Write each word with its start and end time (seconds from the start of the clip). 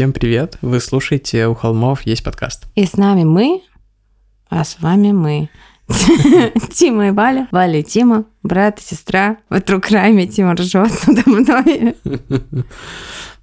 Всем 0.00 0.14
привет! 0.14 0.56
Вы 0.62 0.80
слушаете 0.80 1.46
«У 1.46 1.54
холмов 1.54 2.06
есть 2.06 2.24
подкаст». 2.24 2.64
И 2.74 2.86
с 2.86 2.96
нами 2.96 3.24
мы, 3.24 3.60
а 4.48 4.64
с 4.64 4.80
вами 4.80 5.12
мы. 5.12 5.50
Тима 6.72 7.08
и 7.08 7.10
Валя. 7.10 7.48
Валя 7.50 7.80
и 7.80 7.82
Тима, 7.82 8.24
брат 8.42 8.78
и 8.78 8.82
сестра. 8.82 9.36
Вокруг 9.50 9.90
райме 9.90 10.26
Тима 10.26 10.54
ржет 10.54 10.90
надо 11.06 11.22
мной. 11.26 11.96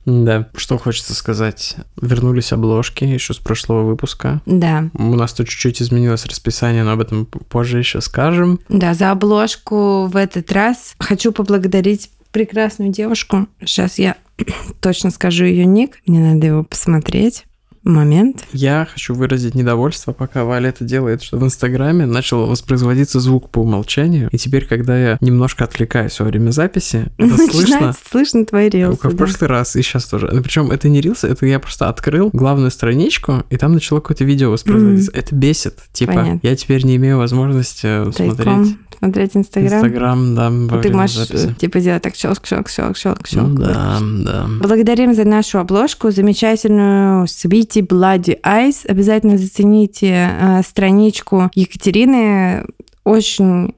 Да, 0.05 0.49
что 0.55 0.79
хочется 0.79 1.13
сказать. 1.13 1.75
Вернулись 2.01 2.53
обложки 2.53 3.03
еще 3.03 3.33
с 3.35 3.37
прошлого 3.37 3.83
выпуска. 3.83 4.41
Да. 4.47 4.89
У 4.93 5.15
нас 5.15 5.33
тут 5.33 5.49
чуть-чуть 5.49 5.81
изменилось 5.81 6.25
расписание, 6.25 6.83
но 6.83 6.93
об 6.93 7.01
этом 7.01 7.25
позже 7.25 7.77
еще 7.77 8.01
скажем. 8.01 8.61
Да, 8.69 8.95
за 8.95 9.11
обложку 9.11 10.07
в 10.07 10.15
этот 10.15 10.51
раз 10.53 10.95
хочу 10.97 11.33
поблагодарить 11.33 12.09
прекрасную 12.31 12.89
девушку. 12.89 13.47
Сейчас 13.59 13.99
я 13.99 14.15
точно 14.81 15.11
скажу 15.11 15.45
ее 15.45 15.65
ник, 15.65 15.99
мне 16.05 16.19
надо 16.19 16.47
его 16.47 16.63
посмотреть. 16.63 17.45
Момент. 17.87 18.43
Я 18.51 18.85
хочу 18.91 19.13
выразить 19.13 19.55
недовольство, 19.55 20.11
пока 20.11 20.43
Валя 20.43 20.69
это 20.69 20.83
делает, 20.83 21.23
что 21.23 21.37
в 21.37 21.45
Инстаграме 21.45 22.05
начал 22.05 22.45
воспроизводиться 22.45 23.21
звук 23.21 23.49
по 23.49 23.59
умолчанию. 23.59 24.27
И 24.33 24.37
теперь, 24.37 24.65
когда 24.65 24.99
я 24.99 25.17
немножко 25.21 25.63
отвлекаюсь 25.63 26.19
во 26.19 26.25
время 26.25 26.51
записи, 26.51 27.05
это 27.17 27.37
слышно. 27.37 27.95
слышно 28.11 28.45
твои 28.45 28.67
рилсы. 28.67 28.99
Как 28.99 29.13
в 29.13 29.15
прошлый 29.15 29.49
раз, 29.49 29.77
и 29.77 29.81
сейчас 29.81 30.05
тоже. 30.05 30.27
Причем 30.43 30.69
это 30.71 30.89
не 30.89 30.99
рилсы, 30.99 31.27
это 31.27 31.45
я 31.45 31.59
просто 31.59 31.87
открыл 31.87 32.29
главную 32.33 32.71
страничку, 32.71 33.43
и 33.49 33.55
там 33.55 33.73
начало 33.73 34.01
какое-то 34.01 34.25
видео 34.25 34.51
воспроизводиться. 34.51 35.11
Это 35.13 35.33
бесит. 35.33 35.79
Типа, 35.93 36.41
я 36.43 36.55
теперь 36.57 36.85
не 36.85 36.97
имею 36.97 37.17
возможности 37.17 38.11
Тайком. 38.11 38.35
смотреть 38.35 38.77
смотреть 38.97 39.35
Инстаграм. 39.35 39.73
Инстаграм, 39.73 40.35
да. 40.35 40.81
Ты 40.81 40.91
можешь 40.91 41.27
записи. 41.27 41.53
типа 41.59 41.79
делать 41.79 42.01
так 42.01 42.15
щелк, 42.15 42.45
щелк, 42.45 42.69
щелк, 42.69 42.97
щелк, 42.97 43.27
щелк. 43.27 43.47
Ну, 43.47 43.55
да, 43.55 43.99
да. 44.01 44.45
Благодарим 44.61 45.13
за 45.13 45.25
нашу 45.25 45.59
обложку, 45.59 46.11
замечательную 46.11 47.25
Sweetie 47.25 47.85
Bloody 47.85 48.39
Eyes. 48.41 48.89
Обязательно 48.89 49.37
зацените 49.37 50.29
э, 50.39 50.61
страничку 50.63 51.49
Екатерины. 51.53 52.65
Очень 53.03 53.73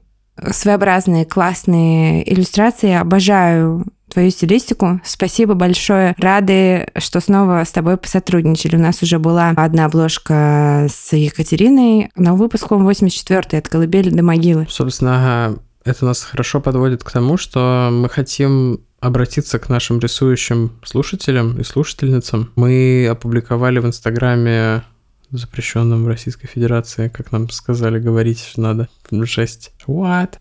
своеобразные, 0.50 1.24
классные 1.24 2.30
иллюстрации. 2.32 2.92
Обожаю 2.92 3.84
твою 4.10 4.30
стилистику. 4.30 5.00
Спасибо 5.04 5.54
большое. 5.54 6.14
Рады, 6.18 6.88
что 6.98 7.20
снова 7.20 7.64
с 7.64 7.72
тобой 7.72 7.96
посотрудничали. 7.96 8.76
У 8.76 8.80
нас 8.80 9.02
уже 9.02 9.18
была 9.18 9.50
одна 9.56 9.86
обложка 9.86 10.86
с 10.90 11.16
Екатериной, 11.16 12.10
но 12.16 12.36
выпуском 12.36 12.88
84-й 12.88 13.58
от 13.58 13.68
колыбели 13.68 14.10
до 14.10 14.22
могилы. 14.22 14.66
Собственно, 14.68 15.56
это 15.84 16.04
нас 16.04 16.22
хорошо 16.22 16.60
подводит 16.60 17.02
к 17.02 17.10
тому, 17.10 17.36
что 17.36 17.88
мы 17.90 18.08
хотим 18.08 18.80
обратиться 19.00 19.58
к 19.58 19.68
нашим 19.70 19.98
рисующим 19.98 20.72
слушателям 20.84 21.58
и 21.58 21.64
слушательницам. 21.64 22.50
Мы 22.54 23.08
опубликовали 23.10 23.78
в 23.78 23.86
Инстаграме 23.86 24.82
запрещенном 25.30 26.04
в 26.04 26.08
Российской 26.08 26.48
Федерации, 26.48 27.08
как 27.08 27.32
нам 27.32 27.48
сказали 27.50 27.98
говорить 27.98 28.52
надо. 28.56 28.88
Жесть. 29.10 29.72
What? 29.86 30.34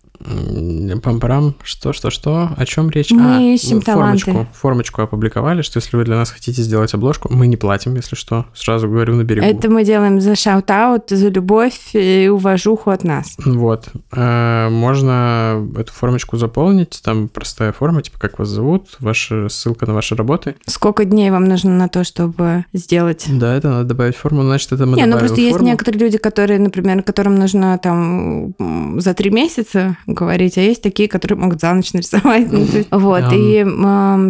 Пампарам, 1.02 1.56
что, 1.64 1.94
что, 1.94 2.10
что, 2.10 2.52
о 2.56 2.66
чем 2.66 2.90
речь? 2.90 3.12
Мы 3.12 3.38
а, 3.38 3.40
ищем 3.40 3.82
формочку, 3.82 4.32
таланты. 4.32 4.52
Формочку 4.54 5.02
опубликовали, 5.02 5.62
что 5.62 5.78
если 5.78 5.96
вы 5.96 6.04
для 6.04 6.16
нас 6.16 6.30
хотите 6.30 6.62
сделать 6.62 6.94
обложку, 6.94 7.34
мы 7.34 7.48
не 7.48 7.56
платим, 7.56 7.96
если 7.96 8.16
что, 8.16 8.46
сразу 8.54 8.90
говорю 8.90 9.16
на 9.16 9.24
берегу. 9.24 9.46
Это 9.46 9.70
мы 9.70 9.86
делаем 9.86 10.20
за 10.20 10.36
shout-out, 10.36 11.10
за 11.10 11.30
любовь 11.30 11.92
и 11.94 12.28
уважуху 12.28 12.90
от 12.90 13.04
нас. 13.04 13.36
Вот. 13.46 13.90
А, 14.12 14.70
можно 14.70 15.66
эту 15.78 15.94
формочку 15.94 16.38
заполнить, 16.38 17.02
там 17.04 17.30
простая 17.30 17.72
форма, 17.72 18.02
типа 18.02 18.20
как 18.20 18.40
вас 18.40 18.50
зовут, 18.50 18.98
ваша 19.00 19.48
ссылка 19.50 19.86
на 19.86 19.94
ваши 19.94 20.16
работы. 20.16 20.56
Сколько 20.66 21.06
дней 21.06 21.32
вам 21.32 21.46
нужно 21.46 21.72
на 21.72 21.88
то, 21.88 22.04
чтобы 22.04 22.66
сделать? 22.74 23.26
Да, 23.30 23.56
это 23.56 23.70
надо 23.70 23.86
добавить 23.86 24.16
форму, 24.16 24.44
значит, 24.44 24.72
это 24.74 24.86
мы 24.86 24.98
Не, 24.98 25.06
ну 25.06 25.18
просто 25.18 25.36
форму. 25.36 25.50
есть 25.50 25.62
некоторые 25.62 26.02
люди, 26.02 26.18
которые, 26.18 26.60
например, 26.60 27.04
которым 27.04 27.36
нужно 27.36 27.78
там 27.78 28.54
за 29.00 29.14
три 29.14 29.30
месяца 29.30 29.98
говорить, 30.14 30.58
а 30.58 30.62
есть 30.62 30.82
такие, 30.82 31.10
которые 31.10 31.38
могут 31.38 31.62
за 31.62 31.74
ночь 31.74 31.94
нарисовать. 31.94 32.52
Ну, 32.52 32.68
вот, 32.92 33.24
и 33.32 33.66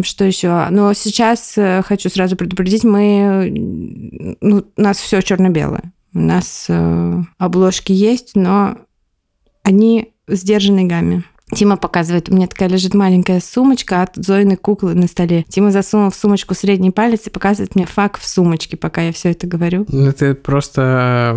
что 0.04 0.24
еще? 0.24 0.66
Но 0.70 0.92
сейчас 0.92 1.54
э, 1.56 1.82
хочу 1.82 2.08
сразу 2.08 2.36
предупредить, 2.36 2.84
мы, 2.84 4.36
ну, 4.40 4.64
у 4.76 4.80
нас 4.80 4.98
все 4.98 5.20
черно-белое. 5.20 5.92
У 6.12 6.18
нас 6.18 6.66
э, 6.68 7.22
обложки 7.38 7.92
есть, 7.92 8.32
но 8.34 8.76
они 9.62 10.12
в 10.26 10.34
сдержанной 10.34 10.84
гамме. 10.84 11.24
Тима 11.54 11.76
показывает, 11.76 12.28
у 12.28 12.34
меня 12.34 12.46
такая 12.46 12.68
лежит 12.68 12.94
маленькая 12.94 13.40
сумочка 13.40 14.02
от 14.02 14.14
Зоиной 14.14 14.56
куклы 14.56 14.94
на 14.94 15.08
столе. 15.08 15.44
Тима 15.48 15.72
засунул 15.72 16.10
в 16.10 16.14
сумочку 16.14 16.54
средний 16.54 16.90
палец 16.90 17.26
и 17.26 17.30
показывает 17.30 17.74
мне 17.74 17.86
фак 17.86 18.18
в 18.18 18.26
сумочке, 18.26 18.76
пока 18.76 19.02
я 19.02 19.12
все 19.12 19.30
это 19.30 19.46
говорю. 19.46 19.84
Ну, 19.88 20.08
это 20.08 20.34
просто 20.34 21.36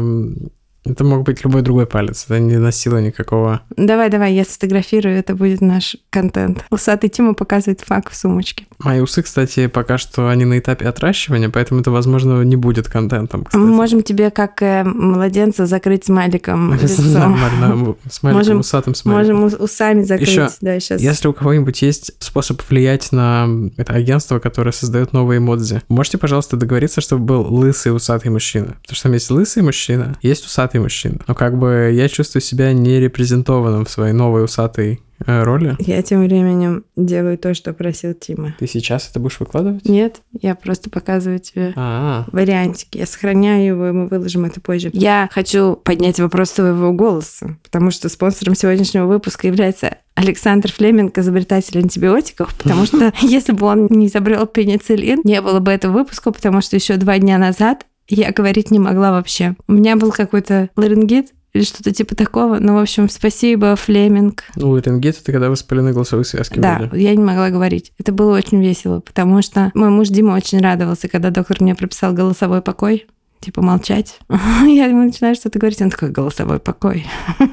это 0.86 1.04
мог 1.04 1.24
быть 1.24 1.44
любой 1.44 1.62
другой 1.62 1.86
палец, 1.86 2.26
это 2.26 2.40
не 2.40 2.58
носило 2.58 2.98
никакого... 2.98 3.62
Давай, 3.76 4.10
давай, 4.10 4.34
я 4.34 4.44
сфотографирую, 4.44 5.18
это 5.18 5.36
будет 5.36 5.62
наш 5.62 5.96
контент. 6.10 6.66
Усатый 6.70 7.10
Тима 7.10 7.34
показывает 7.34 7.82
факт 7.82 8.12
в 8.12 8.16
сумочке. 8.16 8.66
Мои 8.80 9.00
усы, 9.00 9.22
кстати, 9.22 9.68
пока 9.68 9.98
что 9.98 10.28
они 10.28 10.46
на 10.46 10.60
этапе 10.60 10.86
отращивания, 10.88 11.50
поэтому 11.50 11.82
это, 11.82 11.92
возможно, 11.92 12.42
не 12.44 12.56
будет 12.56 12.90
контентом, 12.90 13.46
кстати. 13.46 13.62
Мы 13.62 13.68
можем 13.68 14.04
тебе, 14.04 14.30
как 14.30 14.62
э, 14.62 14.84
младенца, 14.84 15.66
закрыть 15.66 16.06
смайликом 16.06 16.74
лицо. 16.74 17.02
Нормально, 17.20 17.96
смайликом, 18.10 18.60
усатым 18.60 18.96
смайликом. 18.96 19.38
Можем 19.38 19.64
усами 19.64 20.04
закрыть, 20.04 20.28
Еще, 20.28 20.50
да, 20.62 20.80
сейчас. 20.80 21.02
Если 21.02 21.28
у 21.28 21.34
кого-нибудь 21.34 21.82
есть 21.82 22.12
способ 22.20 22.62
влиять 22.70 23.12
на 23.12 23.48
это 23.78 23.94
агентство, 23.94 24.40
которое 24.40 24.72
создает 24.72 25.14
новые 25.14 25.38
эмодзи, 25.38 25.82
можете, 25.88 26.18
пожалуйста, 26.18 26.58
договориться, 26.58 27.00
чтобы 27.02 27.24
был 27.24 27.54
лысый 27.54 27.96
усатый 27.96 28.32
мужчина. 28.32 28.78
Потому 28.82 28.96
что 28.96 29.04
там 29.04 29.14
есть 29.14 29.30
лысый 29.30 29.64
мужчина, 29.64 30.18
есть 30.22 30.46
усатый 30.46 30.73
усатый 30.74 30.82
мужчина. 30.82 31.20
Но 31.28 31.36
как 31.36 31.58
бы 31.58 31.92
я 31.94 32.08
чувствую 32.10 32.42
себя 32.42 32.74
нерепрезентованным 32.74 33.86
в 33.86 33.90
своей 33.90 34.14
новой 34.14 34.44
усатой 34.44 35.02
э, 35.26 35.44
роли. 35.44 35.76
Я 35.80 36.02
тем 36.02 36.24
временем 36.24 36.84
делаю 36.96 37.38
то, 37.38 37.54
что 37.54 37.74
просил 37.74 38.14
Тима. 38.14 38.56
Ты 38.60 38.68
сейчас 38.68 39.10
это 39.10 39.20
будешь 39.20 39.40
выкладывать? 39.40 39.86
Нет, 39.86 40.22
я 40.42 40.56
просто 40.56 40.90
показываю 40.90 41.40
тебе 41.40 41.74
А-а-а. 41.76 42.26
вариантики. 42.32 42.98
Я 42.98 43.06
сохраняю 43.06 43.66
его, 43.66 43.88
и 43.88 43.92
мы 43.92 44.08
выложим 44.08 44.46
это 44.46 44.62
позже. 44.62 44.90
Я 44.94 45.30
хочу 45.32 45.76
поднять 45.76 46.20
вопрос 46.20 46.52
своего 46.52 46.92
голоса, 46.92 47.58
потому 47.64 47.92
что 47.92 48.10
спонсором 48.10 48.56
сегодняшнего 48.56 49.06
выпуска 49.06 49.48
является 49.48 49.98
Александр 50.16 50.72
Флеминг, 50.72 51.18
изобретатель 51.18 51.80
антибиотиков, 51.80 52.54
потому 52.58 52.86
что 52.86 53.14
если 53.22 53.52
бы 53.52 53.66
он 53.66 53.88
не 53.90 54.08
изобрел 54.08 54.46
пенициллин, 54.46 55.22
не 55.24 55.42
было 55.42 55.60
бы 55.60 55.72
этого 55.72 55.94
выпуска, 55.94 56.32
потому 56.32 56.62
что 56.62 56.76
еще 56.76 56.98
два 56.98 57.18
дня 57.18 57.38
назад 57.38 57.86
я 58.14 58.32
говорить 58.32 58.72
не 58.72 58.80
могла 58.80 59.12
вообще. 59.12 59.56
У 59.68 59.74
меня 59.74 59.96
был 59.96 60.12
какой-то 60.12 60.70
ларингит, 60.76 61.28
или 61.54 61.64
что-то 61.64 61.92
типа 61.92 62.16
такого. 62.16 62.58
Ну, 62.60 62.74
в 62.74 62.78
общем, 62.80 63.08
спасибо, 63.10 63.76
Флеминг. 63.76 64.44
Ну, 64.56 64.72
ларингит— 64.72 65.18
это 65.22 65.32
когда 65.32 65.50
воспалены 65.50 65.94
голосовые 65.94 66.26
связки 66.26 66.60
Да, 66.60 66.80
были. 66.80 67.02
я 67.02 67.16
не 67.16 67.24
могла 67.24 67.50
говорить. 67.50 67.94
Это 68.00 68.12
было 68.12 68.36
очень 68.36 68.62
весело, 68.62 69.02
потому 69.02 69.42
что 69.42 69.72
мой 69.76 69.90
муж 69.90 70.10
Дима 70.10 70.34
очень 70.34 70.62
радовался, 70.62 71.08
когда 71.08 71.30
доктор 71.30 71.58
мне 71.62 71.76
прописал 71.76 72.14
голосовой 72.14 72.62
покой. 72.62 73.06
Типа 73.40 73.62
молчать. 73.62 74.20
Я 74.30 74.86
ему 74.86 75.04
начинаю 75.04 75.36
что-то 75.36 75.60
говорить, 75.60 75.82
он 75.82 75.90
такой, 75.92 76.10
голосовой 76.10 76.60
покой. 76.60 77.06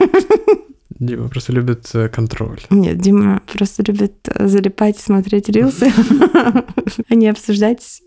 Дима 1.00 1.28
просто 1.28 1.52
любит 1.52 1.88
э, 1.94 2.08
контроль. 2.08 2.60
Нет, 2.68 2.98
Дима 2.98 3.40
просто 3.52 3.82
любит 3.82 4.28
э, 4.28 4.46
залипать 4.46 4.98
смотреть 4.98 5.48
рилсы, 5.48 5.90
а 7.08 7.14
не 7.14 7.28
обсуждать 7.28 8.02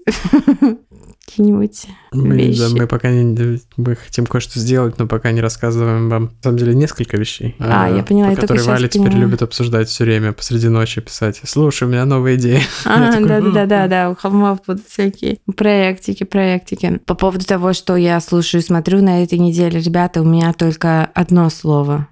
какие-нибудь 1.25 1.88
Мы, 2.12 2.36
вещи? 2.36 2.60
да, 2.60 2.70
мы 2.70 2.88
пока 2.88 3.10
не, 3.10 3.60
мы 3.78 3.96
хотим 3.96 4.25
кое-что 4.25 4.60
сделать, 4.60 4.98
но 5.00 5.08
пока 5.08 5.31
не 5.31 5.42
рассказываем 5.42 6.10
вам. 6.10 6.24
На 6.25 6.31
самом 6.44 6.58
деле 6.58 6.75
несколько 6.75 7.18
вещей. 7.18 7.56
А, 7.60 7.90
я 7.90 8.04
поняла, 8.04 8.30
я 8.30 8.36
только 8.36 8.48
Которые 8.54 8.68
Валя 8.68 8.88
теперь 8.88 9.08
поняла. 9.08 9.22
любит 9.22 9.42
обсуждать 9.42 9.90
все 9.90 10.04
время 10.04 10.34
посреди 10.34 10.68
ночи 10.68 11.02
писать. 11.02 11.42
Слушай, 11.46 11.86
у 11.88 11.92
меня 11.92 12.06
новая 12.06 12.36
идея. 12.36 12.62
А, 12.86 13.12
такой, 13.12 13.28
да, 13.28 13.40
да, 13.42 13.52
да, 13.52 13.62
«М, 13.64 13.68
да, 13.68 13.88
да, 13.88 14.10
у 14.10 14.16
холмов 14.16 14.60
будут 14.68 14.86
всякие 14.88 15.38
проектики, 15.56 16.24
проектики. 16.24 17.00
По 17.06 17.16
поводу 17.16 17.46
того, 17.46 17.74
что 17.74 17.96
я 17.96 18.20
слушаю 18.20 18.62
и 18.62 18.66
смотрю 18.66 19.02
на 19.02 19.24
этой 19.24 19.40
неделе, 19.40 19.80
ребята, 19.80 20.22
у 20.22 20.25
меня 20.25 20.54
только 20.54 21.06
одно 21.14 21.50
слово 21.50 22.08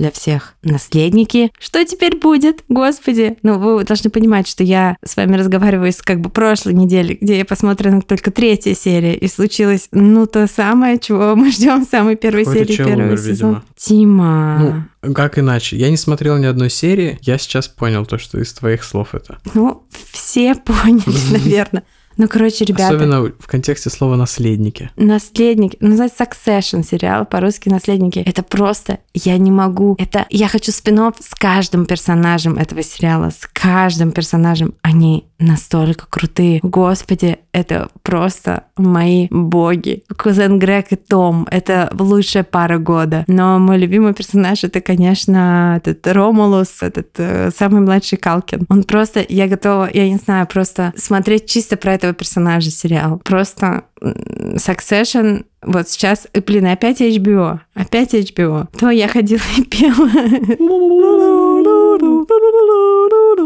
для 0.00 0.10
всех. 0.10 0.54
Наследники. 0.62 1.52
Что 1.58 1.84
теперь 1.84 2.16
будет? 2.16 2.64
Господи. 2.68 3.36
Ну, 3.42 3.58
вы 3.58 3.84
должны 3.84 4.08
понимать, 4.10 4.48
что 4.48 4.64
я 4.64 4.96
с 5.04 5.14
вами 5.14 5.36
разговариваю 5.36 5.92
с 5.92 6.00
как 6.00 6.20
бы 6.20 6.30
прошлой 6.30 6.72
недели, 6.72 7.18
где 7.20 7.36
я 7.38 7.44
посмотрела 7.44 8.00
только 8.00 8.30
третья 8.30 8.74
серия, 8.74 9.14
и 9.14 9.28
случилось, 9.28 9.88
ну, 9.92 10.26
то 10.26 10.46
самое, 10.46 10.98
чего 10.98 11.36
мы 11.36 11.52
ждем 11.52 11.84
в 11.84 11.88
самой 11.88 12.16
первой 12.16 12.44
Какой-то 12.44 12.72
серии 12.72 12.76
первого 12.78 13.08
умер, 13.08 13.18
сезона. 13.18 13.32
видимо. 13.32 13.64
Тима. 13.76 14.88
Ну, 15.02 15.14
как 15.14 15.38
иначе? 15.38 15.76
Я 15.76 15.90
не 15.90 15.98
смотрел 15.98 16.38
ни 16.38 16.46
одной 16.46 16.70
серии, 16.70 17.18
я 17.20 17.36
сейчас 17.36 17.68
понял 17.68 18.06
то, 18.06 18.16
что 18.16 18.40
из 18.40 18.52
твоих 18.54 18.84
слов 18.84 19.14
это. 19.14 19.38
Ну, 19.54 19.84
все 20.12 20.54
поняли, 20.54 21.04
наверное. 21.32 21.82
Ну, 22.20 22.28
короче, 22.28 22.66
ребята. 22.66 22.88
Особенно 22.88 23.32
в 23.38 23.46
контексте 23.46 23.88
слова 23.88 24.14
«наследники». 24.14 24.90
Наследники, 24.96 25.78
ну, 25.80 25.88
называется 25.88 26.22
Succession 26.22 26.82
сериал, 26.82 27.24
по-русски 27.24 27.70
наследники. 27.70 28.18
Это 28.18 28.42
просто, 28.42 28.98
я 29.14 29.38
не 29.38 29.50
могу. 29.50 29.96
Это, 29.98 30.26
я 30.28 30.48
хочу 30.48 30.70
спин 30.70 31.14
с 31.18 31.34
каждым 31.34 31.86
персонажем 31.86 32.58
этого 32.58 32.82
сериала, 32.82 33.30
с 33.30 33.48
каждым 33.50 34.12
персонажем. 34.12 34.74
Они 34.82 35.29
настолько 35.40 36.06
крутые. 36.08 36.60
Господи, 36.62 37.38
это 37.52 37.88
просто 38.02 38.64
мои 38.76 39.28
боги. 39.30 40.04
Кузен 40.16 40.58
Грег 40.58 40.86
и 40.90 40.96
Том, 40.96 41.46
это 41.50 41.90
лучшая 41.98 42.44
пара 42.44 42.78
года. 42.78 43.24
Но 43.26 43.58
мой 43.58 43.78
любимый 43.78 44.14
персонаж 44.14 44.64
это, 44.64 44.80
конечно, 44.80 45.74
этот 45.76 46.06
Ромулус, 46.06 46.82
этот 46.82 47.08
э, 47.18 47.50
самый 47.56 47.80
младший 47.80 48.18
Калкин. 48.18 48.66
Он 48.68 48.84
просто, 48.84 49.24
я 49.28 49.48
готова, 49.48 49.88
я 49.92 50.08
не 50.08 50.16
знаю, 50.16 50.46
просто 50.46 50.92
смотреть 50.96 51.46
чисто 51.46 51.76
про 51.76 51.94
этого 51.94 52.12
персонажа 52.12 52.70
сериал. 52.70 53.20
Просто 53.24 53.84
Succession 54.00 55.44
вот 55.62 55.88
сейчас, 55.88 56.26
э, 56.32 56.40
блин, 56.40 56.66
опять 56.66 57.00
HBO, 57.00 57.60
опять 57.74 58.14
HBO. 58.14 58.66
То 58.78 58.90
я 58.90 59.08
ходила 59.08 59.42
и 59.58 59.62
пела. 59.62 60.08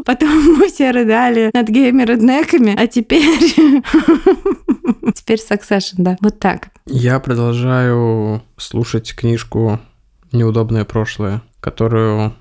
Потом 0.05 0.57
мы 0.59 0.69
все 0.69 0.91
рыдали 0.93 1.51
над 1.53 1.69
геймер-реднеками, 1.69 2.75
а 2.77 2.87
теперь... 2.87 3.23
Теперь 5.15 5.39
Succession, 5.39 5.95
да. 5.99 6.17
Вот 6.21 6.39
так. 6.39 6.69
Я 6.87 7.21
продолжаю 7.21 8.43
слушать 8.57 9.15
книжку 9.15 9.79
«Неудобное 10.33 10.85
прошлое», 10.85 11.43
которую 11.61 12.35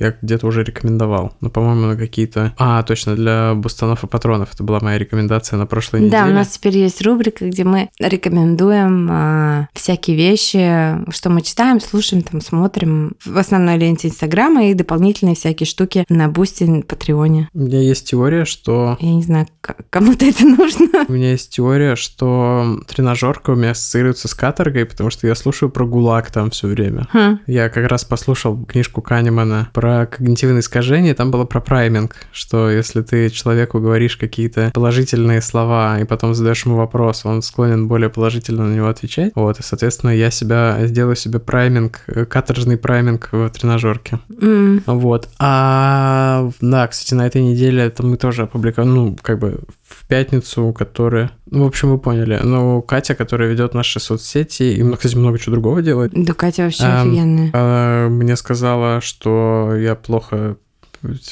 я 0.00 0.16
где-то 0.20 0.46
уже 0.46 0.64
рекомендовал. 0.64 1.34
Ну, 1.40 1.50
по-моему, 1.50 1.86
на 1.86 1.96
какие-то... 1.96 2.54
А, 2.56 2.82
точно, 2.82 3.14
для 3.14 3.54
бустанов 3.54 4.02
и 4.02 4.06
патронов. 4.06 4.54
Это 4.54 4.64
была 4.64 4.80
моя 4.80 4.98
рекомендация 4.98 5.58
на 5.58 5.66
прошлой 5.66 6.00
неделе. 6.00 6.22
Да, 6.22 6.26
у 6.26 6.32
нас 6.32 6.48
теперь 6.48 6.78
есть 6.78 7.02
рубрика, 7.02 7.46
где 7.46 7.64
мы 7.64 7.90
рекомендуем 7.98 9.08
а, 9.10 9.68
всякие 9.74 10.16
вещи, 10.16 10.98
что 11.10 11.28
мы 11.28 11.42
читаем, 11.42 11.80
слушаем, 11.80 12.22
там, 12.22 12.40
смотрим 12.40 13.12
в 13.24 13.36
основной 13.36 13.76
ленте 13.76 14.08
Инстаграма 14.08 14.68
и 14.68 14.74
дополнительные 14.74 15.34
всякие 15.34 15.66
штуки 15.66 16.04
на 16.08 16.28
Бусти, 16.28 16.82
Патреоне. 16.82 17.50
У 17.52 17.60
меня 17.60 17.80
есть 17.80 18.08
теория, 18.08 18.46
что... 18.46 18.96
Я 19.00 19.14
не 19.14 19.22
знаю, 19.22 19.46
кому-то 19.90 20.24
это 20.24 20.44
нужно. 20.46 21.04
У 21.08 21.12
меня 21.12 21.32
есть 21.32 21.50
теория, 21.54 21.94
что 21.94 22.80
тренажерка 22.88 23.50
у 23.50 23.54
меня 23.54 23.72
ассоциируется 23.72 24.28
с 24.28 24.34
каторгой, 24.34 24.86
потому 24.86 25.10
что 25.10 25.26
я 25.26 25.34
слушаю 25.34 25.70
про 25.70 25.84
ГУЛАГ 25.84 26.30
там 26.30 26.50
все 26.50 26.68
время. 26.68 27.06
Ха. 27.12 27.38
Я 27.46 27.68
как 27.68 27.86
раз 27.88 28.04
послушал 28.04 28.64
книжку 28.64 29.02
Канемана 29.02 29.68
про 29.74 29.89
когнитивные 30.10 30.60
искажения, 30.60 31.14
там 31.14 31.30
было 31.30 31.44
про 31.44 31.60
прайминг, 31.60 32.16
что 32.32 32.70
если 32.70 33.02
ты 33.02 33.30
человеку 33.30 33.80
говоришь 33.80 34.16
какие-то 34.16 34.70
положительные 34.72 35.40
слова 35.40 36.00
и 36.00 36.04
потом 36.04 36.34
задаешь 36.34 36.64
ему 36.64 36.76
вопрос, 36.76 37.24
он 37.24 37.42
склонен 37.42 37.88
более 37.88 38.10
положительно 38.10 38.66
на 38.66 38.74
него 38.74 38.88
отвечать. 38.88 39.32
Вот, 39.34 39.58
и, 39.58 39.62
соответственно, 39.62 40.10
я 40.10 40.30
себя 40.30 40.78
сделаю 40.86 41.16
себе 41.16 41.38
прайминг, 41.38 42.00
э, 42.06 42.24
каторжный 42.24 42.76
прайминг 42.76 43.28
в 43.32 43.48
тренажерке. 43.50 44.18
М. 44.40 44.82
Вот. 44.86 45.28
А, 45.38 46.50
да, 46.60 46.86
кстати, 46.88 47.14
на 47.14 47.26
этой 47.26 47.42
неделе 47.42 47.82
это 47.82 48.04
мы 48.04 48.16
тоже 48.16 48.42
опубликовали, 48.42 48.90
ну, 48.90 49.16
как 49.20 49.38
бы 49.38 49.60
в 49.90 50.06
пятницу, 50.06 50.72
которая... 50.72 51.30
Ну, 51.50 51.64
в 51.64 51.66
общем, 51.66 51.90
вы 51.90 51.98
поняли. 51.98 52.38
Ну, 52.42 52.80
Катя, 52.82 53.14
которая 53.14 53.48
ведет 53.50 53.74
наши 53.74 54.00
соцсети, 54.00 54.62
и, 54.62 54.82
ну, 54.82 54.96
кстати, 54.96 55.16
много 55.16 55.38
чего 55.38 55.52
другого 55.56 55.82
делает, 55.82 56.12
Да, 56.14 56.32
Катя 56.32 56.62
вообще 56.64 56.84
Эм, 56.84 57.08
офигенная. 57.08 57.50
а, 57.52 58.08
мне 58.08 58.36
сказала, 58.36 59.00
что 59.00 59.74
я 59.76 59.94
плохо 59.96 60.56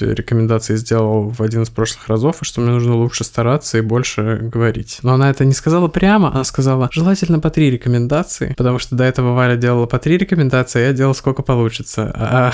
рекомендации 0.00 0.76
сделал 0.76 1.28
в 1.28 1.42
один 1.42 1.62
из 1.62 1.68
прошлых 1.68 2.08
разов, 2.08 2.40
и 2.40 2.44
что 2.44 2.60
мне 2.62 2.70
нужно 2.70 2.94
лучше 2.96 3.22
стараться 3.24 3.76
и 3.78 3.82
больше 3.82 4.38
говорить. 4.40 4.98
Но 5.02 5.12
она 5.14 5.28
это 5.30 5.44
не 5.44 5.52
сказала 5.52 5.88
прямо, 5.88 6.30
она 6.32 6.44
сказала, 6.44 6.88
желательно 6.90 7.38
по 7.38 7.50
три 7.50 7.70
рекомендации, 7.70 8.54
потому 8.56 8.78
что 8.78 8.96
до 8.96 9.04
этого 9.04 9.34
Валя 9.34 9.56
делала 9.56 9.84
по 9.86 9.98
три 9.98 10.16
рекомендации, 10.16 10.80
а 10.80 10.86
я 10.86 10.92
делал 10.94 11.14
сколько 11.14 11.42
получится. 11.42 12.10
А- 12.16 12.52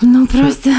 Ну, 0.00 0.26
просто... 0.26 0.72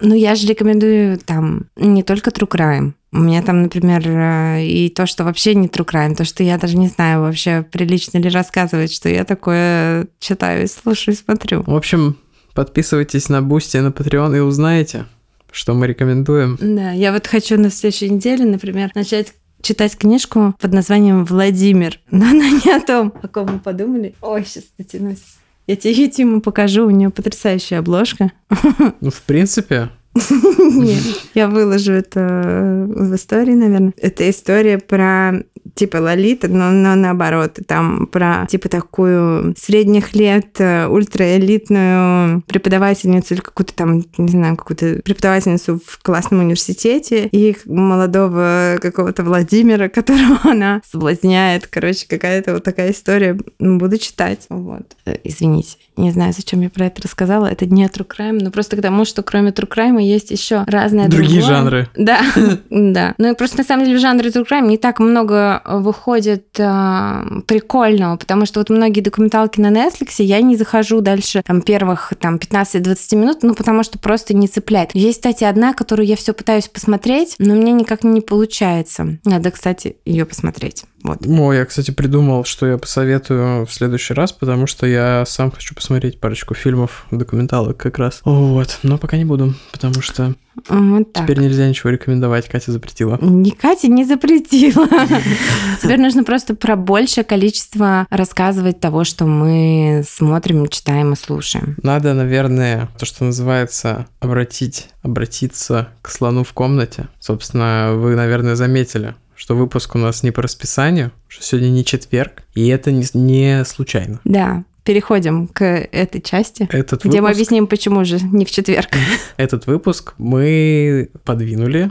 Ну, 0.00 0.14
я 0.14 0.34
же 0.34 0.46
рекомендую 0.46 1.18
там 1.18 1.66
не 1.76 2.02
только 2.02 2.30
True 2.30 2.48
Crime. 2.48 2.92
У 3.12 3.18
меня 3.18 3.42
там, 3.42 3.62
например, 3.62 4.02
э, 4.06 4.64
и 4.64 4.88
то, 4.88 5.06
что 5.06 5.24
вообще 5.24 5.54
не 5.54 5.66
True 5.66 5.84
Crime, 5.84 6.14
то, 6.14 6.24
что 6.24 6.44
я 6.44 6.58
даже 6.58 6.76
не 6.76 6.88
знаю 6.88 7.22
вообще, 7.22 7.66
прилично 7.70 8.18
ли 8.18 8.28
рассказывать, 8.28 8.92
что 8.92 9.08
я 9.08 9.24
такое 9.24 10.06
читаю, 10.20 10.68
слушаю, 10.68 11.16
смотрю. 11.16 11.64
В 11.66 11.74
общем, 11.74 12.16
подписывайтесь 12.54 13.28
на 13.28 13.42
Бусти 13.42 13.78
на 13.78 13.88
Patreon 13.88 14.36
и 14.36 14.40
узнаете, 14.40 15.06
что 15.50 15.74
мы 15.74 15.88
рекомендуем. 15.88 16.56
Да, 16.60 16.92
я 16.92 17.12
вот 17.12 17.26
хочу 17.26 17.58
на 17.58 17.70
следующей 17.70 18.10
неделе, 18.10 18.44
например, 18.44 18.92
начать 18.94 19.34
читать 19.60 19.96
книжку 19.96 20.54
под 20.60 20.72
названием 20.72 21.24
«Владимир». 21.24 21.98
Но 22.10 22.26
она 22.26 22.48
не 22.48 22.70
о 22.70 22.80
том, 22.80 23.12
о 23.22 23.28
ком 23.28 23.52
мы 23.52 23.58
подумали. 23.58 24.14
Ой, 24.20 24.44
сейчас 24.44 24.64
дотянусь. 24.78 25.22
Я 25.66 25.76
тебе 25.76 26.08
Тиму 26.08 26.40
покажу, 26.40 26.86
у 26.86 26.90
нее 26.90 27.10
потрясающая 27.10 27.78
обложка. 27.78 28.32
Ну, 29.00 29.10
в 29.10 29.22
принципе, 29.22 29.90
Нет, 30.60 31.02
я 31.34 31.48
выложу 31.48 31.92
это 31.92 32.86
в 32.88 33.14
истории, 33.14 33.54
наверное. 33.54 33.94
Это 33.96 34.28
история 34.28 34.78
про 34.78 35.44
типа 35.74 35.98
Лолита, 35.98 36.48
но, 36.48 36.70
но 36.70 36.94
наоборот. 36.94 37.58
Там 37.66 38.06
про 38.06 38.46
типа 38.48 38.68
такую 38.68 39.54
средних 39.56 40.14
лет 40.14 40.60
э, 40.60 40.86
ультраэлитную 40.86 42.42
преподавательницу 42.42 43.34
или 43.34 43.40
какую-то 43.40 43.74
там, 43.74 44.04
не 44.18 44.28
знаю, 44.28 44.56
какую-то 44.56 45.00
преподавательницу 45.02 45.80
в 45.84 46.02
классном 46.02 46.40
университете 46.40 47.26
и 47.26 47.56
молодого 47.66 48.78
какого-то 48.80 49.22
Владимира, 49.22 49.88
которого 50.00 50.38
она 50.44 50.80
соблазняет. 50.90 51.66
Короче, 51.66 52.06
какая-то 52.08 52.54
вот 52.54 52.64
такая 52.64 52.92
история. 52.92 53.38
Буду 53.58 53.98
читать. 53.98 54.46
Вот. 54.48 54.96
Э, 55.06 55.16
Извините, 55.24 55.76
не 55.96 56.10
знаю, 56.10 56.32
зачем 56.32 56.60
я 56.62 56.70
про 56.70 56.86
это 56.86 57.02
рассказала. 57.02 57.46
Это 57.46 57.66
не 57.66 57.84
true 57.86 58.06
crime, 58.06 58.38
но 58.42 58.50
просто 58.50 58.76
к 58.76 58.82
тому, 58.82 59.04
что 59.04 59.22
кроме 59.22 59.50
true 59.50 59.68
crime 59.68 60.00
есть 60.02 60.30
еще 60.30 60.64
разные 60.66 61.08
Другие 61.08 61.42
жанры. 61.42 61.88
Да, 61.96 62.20
да. 62.70 63.14
Ну 63.18 63.32
и 63.32 63.36
просто 63.36 63.58
на 63.58 63.64
самом 63.64 63.84
деле 63.84 63.98
в 63.98 64.00
жанре 64.00 64.30
true 64.30 64.46
crime 64.48 64.66
не 64.66 64.78
так 64.78 64.98
много 64.98 65.62
выходит 65.78 66.46
а, 66.58 67.24
прикольного, 67.46 68.16
потому 68.16 68.46
что 68.46 68.60
вот 68.60 68.70
многие 68.70 69.00
документалки 69.00 69.60
на 69.60 69.70
Netflix 69.70 70.14
я 70.18 70.40
не 70.40 70.56
захожу 70.56 71.00
дальше 71.00 71.42
там 71.46 71.62
первых 71.62 72.12
там 72.18 72.36
15-20 72.36 73.16
минут, 73.16 73.42
ну 73.42 73.54
потому 73.54 73.82
что 73.82 73.98
просто 73.98 74.34
не 74.34 74.48
цепляет. 74.48 74.90
Есть, 74.94 75.18
кстати, 75.18 75.44
одна, 75.44 75.74
которую 75.74 76.06
я 76.06 76.16
все 76.16 76.32
пытаюсь 76.32 76.68
посмотреть, 76.68 77.36
но 77.38 77.54
мне 77.54 77.72
никак 77.72 78.04
не 78.04 78.20
получается. 78.20 79.18
Надо, 79.24 79.50
кстати, 79.50 79.96
ее 80.04 80.24
посмотреть. 80.24 80.84
Вот. 81.02 81.26
О, 81.26 81.52
я, 81.52 81.64
кстати, 81.64 81.92
придумал, 81.92 82.44
что 82.44 82.66
я 82.66 82.76
посоветую 82.76 83.66
в 83.66 83.72
следующий 83.72 84.12
раз, 84.12 84.32
потому 84.32 84.66
что 84.66 84.86
я 84.86 85.24
сам 85.26 85.50
хочу 85.50 85.74
посмотреть 85.74 86.20
парочку 86.20 86.54
фильмов, 86.54 87.06
документалок 87.10 87.76
как 87.78 87.98
раз. 87.98 88.20
Вот, 88.24 88.78
но 88.82 88.98
пока 88.98 89.16
не 89.16 89.24
буду, 89.24 89.54
потому 89.72 90.02
что 90.02 90.34
Вот 90.68 91.12
так. 91.12 91.24
теперь 91.24 91.40
нельзя 91.40 91.66
ничего 91.68 91.90
рекомендовать, 91.90 92.48
Катя 92.48 92.72
запретила. 92.72 93.18
Не 93.22 93.50
Катя 93.50 93.88
не 93.88 94.04
запретила. 94.04 94.86
Теперь 95.82 96.00
нужно 96.00 96.24
просто 96.24 96.54
про 96.54 96.76
большее 96.76 97.24
количество 97.24 98.06
рассказывать 98.10 98.80
того, 98.80 99.04
что 99.04 99.24
мы 99.26 100.04
смотрим, 100.08 100.68
читаем 100.68 101.12
и 101.12 101.16
слушаем. 101.16 101.76
Надо, 101.82 102.14
наверное, 102.14 102.88
то, 102.98 103.06
что 103.06 103.24
называется, 103.24 104.06
обратить, 104.20 104.88
обратиться 105.02 105.88
к 106.02 106.10
слону 106.10 106.44
в 106.44 106.52
комнате. 106.52 107.08
Собственно, 107.18 107.92
вы, 107.94 108.14
наверное, 108.14 108.56
заметили, 108.56 109.14
что 109.34 109.56
выпуск 109.56 109.94
у 109.94 109.98
нас 109.98 110.22
не 110.22 110.30
по 110.30 110.42
расписанию, 110.42 111.12
что 111.28 111.42
сегодня 111.42 111.68
не 111.68 111.84
четверг, 111.84 112.42
и 112.54 112.68
это 112.68 112.92
не, 112.92 113.06
не 113.14 113.64
случайно. 113.64 114.20
Да, 114.24 114.64
переходим 114.84 115.46
к 115.46 115.64
этой 115.64 116.20
части, 116.20 116.68
Этот 116.70 117.04
где 117.04 117.20
мы 117.20 117.30
объясним, 117.30 117.66
почему 117.66 118.04
же 118.04 118.18
не 118.20 118.44
в 118.44 118.50
четверг. 118.50 118.90
этот 119.36 119.66
выпуск 119.66 120.14
мы 120.18 121.10
подвинули 121.24 121.90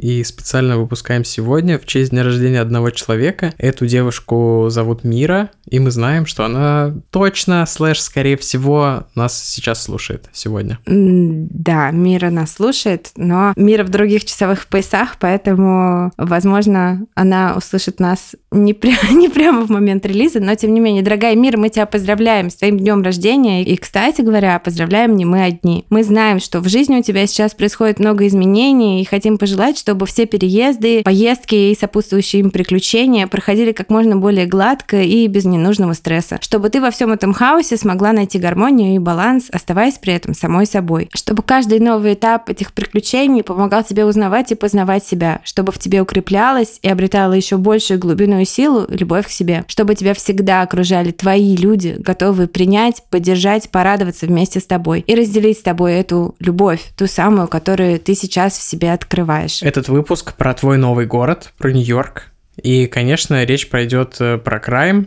и 0.00 0.24
специально 0.24 0.78
выпускаем 0.78 1.24
сегодня 1.24 1.78
в 1.78 1.84
честь 1.84 2.10
дня 2.10 2.24
рождения 2.24 2.60
одного 2.60 2.90
человека. 2.90 3.52
Эту 3.58 3.86
девушку 3.86 4.66
зовут 4.70 5.04
Мира, 5.04 5.50
и 5.68 5.78
мы 5.78 5.90
знаем, 5.90 6.26
что 6.26 6.44
она 6.44 6.94
точно, 7.10 7.66
слэш, 7.66 8.00
скорее 8.00 8.36
всего, 8.36 9.06
нас 9.14 9.42
сейчас 9.42 9.82
слушает 9.82 10.28
сегодня. 10.32 10.78
Да, 10.86 11.90
Мира 11.90 12.30
нас 12.30 12.52
слушает, 12.52 13.10
но 13.16 13.52
Мира 13.56 13.84
в 13.84 13.90
других 13.90 14.24
часовых 14.24 14.66
поясах, 14.68 15.16
поэтому, 15.20 16.12
возможно, 16.16 17.06
она 17.14 17.54
услышит 17.56 18.00
нас 18.00 18.34
не, 18.50 18.72
пря 18.72 18.96
не 19.10 19.28
прямо 19.28 19.66
в 19.66 19.70
момент 19.70 20.06
релиза, 20.06 20.40
но 20.40 20.54
тем 20.54 20.72
не 20.72 20.80
менее, 20.80 21.02
дорогая 21.02 21.36
Мира, 21.36 21.58
мы 21.58 21.68
тебя 21.68 21.86
поздравляем 21.86 22.48
с 22.48 22.56
твоим 22.56 22.78
днем 22.78 23.02
рождения. 23.02 23.64
И, 23.64 23.76
кстати 23.76 24.22
говоря, 24.22 24.58
поздравляем 24.58 25.14
не 25.14 25.24
мы 25.24 25.44
одни. 25.44 25.84
Мы 25.90 26.02
знаем, 26.04 26.40
что 26.40 26.60
в 26.60 26.68
жизни 26.68 26.96
у 26.96 27.02
тебя 27.02 27.26
сейчас 27.26 27.54
происходит 27.54 27.98
много 28.00 28.26
изменений, 28.26 29.02
и 29.02 29.04
хотим 29.04 29.36
пожелать, 29.36 29.78
чтобы 29.90 30.06
все 30.06 30.24
переезды, 30.24 31.02
поездки 31.02 31.56
и 31.56 31.76
сопутствующие 31.76 32.42
им 32.42 32.52
приключения 32.52 33.26
проходили 33.26 33.72
как 33.72 33.90
можно 33.90 34.14
более 34.14 34.46
гладко 34.46 35.02
и 35.02 35.26
без 35.26 35.44
ненужного 35.46 35.94
стресса. 35.94 36.38
Чтобы 36.40 36.68
ты 36.68 36.80
во 36.80 36.92
всем 36.92 37.10
этом 37.10 37.32
хаосе 37.32 37.76
смогла 37.76 38.12
найти 38.12 38.38
гармонию 38.38 38.94
и 38.94 39.00
баланс, 39.00 39.48
оставаясь 39.50 39.98
при 39.98 40.12
этом 40.12 40.32
самой 40.32 40.66
собой. 40.66 41.10
Чтобы 41.12 41.42
каждый 41.42 41.80
новый 41.80 42.14
этап 42.14 42.48
этих 42.48 42.72
приключений 42.72 43.42
помогал 43.42 43.82
тебе 43.82 44.04
узнавать 44.04 44.52
и 44.52 44.54
познавать 44.54 45.04
себя. 45.04 45.40
Чтобы 45.42 45.72
в 45.72 45.78
тебе 45.80 46.00
укреплялась 46.02 46.78
и 46.82 46.88
обретала 46.88 47.32
еще 47.32 47.56
большую 47.56 47.98
глубинную 47.98 48.44
силу 48.44 48.84
и 48.84 48.96
любовь 48.96 49.26
к 49.26 49.30
себе. 49.30 49.64
Чтобы 49.66 49.96
тебя 49.96 50.14
всегда 50.14 50.62
окружали 50.62 51.10
твои 51.10 51.56
люди, 51.56 51.96
готовые 51.98 52.46
принять, 52.46 53.02
поддержать, 53.10 53.70
порадоваться 53.70 54.26
вместе 54.26 54.60
с 54.60 54.66
тобой 54.66 55.00
и 55.04 55.16
разделить 55.16 55.58
с 55.58 55.62
тобой 55.62 55.94
эту 55.94 56.36
любовь, 56.38 56.80
ту 56.96 57.08
самую, 57.08 57.48
которую 57.48 57.98
ты 57.98 58.14
сейчас 58.14 58.56
в 58.56 58.62
себе 58.62 58.92
открываешь. 58.92 59.60
Этот 59.80 59.94
выпуск 59.94 60.34
про 60.34 60.52
твой 60.52 60.76
новый 60.76 61.06
город, 61.06 61.54
про 61.56 61.72
Нью-Йорк. 61.72 62.26
И, 62.62 62.86
конечно, 62.86 63.42
речь 63.44 63.70
пойдет 63.70 64.14
э, 64.20 64.36
про 64.36 64.60
крайм, 64.60 65.06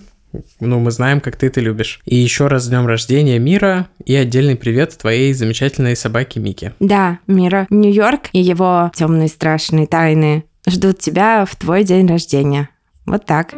ну, 0.59 0.79
мы 0.79 0.89
знаем, 0.89 1.21
как 1.21 1.35
ты 1.35 1.45
это 1.45 1.61
любишь. 1.61 2.01
И 2.05 2.15
еще 2.15 2.47
раз 2.47 2.63
с 2.63 2.69
днем 2.69 2.87
рождения 2.87 3.37
Мира 3.37 3.87
и 4.03 4.15
отдельный 4.15 4.55
привет 4.55 4.97
твоей 4.97 5.31
замечательной 5.33 5.95
собаке 5.95 6.39
Мики. 6.39 6.73
Да, 6.79 7.19
Мира. 7.27 7.67
Нью-Йорк 7.69 8.29
и 8.31 8.41
его 8.41 8.91
темные 8.95 9.27
страшные 9.27 9.85
тайны 9.85 10.43
ждут 10.67 10.97
тебя 10.97 11.45
в 11.45 11.55
твой 11.55 11.83
день 11.83 12.07
рождения. 12.07 12.69
Вот 13.05 13.27
так. 13.27 13.53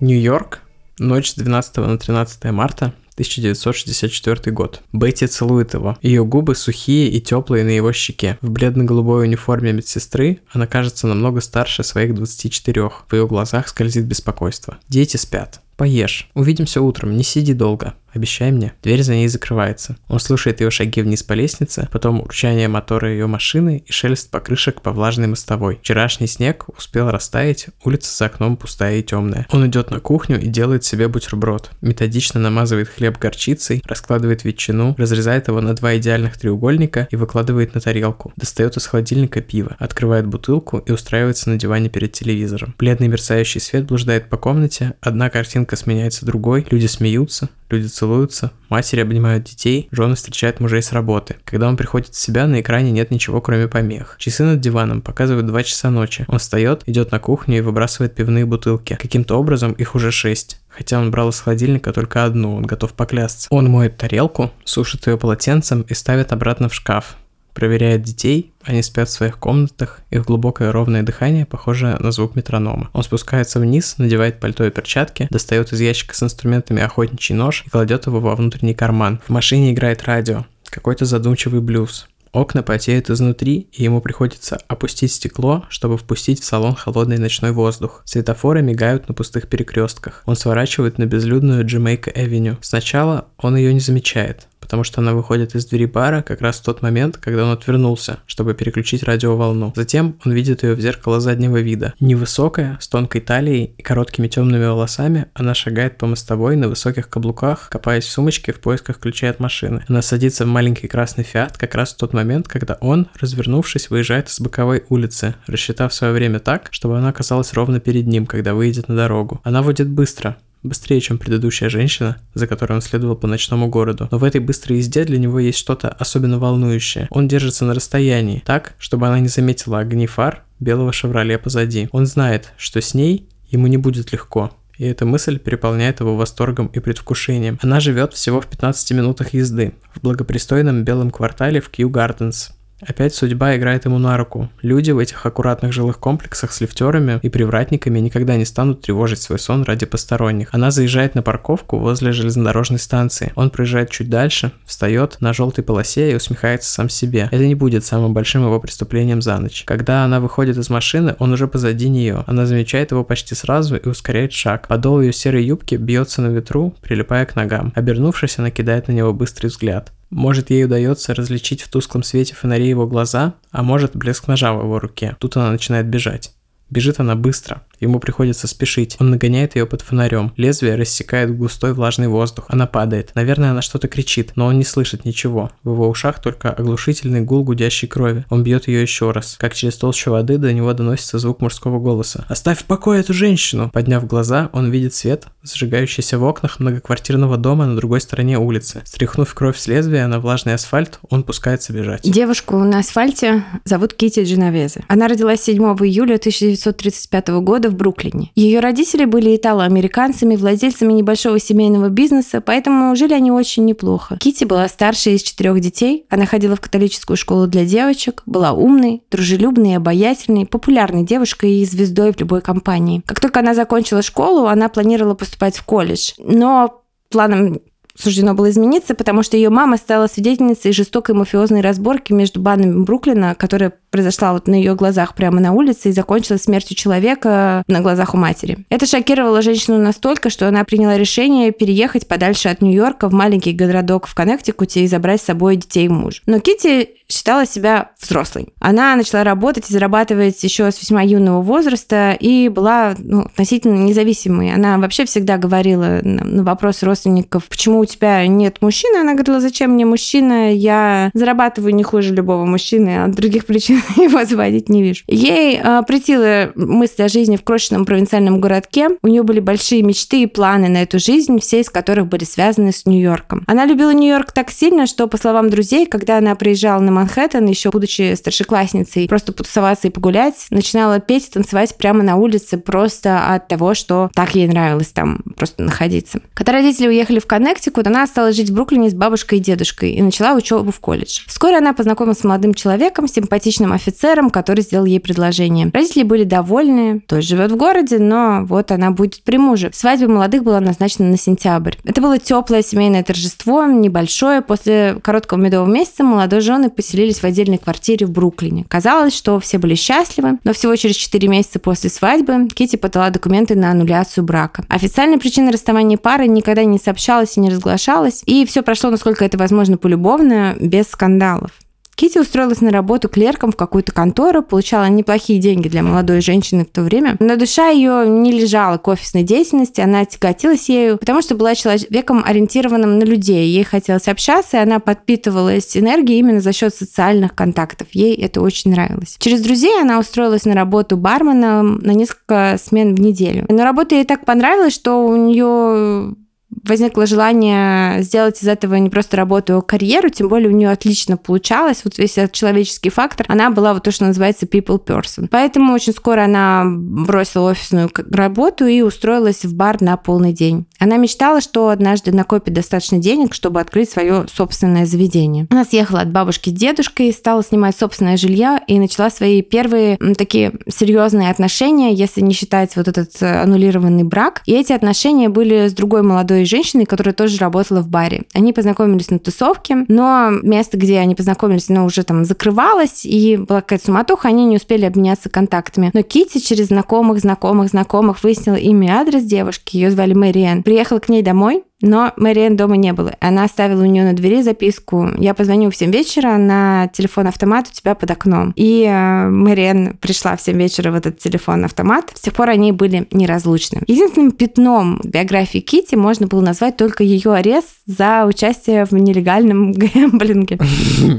Нью-Йорк. 0.00 0.62
Ночь 0.98 1.32
с 1.32 1.34
12 1.34 1.76
на 1.76 1.98
13 1.98 2.44
марта 2.52 2.94
1964 3.16 4.50
год. 4.50 4.80
Бетти 4.94 5.26
целует 5.26 5.74
его. 5.74 5.98
Ее 6.00 6.24
губы 6.24 6.54
сухие 6.54 7.08
и 7.10 7.20
теплые 7.20 7.64
на 7.64 7.70
его 7.70 7.92
щеке. 7.92 8.38
В 8.40 8.50
бледно-голубой 8.50 9.24
униформе 9.24 9.72
медсестры 9.72 10.40
она 10.52 10.66
кажется 10.66 11.06
намного 11.06 11.42
старше 11.42 11.82
своих 11.82 12.14
24. 12.14 12.90
В 13.08 13.12
ее 13.12 13.26
глазах 13.26 13.68
скользит 13.68 14.06
беспокойство. 14.06 14.78
Дети 14.88 15.18
спят. 15.18 15.60
Поешь. 15.76 16.28
Увидимся 16.34 16.80
утром, 16.80 17.16
не 17.16 17.22
сиди 17.22 17.52
долго. 17.52 17.94
Обещай 18.16 18.50
мне. 18.50 18.72
Дверь 18.82 19.02
за 19.02 19.14
ней 19.14 19.28
закрывается. 19.28 19.98
Он 20.08 20.18
слушает 20.18 20.62
ее 20.62 20.70
шаги 20.70 21.02
вниз 21.02 21.22
по 21.22 21.34
лестнице, 21.34 21.86
потом 21.92 22.20
урчание 22.20 22.66
мотора 22.66 23.10
ее 23.10 23.26
машины 23.26 23.84
и 23.86 23.92
шелест 23.92 24.30
покрышек 24.30 24.80
по 24.80 24.90
влажной 24.90 25.26
мостовой. 25.26 25.78
Вчерашний 25.82 26.26
снег 26.26 26.64
успел 26.74 27.10
растаять, 27.10 27.66
улица 27.84 28.16
за 28.16 28.26
окном 28.26 28.56
пустая 28.56 29.00
и 29.00 29.02
темная. 29.02 29.46
Он 29.50 29.66
идет 29.66 29.90
на 29.90 30.00
кухню 30.00 30.40
и 30.40 30.46
делает 30.46 30.82
себе 30.82 31.08
бутерброд. 31.08 31.70
Методично 31.82 32.40
намазывает 32.40 32.88
хлеб 32.88 33.18
горчицей, 33.18 33.82
раскладывает 33.84 34.44
ветчину, 34.44 34.94
разрезает 34.96 35.48
его 35.48 35.60
на 35.60 35.74
два 35.74 35.98
идеальных 35.98 36.38
треугольника 36.38 37.08
и 37.10 37.16
выкладывает 37.16 37.74
на 37.74 37.82
тарелку. 37.82 38.32
Достает 38.36 38.78
из 38.78 38.86
холодильника 38.86 39.42
пиво, 39.42 39.76
открывает 39.78 40.26
бутылку 40.26 40.78
и 40.78 40.90
устраивается 40.90 41.50
на 41.50 41.58
диване 41.58 41.90
перед 41.90 42.12
телевизором. 42.12 42.74
Бледный 42.78 43.08
мерцающий 43.08 43.60
свет 43.60 43.84
блуждает 43.84 44.30
по 44.30 44.38
комнате, 44.38 44.94
одна 45.02 45.28
картинка 45.28 45.65
сменяется 45.74 46.24
другой, 46.24 46.64
люди 46.70 46.86
смеются, 46.86 47.48
Люди 47.68 47.88
целуются, 47.88 48.52
матери 48.68 49.00
обнимают 49.00 49.44
детей, 49.44 49.88
жены 49.90 50.14
встречают 50.14 50.60
мужей 50.60 50.82
с 50.82 50.92
работы. 50.92 51.36
Когда 51.44 51.68
он 51.68 51.76
приходит 51.76 52.14
в 52.14 52.18
себя, 52.18 52.46
на 52.46 52.60
экране 52.60 52.92
нет 52.92 53.10
ничего, 53.10 53.40
кроме 53.40 53.66
помех. 53.66 54.16
Часы 54.20 54.44
над 54.44 54.60
диваном 54.60 55.02
показывают 55.02 55.46
2 55.46 55.62
часа 55.64 55.90
ночи. 55.90 56.24
Он 56.28 56.38
встает, 56.38 56.82
идет 56.86 57.10
на 57.10 57.18
кухню 57.18 57.58
и 57.58 57.62
выбрасывает 57.62 58.14
пивные 58.14 58.46
бутылки. 58.46 58.96
Каким-то 59.00 59.36
образом 59.36 59.72
их 59.72 59.96
уже 59.96 60.12
6. 60.12 60.60
Хотя 60.68 61.00
он 61.00 61.10
брал 61.10 61.30
из 61.30 61.40
холодильника 61.40 61.92
только 61.92 62.24
одну, 62.24 62.54
он 62.54 62.62
готов 62.62 62.92
поклясться. 62.92 63.48
Он 63.50 63.68
моет 63.68 63.96
тарелку, 63.96 64.52
сушит 64.64 65.06
ее 65.08 65.16
полотенцем 65.16 65.82
и 65.82 65.94
ставит 65.94 66.32
обратно 66.32 66.68
в 66.68 66.74
шкаф 66.74 67.16
проверяет 67.56 68.02
детей, 68.02 68.52
они 68.62 68.82
спят 68.82 69.08
в 69.08 69.12
своих 69.12 69.38
комнатах, 69.38 70.00
их 70.10 70.26
глубокое 70.26 70.70
ровное 70.70 71.02
дыхание 71.02 71.46
похоже 71.46 71.96
на 71.98 72.12
звук 72.12 72.36
метронома. 72.36 72.90
Он 72.92 73.02
спускается 73.02 73.58
вниз, 73.58 73.96
надевает 73.96 74.40
пальто 74.40 74.64
и 74.64 74.70
перчатки, 74.70 75.26
достает 75.30 75.72
из 75.72 75.80
ящика 75.80 76.14
с 76.14 76.22
инструментами 76.22 76.82
охотничий 76.82 77.34
нож 77.34 77.64
и 77.66 77.70
кладет 77.70 78.06
его 78.06 78.20
во 78.20 78.36
внутренний 78.36 78.74
карман. 78.74 79.20
В 79.26 79.30
машине 79.30 79.72
играет 79.72 80.04
радио, 80.04 80.44
какой-то 80.68 81.06
задумчивый 81.06 81.62
блюз. 81.62 82.08
Окна 82.32 82.62
потеют 82.62 83.08
изнутри, 83.08 83.66
и 83.72 83.84
ему 83.84 84.02
приходится 84.02 84.58
опустить 84.68 85.12
стекло, 85.12 85.64
чтобы 85.70 85.96
впустить 85.96 86.42
в 86.42 86.44
салон 86.44 86.74
холодный 86.74 87.16
ночной 87.16 87.52
воздух. 87.52 88.02
Светофоры 88.04 88.60
мигают 88.60 89.08
на 89.08 89.14
пустых 89.14 89.48
перекрестках. 89.48 90.22
Он 90.26 90.36
сворачивает 90.36 90.98
на 90.98 91.06
безлюдную 91.06 91.64
Джамейка-Эвеню. 91.64 92.58
Сначала 92.60 93.28
он 93.38 93.56
ее 93.56 93.72
не 93.72 93.80
замечает 93.80 94.48
потому 94.60 94.84
что 94.84 95.00
она 95.00 95.14
выходит 95.14 95.54
из 95.54 95.66
двери 95.66 95.86
бара 95.86 96.22
как 96.22 96.40
раз 96.40 96.58
в 96.58 96.64
тот 96.64 96.82
момент, 96.82 97.16
когда 97.18 97.44
он 97.44 97.52
отвернулся, 97.52 98.18
чтобы 98.26 98.54
переключить 98.54 99.02
радиоволну. 99.02 99.72
Затем 99.76 100.18
он 100.24 100.32
видит 100.32 100.62
ее 100.62 100.74
в 100.74 100.80
зеркало 100.80 101.20
заднего 101.20 101.60
вида. 101.60 101.94
Невысокая, 102.00 102.78
с 102.80 102.88
тонкой 102.88 103.20
талией 103.20 103.74
и 103.78 103.82
короткими 103.82 104.28
темными 104.28 104.64
волосами, 104.64 105.26
она 105.34 105.54
шагает 105.54 105.98
по 105.98 106.06
мостовой 106.06 106.56
на 106.56 106.68
высоких 106.68 107.08
каблуках, 107.08 107.68
копаясь 107.70 108.04
в 108.04 108.10
сумочке 108.10 108.52
в 108.52 108.60
поисках 108.60 108.98
ключей 108.98 109.30
от 109.30 109.40
машины. 109.40 109.84
Она 109.88 110.02
садится 110.02 110.44
в 110.44 110.48
маленький 110.48 110.88
красный 110.88 111.24
фиат 111.24 111.56
как 111.56 111.74
раз 111.74 111.94
в 111.94 111.96
тот 111.96 112.12
момент, 112.12 112.48
когда 112.48 112.76
он, 112.80 113.08
развернувшись, 113.20 113.90
выезжает 113.90 114.28
с 114.28 114.40
боковой 114.40 114.84
улицы, 114.88 115.34
рассчитав 115.46 115.94
свое 115.94 116.12
время 116.12 116.40
так, 116.40 116.68
чтобы 116.70 116.98
она 116.98 117.08
оказалась 117.10 117.52
ровно 117.52 117.80
перед 117.80 118.06
ним, 118.06 118.26
когда 118.26 118.54
выйдет 118.54 118.88
на 118.88 118.96
дорогу. 118.96 119.40
Она 119.44 119.62
водит 119.62 119.88
быстро, 119.88 120.36
быстрее, 120.66 121.00
чем 121.00 121.18
предыдущая 121.18 121.68
женщина, 121.68 122.18
за 122.34 122.46
которой 122.46 122.74
он 122.74 122.82
следовал 122.82 123.16
по 123.16 123.26
ночному 123.26 123.68
городу. 123.68 124.08
Но 124.10 124.18
в 124.18 124.24
этой 124.24 124.40
быстрой 124.40 124.78
езде 124.78 125.04
для 125.04 125.18
него 125.18 125.38
есть 125.38 125.58
что-то 125.58 125.88
особенно 125.88 126.38
волнующее. 126.38 127.06
Он 127.10 127.28
держится 127.28 127.64
на 127.64 127.74
расстоянии, 127.74 128.42
так, 128.44 128.74
чтобы 128.78 129.06
она 129.06 129.18
не 129.20 129.28
заметила 129.28 129.78
огни 129.78 130.06
фар 130.06 130.42
белого 130.60 130.92
«Шевроле» 130.92 131.38
позади. 131.38 131.88
Он 131.92 132.06
знает, 132.06 132.52
что 132.56 132.80
с 132.80 132.94
ней 132.94 133.28
ему 133.48 133.66
не 133.66 133.76
будет 133.76 134.12
легко, 134.12 134.52
и 134.78 134.84
эта 134.84 135.06
мысль 135.06 135.38
переполняет 135.38 136.00
его 136.00 136.16
восторгом 136.16 136.66
и 136.68 136.80
предвкушением. 136.80 137.58
Она 137.62 137.80
живет 137.80 138.12
всего 138.12 138.40
в 138.40 138.46
15 138.46 138.92
минутах 138.92 139.32
езды, 139.34 139.74
в 139.94 140.00
благопристойном 140.00 140.84
белом 140.84 141.10
квартале 141.10 141.60
в 141.60 141.70
Кью 141.70 141.88
Гарденс, 141.88 142.55
Опять 142.80 143.14
судьба 143.14 143.56
играет 143.56 143.86
ему 143.86 143.98
на 143.98 144.16
руку. 144.18 144.50
Люди 144.60 144.90
в 144.90 144.98
этих 144.98 145.24
аккуратных 145.24 145.72
жилых 145.72 145.98
комплексах 145.98 146.52
с 146.52 146.60
лифтерами 146.60 147.18
и 147.22 147.30
привратниками 147.30 148.00
никогда 148.00 148.36
не 148.36 148.44
станут 148.44 148.82
тревожить 148.82 149.22
свой 149.22 149.38
сон 149.38 149.62
ради 149.62 149.86
посторонних. 149.86 150.50
Она 150.52 150.70
заезжает 150.70 151.14
на 151.14 151.22
парковку 151.22 151.78
возле 151.78 152.12
железнодорожной 152.12 152.78
станции. 152.78 153.32
Он 153.34 153.48
проезжает 153.48 153.90
чуть 153.90 154.10
дальше, 154.10 154.52
встает 154.66 155.16
на 155.20 155.32
желтой 155.32 155.64
полосе 155.64 156.12
и 156.12 156.14
усмехается 156.14 156.70
сам 156.70 156.90
себе. 156.90 157.28
Это 157.32 157.46
не 157.46 157.54
будет 157.54 157.84
самым 157.84 158.12
большим 158.12 158.44
его 158.44 158.60
преступлением 158.60 159.22
за 159.22 159.38
ночь. 159.38 159.64
Когда 159.64 160.04
она 160.04 160.20
выходит 160.20 160.58
из 160.58 160.68
машины, 160.68 161.16
он 161.18 161.32
уже 161.32 161.48
позади 161.48 161.88
нее. 161.88 162.24
Она 162.26 162.44
замечает 162.44 162.90
его 162.90 163.04
почти 163.04 163.34
сразу 163.34 163.76
и 163.76 163.88
ускоряет 163.88 164.32
шаг. 164.32 164.68
Подол 164.68 165.00
ее 165.00 165.14
серой 165.14 165.44
юбки 165.44 165.76
бьется 165.76 166.20
на 166.20 166.28
ветру, 166.28 166.74
прилипая 166.82 167.24
к 167.24 167.36
ногам. 167.36 167.72
Обернувшись, 167.74 168.38
она 168.38 168.50
кидает 168.50 168.88
на 168.88 168.92
него 168.92 169.14
быстрый 169.14 169.46
взгляд. 169.46 169.92
Может, 170.10 170.50
ей 170.50 170.64
удается 170.64 171.14
различить 171.14 171.62
в 171.62 171.68
тусклом 171.68 172.02
свете 172.02 172.34
фонарей 172.34 172.68
его 172.68 172.86
глаза, 172.86 173.34
а 173.50 173.62
может, 173.62 173.96
блеск 173.96 174.28
ножа 174.28 174.52
в 174.52 174.62
его 174.62 174.78
руке. 174.78 175.16
Тут 175.18 175.36
она 175.36 175.50
начинает 175.50 175.86
бежать. 175.86 176.32
Бежит 176.70 177.00
она 177.00 177.14
быстро, 177.14 177.65
Ему 177.80 178.00
приходится 178.00 178.46
спешить. 178.46 178.96
Он 179.00 179.10
нагоняет 179.10 179.56
ее 179.56 179.66
под 179.66 179.82
фонарем. 179.82 180.32
Лезвие 180.36 180.76
рассекает 180.76 181.36
густой 181.36 181.72
влажный 181.72 182.08
воздух. 182.08 182.46
Она 182.48 182.66
падает. 182.66 183.12
Наверное, 183.14 183.50
она 183.50 183.62
что-то 183.62 183.88
кричит, 183.88 184.32
но 184.36 184.46
он 184.46 184.58
не 184.58 184.64
слышит 184.64 185.04
ничего. 185.04 185.50
В 185.62 185.72
его 185.72 185.88
ушах 185.88 186.20
только 186.20 186.50
оглушительный 186.50 187.20
гул 187.20 187.44
гудящей 187.44 187.88
крови. 187.88 188.24
Он 188.30 188.42
бьет 188.42 188.68
ее 188.68 188.82
еще 188.82 189.10
раз. 189.10 189.36
Как 189.38 189.54
через 189.54 189.76
толщу 189.76 190.10
воды 190.10 190.38
до 190.38 190.52
него 190.52 190.72
доносится 190.72 191.18
звук 191.18 191.40
мужского 191.40 191.78
голоса. 191.78 192.24
«Оставь 192.28 192.60
в 192.60 192.64
покое 192.64 193.00
эту 193.00 193.12
женщину!» 193.12 193.70
Подняв 193.72 194.06
глаза, 194.06 194.50
он 194.52 194.70
видит 194.70 194.94
свет, 194.94 195.26
зажигающийся 195.42 196.18
в 196.18 196.24
окнах 196.24 196.60
многоквартирного 196.60 197.36
дома 197.36 197.66
на 197.66 197.76
другой 197.76 198.00
стороне 198.00 198.38
улицы. 198.38 198.82
Стряхнув 198.84 199.32
кровь 199.34 199.58
с 199.58 199.66
лезвия 199.66 200.06
на 200.06 200.20
влажный 200.20 200.54
асфальт, 200.54 200.98
он 201.10 201.22
пускается 201.22 201.72
бежать. 201.72 202.02
Девушку 202.02 202.56
на 202.58 202.80
асфальте 202.80 203.44
зовут 203.64 203.94
Кити 203.94 204.24
Дженовезе. 204.24 204.84
Она 204.88 205.08
родилась 205.08 205.42
7 205.42 205.62
июля 205.62 206.16
1935 206.16 207.28
года 207.28 207.65
годы 207.66 207.68
в 207.68 207.74
Бруклине. 207.76 208.30
Ее 208.34 208.60
родители 208.60 209.04
были 209.04 209.36
итало-американцами, 209.36 210.36
владельцами 210.36 210.92
небольшого 210.92 211.38
семейного 211.38 211.88
бизнеса, 211.88 212.40
поэтому 212.40 212.94
жили 212.96 213.14
они 213.14 213.30
очень 213.30 213.64
неплохо. 213.64 214.16
Кити 214.18 214.44
была 214.44 214.68
старшей 214.68 215.14
из 215.14 215.22
четырех 215.22 215.60
детей. 215.60 216.06
Она 216.08 216.26
ходила 216.26 216.56
в 216.56 216.60
католическую 216.60 217.16
школу 217.16 217.46
для 217.46 217.64
девочек, 217.64 218.22
была 218.26 218.52
умной, 218.52 219.02
дружелюбной, 219.10 219.76
обаятельной, 219.76 220.46
популярной 220.46 221.04
девушкой 221.04 221.60
и 221.60 221.64
звездой 221.64 222.12
в 222.12 222.20
любой 222.20 222.40
компании. 222.40 223.02
Как 223.06 223.20
только 223.20 223.40
она 223.40 223.54
закончила 223.54 224.02
школу, 224.02 224.46
она 224.46 224.68
планировала 224.68 225.14
поступать 225.14 225.56
в 225.56 225.64
колледж. 225.64 226.12
Но 226.18 226.82
планом 227.10 227.60
суждено 227.98 228.34
было 228.34 228.50
измениться, 228.50 228.94
потому 228.94 229.22
что 229.22 229.36
ее 229.36 229.50
мама 229.50 229.76
стала 229.76 230.06
свидетельницей 230.06 230.72
жестокой 230.72 231.14
мафиозной 231.14 231.60
разборки 231.60 232.12
между 232.12 232.40
бандами 232.40 232.82
Бруклина, 232.82 233.34
которая 233.34 233.72
произошла 233.90 234.32
вот 234.32 234.46
на 234.46 234.54
ее 234.54 234.74
глазах 234.74 235.14
прямо 235.14 235.40
на 235.40 235.52
улице 235.52 235.88
и 235.88 235.92
закончилась 235.92 236.42
смертью 236.42 236.76
человека 236.76 237.62
на 237.66 237.80
глазах 237.80 238.14
у 238.14 238.18
матери. 238.18 238.58
Это 238.68 238.86
шокировало 238.86 239.42
женщину 239.42 239.78
настолько, 239.78 240.30
что 240.30 240.46
она 240.48 240.64
приняла 240.64 240.98
решение 240.98 241.50
переехать 241.50 242.06
подальше 242.06 242.48
от 242.48 242.60
Нью-Йорка 242.60 243.08
в 243.08 243.12
маленький 243.12 243.52
городок 243.52 244.06
в 244.06 244.14
Коннектикуте 244.14 244.84
и 244.84 244.86
забрать 244.86 245.22
с 245.22 245.24
собой 245.24 245.56
детей 245.56 245.86
и 245.86 245.88
мужа. 245.88 246.20
Но 246.26 246.40
Кити 246.40 246.90
считала 247.08 247.46
себя 247.46 247.90
взрослой. 248.00 248.48
Она 248.60 248.96
начала 248.96 249.24
работать 249.24 249.70
и 249.70 249.72
зарабатывать 249.72 250.42
еще 250.42 250.70
с 250.70 250.80
весьма 250.80 251.02
юного 251.02 251.40
возраста 251.40 252.16
и 252.18 252.48
была 252.48 252.94
ну, 252.98 253.22
относительно 253.22 253.76
независимой. 253.76 254.52
Она 254.52 254.78
вообще 254.78 255.04
всегда 255.04 255.36
говорила 255.36 256.00
на 256.02 256.42
вопрос 256.42 256.82
родственников, 256.82 257.44
почему 257.48 257.80
у 257.80 257.84
тебя 257.84 258.26
нет 258.26 258.60
мужчины, 258.60 258.98
она 258.98 259.14
говорила, 259.14 259.40
зачем 259.40 259.72
мне 259.72 259.84
мужчина, 259.84 260.52
я 260.52 261.10
зарабатываю 261.14 261.74
не 261.74 261.82
хуже 261.82 262.14
любого 262.14 262.44
мужчины, 262.44 263.04
а 263.04 263.08
других 263.08 263.46
причин 263.46 263.80
его 263.96 264.24
заводить 264.24 264.68
не 264.68 264.82
вижу. 264.82 265.04
Ей 265.06 265.60
э, 265.62 265.82
претила 265.86 266.50
мысль 266.54 267.04
о 267.04 267.08
жизни 267.08 267.36
в 267.36 267.44
крошечном 267.44 267.84
провинциальном 267.84 268.40
городке. 268.40 268.88
У 269.02 269.08
нее 269.08 269.22
были 269.22 269.40
большие 269.40 269.82
мечты 269.82 270.22
и 270.22 270.26
планы 270.26 270.68
на 270.68 270.82
эту 270.82 270.98
жизнь, 270.98 271.38
все 271.40 271.60
из 271.60 271.70
которых 271.70 272.06
были 272.06 272.24
связаны 272.24 272.72
с 272.72 272.86
Нью-Йорком. 272.86 273.44
Она 273.46 273.64
любила 273.64 273.90
Нью-Йорк 273.90 274.32
так 274.32 274.50
сильно, 274.50 274.86
что, 274.86 275.06
по 275.06 275.16
словам 275.16 275.50
друзей, 275.50 275.86
когда 275.86 276.18
она 276.18 276.34
приезжала 276.34 276.80
на 276.80 276.95
Манхэттен, 276.96 277.46
еще 277.46 277.70
будучи 277.70 278.14
старшеклассницей, 278.14 279.06
просто 279.06 279.32
потусоваться 279.32 279.88
и 279.88 279.90
погулять, 279.90 280.46
начинала 280.50 280.98
петь 280.98 281.28
и 281.28 281.32
танцевать 281.32 281.76
прямо 281.76 282.02
на 282.02 282.16
улице 282.16 282.56
просто 282.56 283.34
от 283.34 283.48
того, 283.48 283.74
что 283.74 284.10
так 284.14 284.34
ей 284.34 284.48
нравилось 284.48 284.88
там 284.88 285.18
просто 285.36 285.62
находиться. 285.62 286.20
Когда 286.32 286.52
родители 286.52 286.88
уехали 286.88 287.18
в 287.18 287.26
Коннектикут, 287.26 287.86
она 287.86 288.02
осталась 288.02 288.34
жить 288.34 288.50
в 288.50 288.54
Бруклине 288.54 288.88
с 288.88 288.94
бабушкой 288.94 289.38
и 289.38 289.42
дедушкой 289.42 289.92
и 289.92 290.02
начала 290.02 290.34
учебу 290.34 290.72
в 290.72 290.80
колледж. 290.80 291.20
Вскоре 291.26 291.58
она 291.58 291.74
познакомилась 291.74 292.20
с 292.20 292.24
молодым 292.24 292.54
человеком, 292.54 293.08
симпатичным 293.08 293.72
офицером, 293.72 294.30
который 294.30 294.62
сделал 294.62 294.86
ей 294.86 295.00
предложение. 295.00 295.70
Родители 295.74 296.02
были 296.02 296.24
довольны, 296.24 297.00
то 297.00 297.16
есть 297.16 297.28
живет 297.28 297.52
в 297.52 297.56
городе, 297.56 297.98
но 297.98 298.44
вот 298.46 298.70
она 298.70 298.90
будет 298.90 299.22
при 299.22 299.36
муже. 299.36 299.70
Свадьба 299.74 300.08
молодых 300.08 300.44
была 300.44 300.60
назначена 300.60 301.08
на 301.10 301.18
сентябрь. 301.18 301.74
Это 301.84 302.00
было 302.00 302.18
теплое 302.18 302.62
семейное 302.62 303.02
торжество, 303.02 303.64
небольшое. 303.66 304.40
После 304.40 304.96
короткого 305.02 305.38
медового 305.38 305.70
месяца 305.70 306.02
молодые 306.02 306.40
жены 306.40 306.70
поселились 306.86 307.18
в 307.18 307.24
отдельной 307.24 307.58
квартире 307.58 308.06
в 308.06 308.10
Бруклине. 308.10 308.64
Казалось, 308.68 309.12
что 309.12 309.40
все 309.40 309.58
были 309.58 309.74
счастливы, 309.74 310.38
но 310.44 310.52
всего 310.52 310.76
через 310.76 310.94
4 310.94 311.26
месяца 311.26 311.58
после 311.58 311.90
свадьбы 311.90 312.46
Кити 312.48 312.76
подала 312.76 313.10
документы 313.10 313.56
на 313.56 313.72
аннуляцию 313.72 314.22
брака. 314.22 314.64
Официальной 314.68 315.18
причиной 315.18 315.50
расставания 315.50 315.98
пары 315.98 316.28
никогда 316.28 316.62
не 316.62 316.78
сообщалась 316.78 317.36
и 317.36 317.40
не 317.40 317.50
разглашалась, 317.50 318.22
и 318.26 318.46
все 318.46 318.62
прошло, 318.62 318.90
насколько 318.90 319.24
это 319.24 319.36
возможно, 319.36 319.76
полюбовно, 319.76 320.54
без 320.60 320.86
скандалов. 320.86 321.50
Кити 321.96 322.18
устроилась 322.18 322.60
на 322.60 322.70
работу 322.70 323.08
клерком 323.08 323.52
в 323.52 323.56
какую-то 323.56 323.90
контору, 323.90 324.42
получала 324.42 324.86
неплохие 324.86 325.40
деньги 325.40 325.68
для 325.68 325.82
молодой 325.82 326.20
женщины 326.20 326.66
в 326.66 326.68
то 326.68 326.82
время. 326.82 327.16
Но 327.20 327.36
душа 327.36 327.70
ее 327.70 328.06
не 328.06 328.32
лежала 328.32 328.76
к 328.76 328.86
офисной 328.86 329.22
деятельности, 329.22 329.80
она 329.80 330.04
тяготилась 330.04 330.68
ею, 330.68 330.98
потому 330.98 331.22
что 331.22 331.34
была 331.34 331.54
человеком, 331.54 332.22
ориентированным 332.22 332.98
на 332.98 333.04
людей. 333.04 333.48
Ей 333.48 333.64
хотелось 333.64 334.08
общаться, 334.08 334.58
и 334.58 334.60
она 334.60 334.78
подпитывалась 334.78 335.74
энергией 335.74 336.18
именно 336.18 336.40
за 336.40 336.52
счет 336.52 336.74
социальных 336.74 337.34
контактов. 337.34 337.88
Ей 337.92 338.14
это 338.14 338.42
очень 338.42 338.72
нравилось. 338.72 339.16
Через 339.18 339.40
друзей 339.40 339.80
она 339.80 339.98
устроилась 339.98 340.44
на 340.44 340.54
работу 340.54 340.98
барменом 340.98 341.78
на 341.78 341.92
несколько 341.92 342.58
смен 342.62 342.94
в 342.94 343.00
неделю. 343.00 343.46
Но 343.48 343.64
работа 343.64 343.94
ей 343.94 344.04
так 344.04 344.26
понравилась, 344.26 344.74
что 344.74 345.02
у 345.02 345.16
нее 345.16 346.14
возникло 346.50 347.06
желание 347.06 348.02
сделать 348.02 348.42
из 348.42 348.48
этого 348.48 348.74
не 348.76 348.90
просто 348.90 349.16
работу, 349.16 349.58
а 349.58 349.62
карьеру, 349.62 350.08
тем 350.10 350.28
более 350.28 350.48
у 350.48 350.52
нее 350.52 350.70
отлично 350.70 351.16
получалось, 351.16 351.82
вот 351.84 351.98
весь 351.98 352.18
этот 352.18 352.32
человеческий 352.32 352.90
фактор, 352.90 353.26
она 353.28 353.50
была 353.50 353.74
вот 353.74 353.84
то, 353.84 353.90
что 353.90 354.04
называется 354.04 354.46
people 354.46 354.82
person. 354.84 355.28
Поэтому 355.30 355.72
очень 355.72 355.92
скоро 355.92 356.24
она 356.24 356.64
бросила 356.66 357.50
офисную 357.50 357.90
работу 358.10 358.66
и 358.66 358.82
устроилась 358.82 359.44
в 359.44 359.54
бар 359.54 359.80
на 359.80 359.96
полный 359.96 360.32
день. 360.32 360.66
Она 360.78 360.96
мечтала, 360.96 361.40
что 361.40 361.68
однажды 361.68 362.12
накопит 362.12 362.54
достаточно 362.54 362.98
денег, 362.98 363.34
чтобы 363.34 363.60
открыть 363.60 363.90
свое 363.90 364.26
собственное 364.32 364.86
заведение. 364.86 365.46
Она 365.50 365.64
съехала 365.64 366.00
от 366.00 366.10
бабушки 366.10 366.50
с 366.50 366.52
дедушкой, 366.52 367.12
стала 367.12 367.42
снимать 367.42 367.76
собственное 367.76 368.16
жилье 368.16 368.60
и 368.66 368.78
начала 368.78 369.10
свои 369.10 369.42
первые 369.42 369.98
такие 370.16 370.52
серьезные 370.68 371.30
отношения, 371.30 371.92
если 371.92 372.20
не 372.20 372.34
считать 372.34 372.76
вот 372.76 372.88
этот 372.88 373.10
э, 373.20 373.42
аннулированный 373.42 374.04
брак. 374.04 374.42
И 374.46 374.52
эти 374.52 374.72
отношения 374.72 375.28
были 375.28 375.68
с 375.68 375.72
другой 375.72 376.02
молодой 376.02 376.44
женщиной, 376.46 376.86
которая 376.86 377.14
тоже 377.14 377.38
работала 377.38 377.80
в 377.80 377.88
баре. 377.88 378.24
Они 378.34 378.52
познакомились 378.52 379.10
на 379.10 379.18
тусовке, 379.18 379.84
но 379.88 380.30
место, 380.30 380.76
где 380.76 380.98
они 380.98 381.14
познакомились, 381.14 381.68
оно 381.70 381.84
уже 381.84 382.02
там 382.02 382.24
закрывалось, 382.24 383.04
и 383.04 383.36
была 383.36 383.60
какая-то 383.60 383.86
суматоха, 383.86 384.28
они 384.28 384.44
не 384.44 384.56
успели 384.56 384.84
обменяться 384.84 385.28
контактами. 385.28 385.90
Но 385.92 386.02
Кити 386.02 386.38
через 386.38 386.68
знакомых, 386.68 387.20
знакомых, 387.20 387.68
знакомых 387.68 388.22
выяснила 388.22 388.56
имя 388.56 388.86
и 388.86 388.90
адрес 388.90 389.24
девушки, 389.24 389.76
ее 389.76 389.90
звали 389.90 390.14
Мэриэн. 390.14 390.62
Приехала 390.62 390.98
к 390.98 391.08
ней 391.08 391.22
домой, 391.22 391.64
но 391.82 392.12
Мэриэн 392.16 392.56
дома 392.56 392.76
не 392.76 392.92
было. 392.92 393.14
Она 393.20 393.44
оставила 393.44 393.82
у 393.82 393.86
нее 393.86 394.04
на 394.04 394.14
двери 394.14 394.42
записку. 394.42 395.10
Я 395.18 395.34
позвоню 395.34 395.70
в 395.70 395.76
7 395.76 395.90
вечера 395.90 396.36
на 396.38 396.88
телефон-автомат 396.88 397.68
у 397.70 397.74
тебя 397.74 397.94
под 397.94 398.10
окном. 398.10 398.52
И 398.56 398.84
э, 398.88 399.28
Мэриэн 399.28 399.96
пришла 400.00 400.36
в 400.36 400.40
7 400.40 400.58
вечера 400.58 400.90
в 400.90 400.94
этот 400.94 401.18
телефон-автомат. 401.18 402.12
С 402.14 402.20
тех 402.20 402.32
пор 402.32 402.50
они 402.50 402.72
были 402.72 403.06
неразлучны. 403.10 403.82
Единственным 403.86 404.32
пятном 404.32 405.00
биографии 405.04 405.58
Кити 405.58 405.96
можно 405.96 406.26
было 406.26 406.40
назвать 406.40 406.76
только 406.76 407.04
ее 407.04 407.32
арест 407.34 407.68
за 407.84 408.24
участие 408.26 408.86
в 408.86 408.92
нелегальном 408.92 409.72
гэмблинге. 409.72 410.58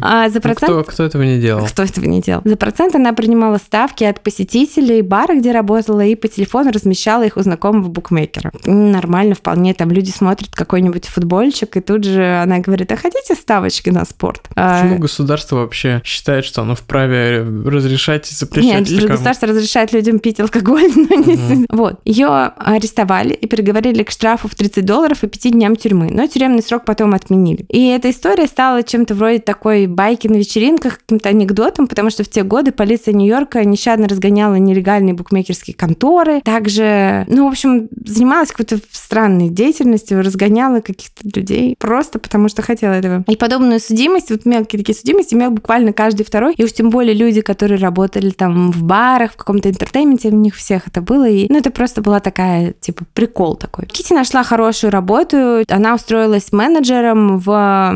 А 0.01 0.29
за 0.29 0.41
процент... 0.41 0.71
Кто, 0.71 0.83
кто 0.83 1.03
этого 1.03 1.21
не 1.21 1.39
делал? 1.39 1.67
Кто 1.67 1.83
этого 1.83 2.05
не 2.05 2.21
делал? 2.21 2.41
За 2.45 2.57
процент 2.57 2.95
она 2.95 3.13
принимала 3.13 3.57
ставки 3.57 4.03
от 4.03 4.21
посетителей 4.21 5.03
бара, 5.03 5.35
где 5.35 5.51
работала, 5.51 6.03
и 6.03 6.15
по 6.15 6.27
телефону 6.27 6.71
размещала 6.71 7.23
их 7.23 7.37
у 7.37 7.41
знакомого 7.41 7.89
букмекера. 7.89 8.51
Нормально, 8.65 9.35
вполне. 9.35 9.75
Там 9.75 9.91
люди 9.91 10.09
смотрят 10.09 10.46
смотрит 10.47 10.55
какой-нибудь 10.55 11.05
футбольчик, 11.05 11.77
и 11.77 11.81
тут 11.81 12.03
же 12.03 12.41
она 12.41 12.59
говорит, 12.59 12.91
а 12.91 12.97
хотите 12.97 13.35
ставочки 13.35 13.89
на 13.89 14.05
спорт? 14.05 14.41
Почему 14.49 14.95
а... 14.95 14.99
государство 14.99 15.57
вообще 15.57 16.01
считает, 16.03 16.45
что 16.45 16.61
оно 16.61 16.75
вправе 16.75 17.41
разрешать 17.65 18.31
и 18.31 18.35
запрещать? 18.35 18.89
Нет, 18.89 19.07
государство 19.07 19.47
разрешает 19.47 19.93
людям 19.93 20.19
пить 20.19 20.39
алкоголь, 20.39 20.91
но 20.95 21.15
не... 21.15 21.35
Угу. 21.35 21.65
Вот. 21.69 21.99
Ее 22.05 22.27
арестовали 22.27 23.33
и 23.33 23.47
приговорили 23.47 24.03
к 24.03 24.11
штрафу 24.11 24.47
в 24.47 24.55
30 24.55 24.85
долларов 24.85 25.23
и 25.23 25.27
5 25.27 25.51
дням 25.53 25.75
тюрьмы, 25.75 26.09
но 26.11 26.27
тюремный 26.27 26.61
срок 26.61 26.85
потом 26.85 27.13
отменили. 27.13 27.65
И 27.69 27.87
эта 27.87 28.09
история 28.09 28.47
стала 28.47 28.83
чем-то 28.83 29.15
вроде 29.15 29.39
такой 29.39 29.87
байки 29.87 30.27
на 30.27 30.37
вечеринках, 30.37 30.99
каким-то 30.99 31.29
анекдотом, 31.29 31.87
потому 31.87 32.09
что 32.09 32.23
в 32.23 32.29
те 32.29 32.43
годы 32.43 32.71
полиция 32.71 33.13
Нью-Йорка 33.13 33.63
нещадно 33.63 34.07
разгоняла 34.07 34.55
нелегальные 34.55 35.13
букмекерские 35.13 35.75
конторы, 35.75 36.41
также, 36.41 37.25
ну, 37.27 37.45
в 37.45 37.51
общем, 37.51 37.89
занималась 38.05 38.51
какой-то 38.51 38.79
странной 38.91 39.49
деятельностью, 39.49 40.21
разгоняла 40.37 40.81
каких-то 40.81 41.27
людей 41.35 41.75
просто 41.79 42.19
потому, 42.19 42.49
что 42.49 42.61
хотела 42.61 42.93
этого. 42.93 43.23
И 43.27 43.35
подобную 43.35 43.79
судимость, 43.79 44.29
вот 44.29 44.45
мелкие 44.45 44.79
такие 44.79 44.95
судимости 44.95 45.33
имел 45.33 45.51
буквально 45.51 45.93
каждый 45.93 46.23
второй, 46.23 46.53
и 46.53 46.63
уж 46.63 46.73
тем 46.73 46.89
более 46.89 47.13
люди, 47.13 47.41
которые 47.41 47.79
работали 47.79 48.29
там 48.29 48.71
в 48.71 48.83
барах, 48.83 49.33
в 49.33 49.37
каком-то 49.37 49.69
entertainment 49.69 50.21
е, 50.21 50.29
у 50.29 50.35
них 50.35 50.55
всех 50.55 50.87
это 50.87 51.01
было, 51.01 51.27
и 51.27 51.47
ну 51.49 51.57
это 51.57 51.71
просто 51.71 52.01
была 52.01 52.19
такая, 52.19 52.73
типа, 52.73 53.05
прикол 53.13 53.55
такой. 53.55 53.85
Китти 53.87 54.13
нашла 54.13 54.43
хорошую 54.43 54.91
работу, 54.91 55.63
она 55.67 55.95
устроилась 55.95 56.51
менеджером 56.51 57.39
в 57.39 57.95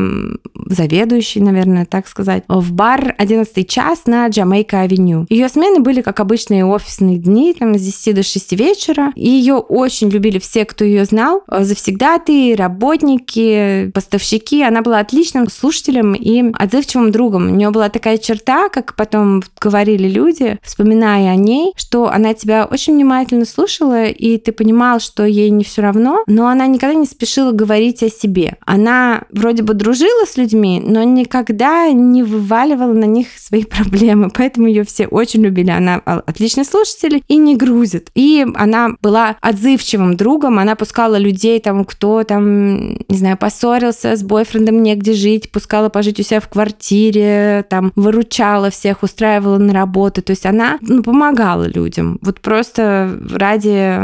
заведующий, 0.66 1.40
наверное, 1.40 1.86
так 1.86 2.08
сказать, 2.08 2.44
в 2.48 2.72
бар 2.72 3.14
11 3.18 3.68
час 3.68 4.06
на 4.06 4.26
Джамайка-авеню. 4.28 5.26
Ее 5.28 5.48
смены 5.48 5.80
были, 5.80 6.00
как 6.00 6.20
обычные 6.20 6.64
офисные 6.64 7.18
дни, 7.18 7.54
там, 7.58 7.78
с 7.78 7.82
10 7.82 8.14
до 8.14 8.22
6 8.22 8.52
вечера, 8.52 9.12
и 9.14 9.28
ее 9.28 9.54
очень 9.54 10.08
любили 10.08 10.38
все, 10.38 10.64
кто 10.64 10.84
ее 10.84 11.04
знал. 11.04 11.42
Завсегда 11.48 12.18
клиенты, 12.32 12.56
работники, 12.56 13.90
поставщики. 13.92 14.62
Она 14.62 14.82
была 14.82 15.00
отличным 15.00 15.48
слушателем 15.48 16.14
и 16.14 16.52
отзывчивым 16.58 17.10
другом. 17.10 17.46
У 17.46 17.54
нее 17.54 17.70
была 17.70 17.88
такая 17.88 18.18
черта, 18.18 18.68
как 18.68 18.96
потом 18.96 19.42
говорили 19.60 20.08
люди, 20.08 20.58
вспоминая 20.62 21.32
о 21.32 21.36
ней, 21.36 21.72
что 21.76 22.08
она 22.08 22.34
тебя 22.34 22.66
очень 22.70 22.94
внимательно 22.94 23.44
слушала, 23.44 24.06
и 24.06 24.38
ты 24.38 24.52
понимал, 24.52 25.00
что 25.00 25.24
ей 25.24 25.50
не 25.50 25.64
все 25.64 25.82
равно, 25.82 26.22
но 26.26 26.48
она 26.48 26.66
никогда 26.66 26.94
не 26.94 27.06
спешила 27.06 27.52
говорить 27.52 28.02
о 28.02 28.10
себе. 28.10 28.56
Она 28.66 29.22
вроде 29.30 29.62
бы 29.62 29.74
дружила 29.74 30.26
с 30.26 30.36
людьми, 30.36 30.82
но 30.84 31.02
никогда 31.02 31.90
не 31.90 32.22
вываливала 32.22 32.92
на 32.92 33.04
них 33.04 33.28
свои 33.38 33.64
проблемы, 33.72 34.30
поэтому 34.30 34.66
ее 34.66 34.84
все 34.84 35.06
очень 35.06 35.42
любили. 35.42 35.70
Она 35.70 35.96
отличный 35.96 36.64
слушатель 36.64 37.22
и 37.28 37.36
не 37.36 37.56
грузит. 37.56 38.10
И 38.14 38.46
она 38.54 38.90
была 39.02 39.36
отзывчивым 39.40 40.16
другом, 40.16 40.58
она 40.58 40.76
пускала 40.76 41.16
людей, 41.16 41.60
там, 41.60 41.84
кто 41.84 42.21
там, 42.24 42.92
не 43.08 43.16
знаю, 43.16 43.36
поссорился 43.36 44.16
с 44.16 44.22
бойфрендом, 44.22 44.82
негде 44.82 45.12
жить, 45.12 45.50
пускала 45.50 45.88
пожить 45.88 46.20
у 46.20 46.22
себя 46.22 46.40
в 46.40 46.48
квартире, 46.48 47.64
там, 47.68 47.92
выручала 47.96 48.70
всех, 48.70 49.02
устраивала 49.02 49.58
на 49.58 49.72
работу. 49.72 50.22
То 50.22 50.30
есть 50.30 50.46
она 50.46 50.78
ну, 50.80 51.02
помогала 51.02 51.64
людям. 51.64 52.18
Вот 52.22 52.40
просто 52.40 53.18
ради... 53.30 54.00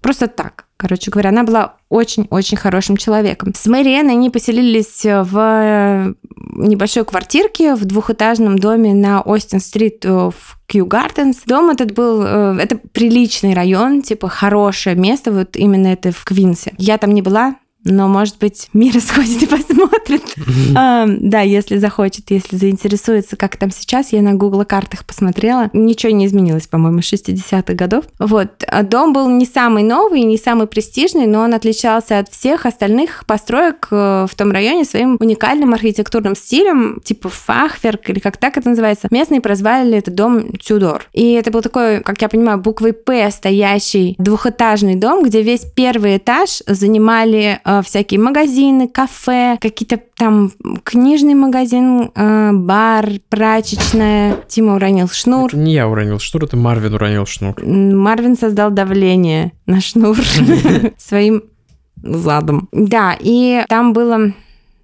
Просто 0.00 0.28
так. 0.28 0.67
Короче 0.78 1.10
говоря, 1.10 1.30
она 1.30 1.42
была 1.42 1.74
очень-очень 1.88 2.56
хорошим 2.56 2.96
человеком. 2.96 3.52
С 3.52 3.66
Мэриэн 3.66 4.08
они 4.10 4.30
поселились 4.30 5.04
в 5.04 6.14
небольшой 6.54 7.04
квартирке 7.04 7.74
в 7.74 7.84
двухэтажном 7.84 8.58
доме 8.58 8.94
на 8.94 9.20
Остин-стрит 9.20 10.04
в 10.04 10.32
Кью 10.66 10.86
Гарденс. 10.86 11.38
Дом 11.46 11.70
этот 11.70 11.92
был, 11.92 12.22
э, 12.22 12.58
это 12.60 12.76
приличный 12.76 13.54
район, 13.54 14.02
типа 14.02 14.28
хорошее 14.28 14.94
место, 14.94 15.32
вот 15.32 15.56
именно 15.56 15.88
это 15.88 16.12
в 16.12 16.24
Квинсе. 16.24 16.72
Я 16.78 16.96
там 16.98 17.12
не 17.12 17.22
была, 17.22 17.56
но, 17.84 18.08
может 18.08 18.38
быть, 18.38 18.68
Мира 18.72 19.00
сходит 19.00 19.42
и 19.42 19.46
посмотрит. 19.46 20.22
Да, 20.72 21.40
если 21.40 21.78
захочет, 21.78 22.30
если 22.30 22.56
заинтересуется, 22.56 23.36
как 23.36 23.56
там 23.56 23.70
сейчас. 23.70 24.12
Я 24.12 24.22
на 24.22 24.34
Google 24.34 24.64
картах 24.64 25.04
посмотрела. 25.04 25.70
Ничего 25.72 26.12
не 26.12 26.26
изменилось, 26.26 26.66
по-моему, 26.66 26.98
60-х 26.98 27.74
годов. 27.74 28.04
Вот. 28.18 28.64
А 28.66 28.82
дом 28.82 29.12
был 29.12 29.28
не 29.28 29.46
самый 29.46 29.82
новый, 29.82 30.22
не 30.22 30.36
самый 30.36 30.66
престижный, 30.66 31.26
но 31.26 31.40
он 31.40 31.54
отличался 31.54 32.18
от 32.18 32.28
всех 32.28 32.66
остальных 32.66 33.24
построек 33.26 33.88
э, 33.90 34.26
в 34.30 34.34
том 34.36 34.50
районе 34.50 34.84
своим 34.84 35.16
уникальным 35.20 35.74
архитектурным 35.74 36.34
стилем, 36.36 37.00
типа 37.04 37.28
фахверк, 37.28 38.08
или 38.10 38.18
как 38.18 38.36
так 38.36 38.56
это 38.56 38.68
называется. 38.68 39.08
Местные 39.10 39.40
прозвали 39.40 39.98
этот 39.98 40.14
дом 40.14 40.52
Тюдор. 40.52 41.04
И 41.12 41.32
это 41.32 41.50
был 41.50 41.62
такой, 41.62 42.02
как 42.02 42.20
я 42.20 42.28
понимаю, 42.28 42.58
буквой 42.58 42.92
«П» 42.92 43.30
стоящий 43.30 44.14
двухэтажный 44.18 44.96
дом, 44.96 45.22
где 45.22 45.42
весь 45.42 45.64
первый 45.74 46.16
этаж 46.16 46.62
занимали 46.66 47.60
э, 47.64 47.67
всякие 47.84 48.20
магазины, 48.20 48.88
кафе, 48.88 49.58
какие-то 49.60 50.00
там 50.16 50.52
книжный 50.84 51.34
магазин, 51.34 52.10
э, 52.14 52.50
бар, 52.52 53.08
прачечная. 53.28 54.36
Тима 54.48 54.74
уронил 54.76 55.08
шнур. 55.08 55.48
Это 55.48 55.56
не 55.56 55.74
я 55.74 55.88
уронил 55.88 56.18
шнур, 56.18 56.44
это 56.44 56.56
Марвин 56.56 56.94
уронил 56.94 57.26
шнур. 57.26 57.54
Марвин 57.62 58.36
создал 58.36 58.70
давление 58.70 59.52
на 59.66 59.80
шнур 59.80 60.16
своим 60.98 61.42
задом. 62.02 62.68
Да, 62.72 63.16
и 63.18 63.64
там 63.68 63.92
было 63.92 64.32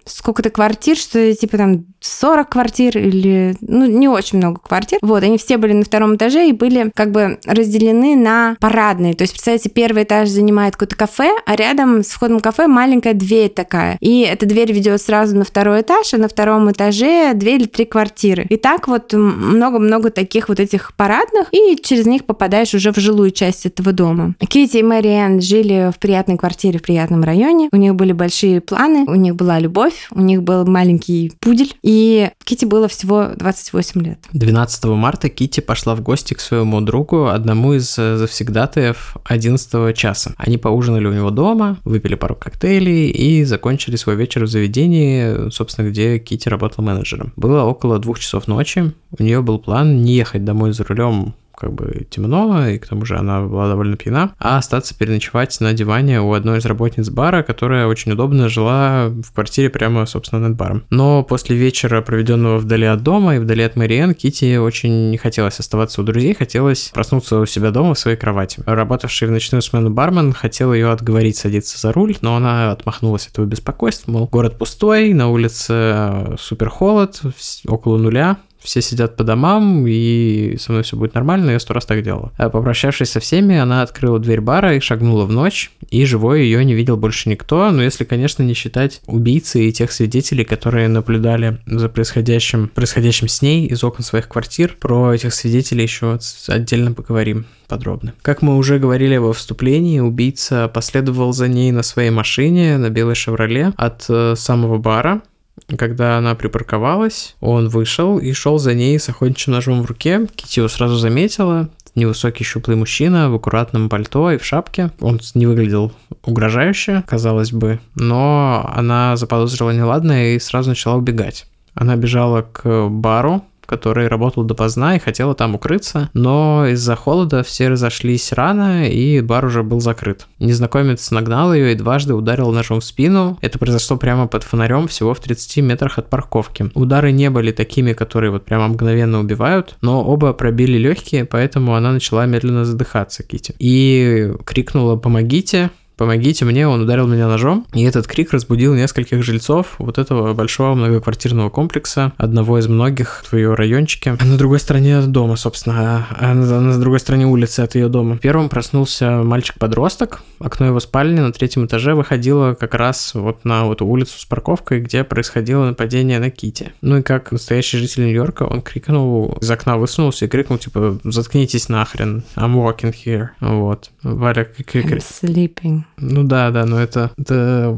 сколько-то 0.05 0.49
квартир, 0.49 0.95
что 0.95 1.33
типа 1.33 1.57
там 1.57 1.85
40 1.99 2.49
квартир 2.49 2.97
или, 2.97 3.55
ну, 3.61 3.85
не 3.85 4.07
очень 4.07 4.37
много 4.37 4.59
квартир. 4.61 4.99
Вот, 5.01 5.23
они 5.23 5.37
все 5.37 5.57
были 5.57 5.73
на 5.73 5.83
втором 5.83 6.15
этаже 6.15 6.47
и 6.47 6.53
были 6.53 6.91
как 6.93 7.11
бы 7.11 7.39
разделены 7.45 8.15
на 8.15 8.55
парадные. 8.59 9.15
То 9.15 9.23
есть, 9.23 9.33
представьте, 9.33 9.69
первый 9.69 10.03
этаж 10.03 10.29
занимает 10.29 10.75
какое-то 10.75 10.95
кафе, 10.95 11.31
а 11.45 11.55
рядом 11.55 12.03
с 12.03 12.09
входом 12.09 12.39
в 12.39 12.41
кафе 12.41 12.67
маленькая 12.67 13.13
дверь 13.13 13.49
такая. 13.49 13.97
И 13.99 14.21
эта 14.21 14.45
дверь 14.45 14.71
ведет 14.71 15.01
сразу 15.01 15.35
на 15.35 15.43
второй 15.43 15.81
этаж, 15.81 16.13
а 16.13 16.17
на 16.17 16.27
втором 16.27 16.71
этаже 16.71 17.33
две 17.33 17.55
или 17.55 17.65
три 17.65 17.85
квартиры. 17.85 18.45
И 18.49 18.57
так 18.57 18.87
вот 18.87 19.13
много-много 19.13 20.11
таких 20.11 20.49
вот 20.49 20.59
этих 20.59 20.93
парадных, 20.95 21.47
и 21.51 21.77
через 21.81 22.05
них 22.05 22.25
попадаешь 22.25 22.73
уже 22.73 22.91
в 22.91 22.97
жилую 22.97 23.31
часть 23.31 23.65
этого 23.65 23.91
дома. 23.91 24.35
Кити 24.47 24.77
и 24.77 24.83
Мэри 24.83 25.39
жили 25.39 25.91
в 25.91 25.99
приятной 25.99 26.37
квартире 26.37 26.79
в 26.79 26.83
приятном 26.83 27.23
районе. 27.23 27.69
У 27.71 27.77
них 27.77 27.95
были 27.95 28.11
большие 28.11 28.61
планы, 28.61 29.05
у 29.07 29.15
них 29.15 29.35
была 29.35 29.59
любовь, 29.59 29.94
у 30.11 30.21
них 30.21 30.43
был 30.43 30.65
маленький 30.65 31.31
пудель, 31.39 31.73
и 31.81 32.05
и 32.05 32.29
Кити 32.43 32.65
было 32.65 32.87
всего 32.87 33.29
28 33.35 34.01
лет. 34.01 34.19
12 34.33 34.83
марта 34.85 35.29
Кити 35.29 35.59
пошла 35.59 35.95
в 35.95 36.01
гости 36.01 36.33
к 36.33 36.39
своему 36.39 36.81
другу, 36.81 37.27
одному 37.27 37.73
из 37.73 37.97
э, 37.97 38.17
завсегдатаев 38.17 39.17
11 39.23 39.97
часа. 39.97 40.33
Они 40.37 40.57
поужинали 40.57 41.07
у 41.07 41.13
него 41.13 41.31
дома, 41.31 41.79
выпили 41.83 42.15
пару 42.15 42.35
коктейлей 42.35 43.09
и 43.09 43.43
закончили 43.43 43.95
свой 43.95 44.15
вечер 44.15 44.43
в 44.43 44.47
заведении, 44.47 45.49
собственно, 45.49 45.89
где 45.89 46.19
Кити 46.19 46.49
работал 46.49 46.83
менеджером. 46.83 47.33
Было 47.37 47.63
около 47.63 47.97
двух 47.97 48.19
часов 48.19 48.47
ночи. 48.47 48.93
У 49.17 49.23
нее 49.23 49.41
был 49.41 49.57
план 49.57 50.01
не 50.01 50.13
ехать 50.13 50.43
домой 50.45 50.73
за 50.73 50.83
рулем 50.83 51.33
как 51.57 51.73
бы 51.73 52.05
темно, 52.09 52.67
и 52.67 52.77
к 52.77 52.87
тому 52.87 53.05
же 53.05 53.17
она 53.17 53.41
была 53.41 53.67
довольно 53.67 53.97
пьяна, 53.97 54.33
а 54.39 54.57
остаться 54.57 54.97
переночевать 54.97 55.59
на 55.59 55.73
диване 55.73 56.21
у 56.21 56.33
одной 56.33 56.59
из 56.59 56.65
работниц 56.65 57.09
бара, 57.09 57.43
которая 57.43 57.87
очень 57.87 58.11
удобно 58.11 58.49
жила 58.49 59.07
в 59.09 59.33
квартире 59.33 59.69
прямо, 59.69 60.05
собственно, 60.05 60.47
над 60.47 60.57
баром. 60.57 60.83
Но 60.89 61.23
после 61.23 61.55
вечера, 61.55 62.01
проведенного 62.01 62.57
вдали 62.57 62.85
от 62.85 63.03
дома 63.03 63.35
и 63.35 63.39
вдали 63.39 63.63
от 63.63 63.75
Мэриэн, 63.75 64.13
Кити 64.13 64.57
очень 64.57 65.11
не 65.11 65.17
хотелось 65.17 65.59
оставаться 65.59 66.01
у 66.01 66.03
друзей, 66.03 66.33
хотелось 66.33 66.91
проснуться 66.93 67.39
у 67.39 67.45
себя 67.45 67.71
дома 67.71 67.93
в 67.93 67.99
своей 67.99 68.17
кровати. 68.17 68.61
Работавший 68.65 69.27
в 69.27 69.31
ночную 69.31 69.61
смену 69.61 69.89
бармен 69.89 70.33
хотел 70.33 70.73
ее 70.73 70.91
отговорить 70.91 71.37
садиться 71.37 71.79
за 71.79 71.91
руль, 71.91 72.15
но 72.21 72.35
она 72.35 72.71
отмахнулась 72.71 73.25
от 73.27 73.33
этого 73.33 73.45
беспокойства, 73.45 74.11
мол, 74.11 74.27
город 74.31 74.57
пустой, 74.57 75.13
на 75.13 75.29
улице 75.29 76.35
супер 76.39 76.69
холод, 76.69 77.21
около 77.67 77.97
нуля, 77.97 78.37
все 78.65 78.81
сидят 78.81 79.15
по 79.15 79.23
домам, 79.23 79.85
и 79.87 80.57
со 80.59 80.71
мной 80.71 80.83
все 80.83 80.97
будет 80.97 81.13
нормально, 81.13 81.51
я 81.51 81.59
сто 81.59 81.73
раз 81.73 81.85
так 81.85 82.03
делала. 82.03 82.31
А 82.37 82.49
попрощавшись 82.49 83.11
со 83.11 83.19
всеми, 83.19 83.57
она 83.57 83.81
открыла 83.81 84.19
дверь 84.19 84.41
бара 84.41 84.75
и 84.75 84.79
шагнула 84.79 85.25
в 85.25 85.31
ночь, 85.31 85.71
и 85.89 86.03
живой 86.05 86.43
ее 86.43 86.65
не 86.65 86.73
видел 86.73 86.97
больше 86.97 87.29
никто, 87.29 87.71
но 87.71 87.81
если, 87.83 88.03
конечно, 88.03 88.43
не 88.43 88.53
считать 88.53 89.01
убийцы 89.07 89.67
и 89.67 89.71
тех 89.71 89.91
свидетелей, 89.91 90.43
которые 90.43 90.87
наблюдали 90.87 91.59
за 91.65 91.89
происходящим, 91.89 92.67
происходящим 92.67 93.27
с 93.27 93.41
ней 93.41 93.67
из 93.67 93.83
окон 93.83 94.03
своих 94.03 94.27
квартир. 94.27 94.75
Про 94.79 95.13
этих 95.13 95.33
свидетелей 95.33 95.83
еще 95.83 96.19
отдельно 96.47 96.91
поговорим 96.91 97.45
подробно. 97.67 98.13
Как 98.21 98.41
мы 98.41 98.57
уже 98.57 98.79
говорили 98.79 99.17
во 99.17 99.33
вступлении, 99.33 99.99
убийца 99.99 100.67
последовал 100.67 101.33
за 101.33 101.47
ней 101.47 101.71
на 101.71 101.83
своей 101.83 102.09
машине 102.09 102.77
на 102.77 102.89
белой 102.89 103.15
«Шевроле» 103.15 103.73
от 103.77 104.05
э, 104.09 104.35
самого 104.35 104.77
бара, 104.77 105.21
когда 105.67 106.17
она 106.17 106.35
припарковалась, 106.35 107.35
он 107.39 107.69
вышел 107.69 108.17
и 108.17 108.33
шел 108.33 108.59
за 108.59 108.73
ней 108.73 108.99
с 108.99 109.09
охотничьим 109.09 109.53
ножом 109.53 109.81
в 109.81 109.85
руке. 109.85 110.27
Кити 110.35 110.59
его 110.59 110.67
сразу 110.67 110.95
заметила. 110.95 111.69
Невысокий 111.95 112.43
щуплый 112.43 112.75
мужчина 112.75 113.29
в 113.29 113.35
аккуратном 113.35 113.87
пальто 113.87 114.29
и 114.31 114.37
в 114.37 114.45
шапке. 114.45 114.91
Он 114.99 115.19
не 115.33 115.45
выглядел 115.45 115.93
угрожающе, 116.23 117.03
казалось 117.07 117.53
бы, 117.53 117.79
но 117.95 118.69
она 118.75 119.15
заподозрила 119.15 119.71
неладное 119.71 120.35
и 120.35 120.39
сразу 120.39 120.69
начала 120.69 120.95
убегать. 120.95 121.45
Она 121.73 121.95
бежала 121.95 122.41
к 122.41 122.87
бару, 122.89 123.43
который 123.65 124.07
работал 124.07 124.43
допоздна 124.43 124.95
и 124.95 124.99
хотела 124.99 125.35
там 125.35 125.55
укрыться, 125.55 126.09
но 126.13 126.67
из-за 126.67 126.95
холода 126.95 127.43
все 127.43 127.69
разошлись 127.69 128.31
рано, 128.31 128.89
и 128.89 129.21
бар 129.21 129.45
уже 129.45 129.63
был 129.63 129.79
закрыт. 129.79 130.27
Незнакомец 130.39 131.11
нагнал 131.11 131.53
ее 131.53 131.73
и 131.73 131.75
дважды 131.75 132.13
ударил 132.13 132.51
ножом 132.51 132.79
в 132.79 132.85
спину. 132.85 133.37
Это 133.41 133.59
произошло 133.59 133.97
прямо 133.97 134.27
под 134.27 134.43
фонарем, 134.43 134.87
всего 134.87 135.13
в 135.13 135.19
30 135.19 135.57
метрах 135.63 135.97
от 135.97 136.09
парковки. 136.09 136.71
Удары 136.73 137.11
не 137.11 137.29
были 137.29 137.51
такими, 137.51 137.93
которые 137.93 138.31
вот 138.31 138.45
прямо 138.45 138.67
мгновенно 138.67 139.19
убивают, 139.19 139.77
но 139.81 140.03
оба 140.03 140.33
пробили 140.33 140.77
легкие, 140.77 141.25
поэтому 141.25 141.75
она 141.75 141.91
начала 141.91 142.25
медленно 142.25 142.65
задыхаться, 142.65 143.23
Кити. 143.23 143.55
И 143.59 144.33
крикнула 144.45 144.95
«Помогите!» 144.95 145.71
Помогите 145.97 146.45
мне, 146.45 146.67
он 146.67 146.81
ударил 146.81 147.07
меня 147.07 147.27
ножом. 147.27 147.65
И 147.73 147.83
этот 147.83 148.07
крик 148.07 148.33
разбудил 148.33 148.73
нескольких 148.73 149.23
жильцов 149.23 149.75
вот 149.77 149.97
этого 149.97 150.33
большого 150.33 150.75
многоквартирного 150.75 151.49
комплекса, 151.49 152.13
одного 152.17 152.59
из 152.59 152.67
многих 152.67 153.23
в 153.25 153.35
ее 153.35 153.53
райончике. 153.53 154.17
А 154.19 154.25
на 154.25 154.37
другой 154.37 154.59
стороне 154.59 155.01
дома, 155.01 155.35
собственно, 155.35 156.07
а 156.09 156.33
на, 156.33 156.61
на 156.61 156.79
другой 156.79 156.99
стороне 156.99 157.25
улицы 157.25 157.61
от 157.61 157.75
ее 157.75 157.87
дома. 157.87 158.17
Первым 158.17 158.49
проснулся 158.49 159.23
мальчик-подросток, 159.23 160.21
окно 160.39 160.67
его 160.67 160.79
спальни 160.79 161.19
на 161.19 161.31
третьем 161.31 161.65
этаже 161.65 161.95
выходило 161.95 162.53
как 162.53 162.73
раз 162.73 163.13
вот 163.13 163.45
на 163.45 163.65
вот 163.65 163.81
улицу 163.81 164.19
с 164.19 164.25
парковкой, 164.25 164.81
где 164.81 165.03
происходило 165.03 165.65
нападение 165.65 166.19
на 166.19 166.29
Кити. 166.29 166.73
Ну 166.81 166.97
и 166.97 167.01
как 167.01 167.31
настоящий 167.31 167.77
житель 167.77 168.05
Нью-Йорка, 168.05 168.43
он 168.43 168.61
крикнул, 168.61 169.37
из 169.41 169.49
окна 169.49 169.77
высунулся 169.77 170.25
и 170.25 170.27
крикнул, 170.27 170.57
типа, 170.57 170.99
заткнитесь 171.03 171.69
нахрен, 171.69 172.23
I'm 172.35 172.55
walking 172.55 172.93
here. 172.93 173.29
Вот. 173.39 173.91
Валя... 174.03 174.47
I'm 174.57 174.99
sleeping. 174.99 175.84
Ну 175.97 176.23
да, 176.23 176.51
да, 176.51 176.65
но 176.65 176.81
это, 176.81 177.11
это 177.17 177.77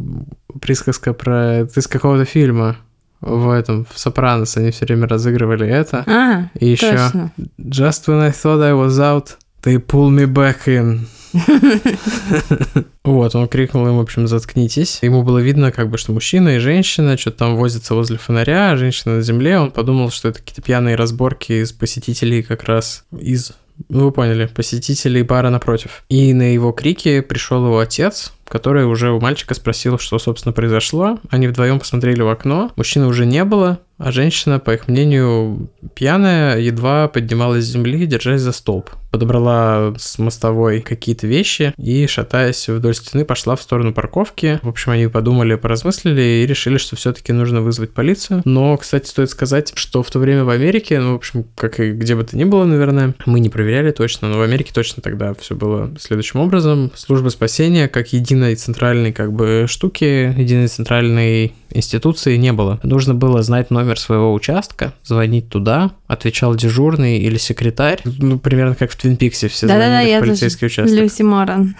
присказка 0.61 1.13
про... 1.13 1.55
Это 1.61 1.79
из 1.79 1.87
какого-то 1.87 2.25
фильма 2.25 2.77
в 3.21 3.49
этом, 3.49 3.85
в 3.91 3.97
Сопранос 3.97 4.57
они 4.57 4.71
все 4.71 4.85
время 4.85 5.07
разыгрывали 5.07 5.67
это. 5.67 6.03
А, 6.07 6.49
И 6.59 6.67
еще 6.67 6.91
точно. 6.91 7.31
Just 7.59 8.07
when 8.07 8.21
I 8.21 8.31
thought 8.31 8.61
I 8.61 8.73
was 8.73 8.99
out, 8.99 9.37
they 9.63 9.77
pull 9.77 10.09
me 10.09 10.25
back 10.25 10.67
in. 10.67 11.07
Вот, 13.03 13.35
он 13.35 13.47
крикнул 13.47 13.87
им, 13.87 13.97
в 13.97 14.01
общем, 14.01 14.27
заткнитесь. 14.27 14.99
Ему 15.01 15.23
было 15.23 15.39
видно, 15.39 15.71
как 15.71 15.89
бы, 15.89 15.97
что 15.97 16.11
мужчина 16.11 16.57
и 16.57 16.59
женщина 16.59 17.17
что-то 17.17 17.37
там 17.37 17.55
возятся 17.55 17.95
возле 17.95 18.17
фонаря, 18.17 18.71
а 18.71 18.77
женщина 18.77 19.15
на 19.15 19.21
земле. 19.21 19.59
Он 19.59 19.71
подумал, 19.71 20.09
что 20.11 20.27
это 20.27 20.39
какие-то 20.39 20.61
пьяные 20.61 20.95
разборки 20.95 21.53
из 21.53 21.71
посетителей 21.71 22.43
как 22.43 22.63
раз 22.63 23.05
из 23.17 23.53
ну, 23.89 24.05
вы 24.05 24.11
поняли, 24.11 24.47
посетителей 24.47 25.23
бара 25.23 25.49
напротив. 25.49 26.03
И 26.09 26.33
на 26.33 26.53
его 26.53 26.71
крики 26.71 27.21
пришел 27.21 27.65
его 27.65 27.79
отец, 27.79 28.33
который 28.47 28.85
уже 28.85 29.11
у 29.11 29.19
мальчика 29.19 29.53
спросил, 29.53 29.99
что, 29.99 30.19
собственно, 30.19 30.53
произошло. 30.53 31.19
Они 31.29 31.47
вдвоем 31.47 31.79
посмотрели 31.79 32.21
в 32.21 32.29
окно. 32.29 32.71
Мужчины 32.75 33.07
уже 33.07 33.25
не 33.25 33.43
было, 33.43 33.79
а 33.97 34.11
женщина, 34.11 34.59
по 34.59 34.71
их 34.71 34.87
мнению, 34.87 35.69
пьяная, 35.95 36.59
едва 36.59 37.07
поднималась 37.07 37.65
с 37.65 37.69
земли, 37.69 38.05
держась 38.05 38.41
за 38.41 38.51
столб. 38.51 38.91
Подобрала 39.09 39.93
с 39.97 40.19
мостовой 40.19 40.81
какие-то 40.81 41.25
вещи 41.25 41.73
и, 41.77 42.05
шатаясь 42.07 42.67
вдоль 42.67 42.93
стены, 42.93 43.25
пошла 43.25 43.55
в 43.55 43.61
сторону 43.61 43.93
парковки. 43.93 44.59
В 44.61 44.69
общем, 44.69 44.91
они 44.91 45.07
подумали, 45.07 45.55
поразмыслили 45.55 46.21
и 46.21 46.45
решили, 46.45 46.77
что 46.77 46.95
все-таки 46.95 47.33
нужно 47.33 47.61
вызвать 47.61 47.93
полицию. 47.93 48.41
Но, 48.45 48.77
кстати, 48.77 49.07
стоит 49.07 49.31
сказать, 49.31 49.71
что 49.75 50.03
в 50.03 50.11
то 50.11 50.19
время 50.19 50.43
в 50.43 50.49
Америке, 50.49 50.99
ну, 50.99 51.13
в 51.13 51.15
общем, 51.15 51.45
как 51.55 51.79
и 51.79 51.91
где 51.91 52.15
бы 52.15 52.23
то 52.23 52.37
ни 52.37 52.43
было, 52.43 52.65
наверное, 52.65 53.15
мы 53.25 53.39
не 53.39 53.49
проверяли 53.49 53.91
точно, 53.91 54.27
но 54.27 54.37
в 54.37 54.41
Америке 54.41 54.71
точно 54.73 55.01
тогда 55.01 55.33
все 55.33 55.55
было 55.55 55.91
следующим 55.99 56.41
образом. 56.41 56.91
Служба 56.93 57.29
спасения, 57.29 57.87
как 57.87 58.13
единой 58.13 58.55
центральной 58.55 59.13
как 59.13 59.33
бы 59.33 59.65
штуки, 59.67 60.35
единой 60.37 60.67
центральной 60.67 61.53
институции 61.69 62.35
не 62.37 62.53
было. 62.53 62.79
Нужно 62.83 63.13
было 63.13 63.41
знать 63.41 63.71
номер 63.71 63.86
своего 63.95 64.33
участка, 64.33 64.93
звонить 65.03 65.49
туда, 65.49 65.91
отвечал 66.07 66.55
дежурный 66.55 67.19
или 67.19 67.37
секретарь. 67.37 68.01
Ну, 68.03 68.37
примерно 68.37 68.75
как 68.75 68.91
в 68.91 68.97
Твин 68.97 69.15
Пиксе 69.15 69.47
все 69.47 69.67
Да-да-да, 69.67 69.87
звонили 69.87 70.11
я 70.11 70.19
в 70.19 70.21
полицейский 70.21 70.67
участок. 70.67 70.99
Люси 70.99 71.21
Моран. 71.21 71.75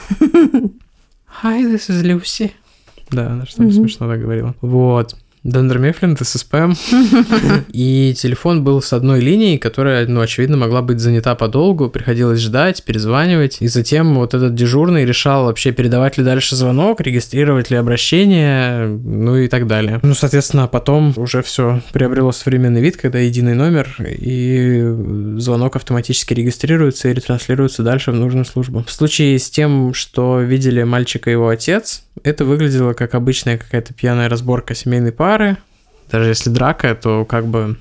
Hi, 1.43 1.61
this 1.63 1.89
is 1.89 2.01
Lucy. 2.03 2.51
Да, 3.11 3.27
она 3.31 3.45
что-то 3.45 3.71
смешно 3.71 4.07
так 4.07 4.21
говорила. 4.21 4.55
Вот. 4.61 5.15
Дендер 5.47 5.79
Мефлин, 5.79 6.13
это 6.13 6.25
спам. 6.25 6.75
И 7.71 8.13
телефон 8.17 8.65
был 8.65 8.81
с 8.81 8.91
одной 8.91 9.21
линией, 9.21 9.57
которая, 9.57 10.05
ну, 10.05 10.19
очевидно, 10.19 10.57
могла 10.57 10.81
быть 10.81 10.99
занята 10.99 11.35
подолгу. 11.35 11.89
Приходилось 11.89 12.41
ждать, 12.41 12.83
перезванивать. 12.83 13.61
И 13.61 13.67
затем 13.69 14.15
вот 14.15 14.33
этот 14.33 14.55
дежурный 14.55 15.05
решал 15.05 15.45
вообще 15.45 15.71
передавать 15.71 16.17
ли 16.17 16.25
дальше 16.25 16.57
звонок, 16.57 16.99
регистрировать 16.99 17.71
ли 17.71 17.77
обращение, 17.77 18.87
ну 18.87 19.37
и 19.37 19.47
так 19.47 19.67
далее. 19.67 20.01
Ну, 20.03 20.15
соответственно, 20.15 20.67
потом 20.67 21.13
уже 21.15 21.41
все 21.43 21.81
приобрело 21.93 22.33
современный 22.33 22.81
вид, 22.81 22.97
когда 22.97 23.19
единый 23.19 23.55
номер, 23.55 23.95
и 23.99 24.83
звонок 25.37 25.77
автоматически 25.77 26.33
регистрируется 26.33 27.07
и 27.07 27.13
ретранслируется 27.13 27.83
дальше 27.83 28.11
в 28.11 28.15
нужную 28.15 28.43
службу. 28.43 28.83
В 28.85 28.91
случае 28.91 29.39
с 29.39 29.49
тем, 29.49 29.93
что 29.93 30.41
видели 30.41 30.83
мальчика 30.83 31.29
и 31.29 31.33
его 31.33 31.47
отец, 31.47 32.03
это 32.23 32.45
выглядело 32.45 32.93
как 32.93 33.15
обычная 33.15 33.57
какая-то 33.57 33.93
пьяная 33.93 34.29
разборка 34.29 34.75
семейной 34.75 35.11
пары. 35.11 35.36
Даже 36.11 36.29
если 36.29 36.49
драка, 36.49 36.95
то 36.95 37.25
как 37.25 37.47
бы 37.47 37.77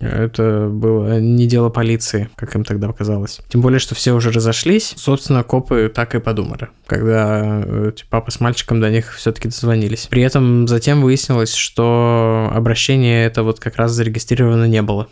это 0.00 0.68
было 0.70 1.20
не 1.20 1.46
дело 1.46 1.68
полиции, 1.68 2.28
как 2.36 2.54
им 2.54 2.64
тогда 2.64 2.88
показалось. 2.88 3.40
Тем 3.48 3.60
более, 3.60 3.78
что 3.78 3.94
все 3.94 4.12
уже 4.12 4.30
разошлись. 4.30 4.94
Собственно, 4.96 5.42
копы 5.42 5.90
так 5.94 6.14
и 6.14 6.20
подумали, 6.20 6.68
когда 6.86 7.62
э, 7.64 7.92
папа 8.10 8.30
с 8.30 8.40
мальчиком 8.40 8.80
до 8.80 8.90
них 8.90 9.14
все-таки 9.14 9.48
дозвонились. 9.48 10.06
При 10.06 10.22
этом 10.22 10.66
затем 10.68 11.02
выяснилось, 11.02 11.54
что 11.54 12.50
обращение 12.52 13.26
это 13.26 13.42
вот 13.42 13.60
как 13.60 13.76
раз 13.76 13.92
зарегистрировано 13.92 14.64
не 14.66 14.82
было. 14.82 15.08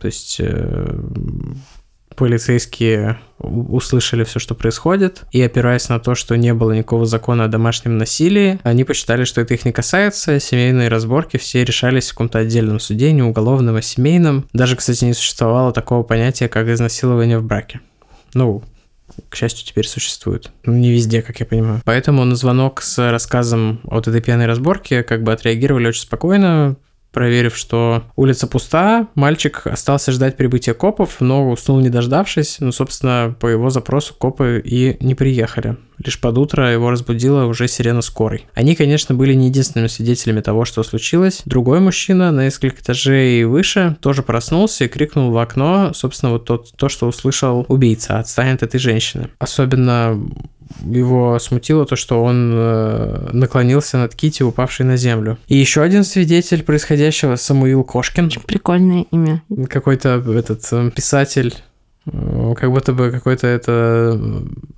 То 0.00 0.06
есть 0.06 0.36
э, 0.40 1.00
полицейские 2.20 3.18
услышали 3.38 4.24
все, 4.24 4.38
что 4.38 4.54
происходит, 4.54 5.22
и 5.32 5.40
опираясь 5.40 5.88
на 5.88 5.98
то, 5.98 6.14
что 6.14 6.36
не 6.36 6.52
было 6.52 6.72
никакого 6.72 7.06
закона 7.06 7.44
о 7.44 7.48
домашнем 7.48 7.96
насилии, 7.96 8.60
они 8.62 8.84
посчитали, 8.84 9.24
что 9.24 9.40
это 9.40 9.54
их 9.54 9.64
не 9.64 9.72
касается, 9.72 10.38
семейные 10.38 10.88
разборки 10.88 11.38
все 11.38 11.64
решались 11.64 12.08
в 12.08 12.12
каком-то 12.12 12.40
отдельном 12.40 12.78
суде, 12.78 13.10
не 13.12 13.22
уголовном, 13.22 13.76
а 13.76 13.80
семейном. 13.80 14.46
Даже, 14.52 14.76
кстати, 14.76 15.02
не 15.06 15.14
существовало 15.14 15.72
такого 15.72 16.02
понятия, 16.02 16.48
как 16.48 16.68
изнасилование 16.68 17.38
в 17.38 17.44
браке. 17.44 17.80
Ну, 18.34 18.62
к 19.30 19.34
счастью, 19.34 19.66
теперь 19.66 19.86
существует. 19.86 20.50
Ну, 20.66 20.74
не 20.74 20.92
везде, 20.92 21.22
как 21.22 21.40
я 21.40 21.46
понимаю. 21.46 21.80
Поэтому 21.86 22.26
на 22.26 22.36
звонок 22.36 22.82
с 22.82 23.10
рассказом 23.10 23.80
от 23.84 24.08
этой 24.08 24.20
пьяной 24.20 24.44
разборки 24.44 25.00
как 25.00 25.22
бы 25.22 25.32
отреагировали 25.32 25.88
очень 25.88 26.02
спокойно, 26.02 26.76
проверив, 27.12 27.56
что 27.56 28.04
улица 28.16 28.46
пуста, 28.46 29.08
мальчик 29.14 29.66
остался 29.66 30.12
ждать 30.12 30.36
прибытия 30.36 30.74
копов, 30.74 31.16
но 31.20 31.50
уснул 31.50 31.80
не 31.80 31.88
дождавшись. 31.88 32.56
Ну, 32.60 32.72
собственно, 32.72 33.34
по 33.38 33.46
его 33.46 33.70
запросу 33.70 34.14
копы 34.14 34.60
и 34.64 34.96
не 35.00 35.14
приехали. 35.14 35.76
Лишь 36.02 36.18
под 36.18 36.38
утро 36.38 36.72
его 36.72 36.90
разбудила 36.90 37.44
уже 37.44 37.68
сирена 37.68 38.00
скорой. 38.00 38.46
Они, 38.54 38.74
конечно, 38.74 39.14
были 39.14 39.34
не 39.34 39.48
единственными 39.48 39.88
свидетелями 39.88 40.40
того, 40.40 40.64
что 40.64 40.82
случилось. 40.82 41.42
Другой 41.44 41.80
мужчина 41.80 42.32
на 42.32 42.44
несколько 42.44 42.80
этажей 42.80 43.44
выше 43.44 43.96
тоже 44.00 44.22
проснулся 44.22 44.84
и 44.84 44.88
крикнул 44.88 45.30
в 45.30 45.36
окно, 45.36 45.92
собственно, 45.92 46.32
вот 46.32 46.46
тот, 46.46 46.72
то, 46.76 46.88
что 46.88 47.06
услышал 47.06 47.66
убийца, 47.68 48.18
отстанет 48.18 48.62
этой 48.62 48.80
женщины. 48.80 49.28
Особенно 49.38 50.18
его 50.84 51.38
смутило 51.38 51.84
то, 51.84 51.96
что 51.96 52.22
он 52.22 52.52
э, 52.54 53.30
наклонился 53.32 53.98
над 53.98 54.14
Кити, 54.14 54.42
упавшей 54.42 54.86
на 54.86 54.96
землю. 54.96 55.38
И 55.48 55.56
еще 55.56 55.82
один 55.82 56.04
свидетель 56.04 56.62
происходящего, 56.62 57.36
Самуил 57.36 57.84
Кошкин. 57.84 58.26
Очень 58.26 58.42
прикольное 58.42 59.06
имя. 59.10 59.42
Какой-то 59.68 60.22
этот 60.36 60.66
э, 60.72 60.90
писатель 60.90 61.54
э, 62.06 62.54
как 62.56 62.70
будто 62.70 62.92
бы 62.92 63.10
какой-то 63.10 63.46
это 63.46 64.20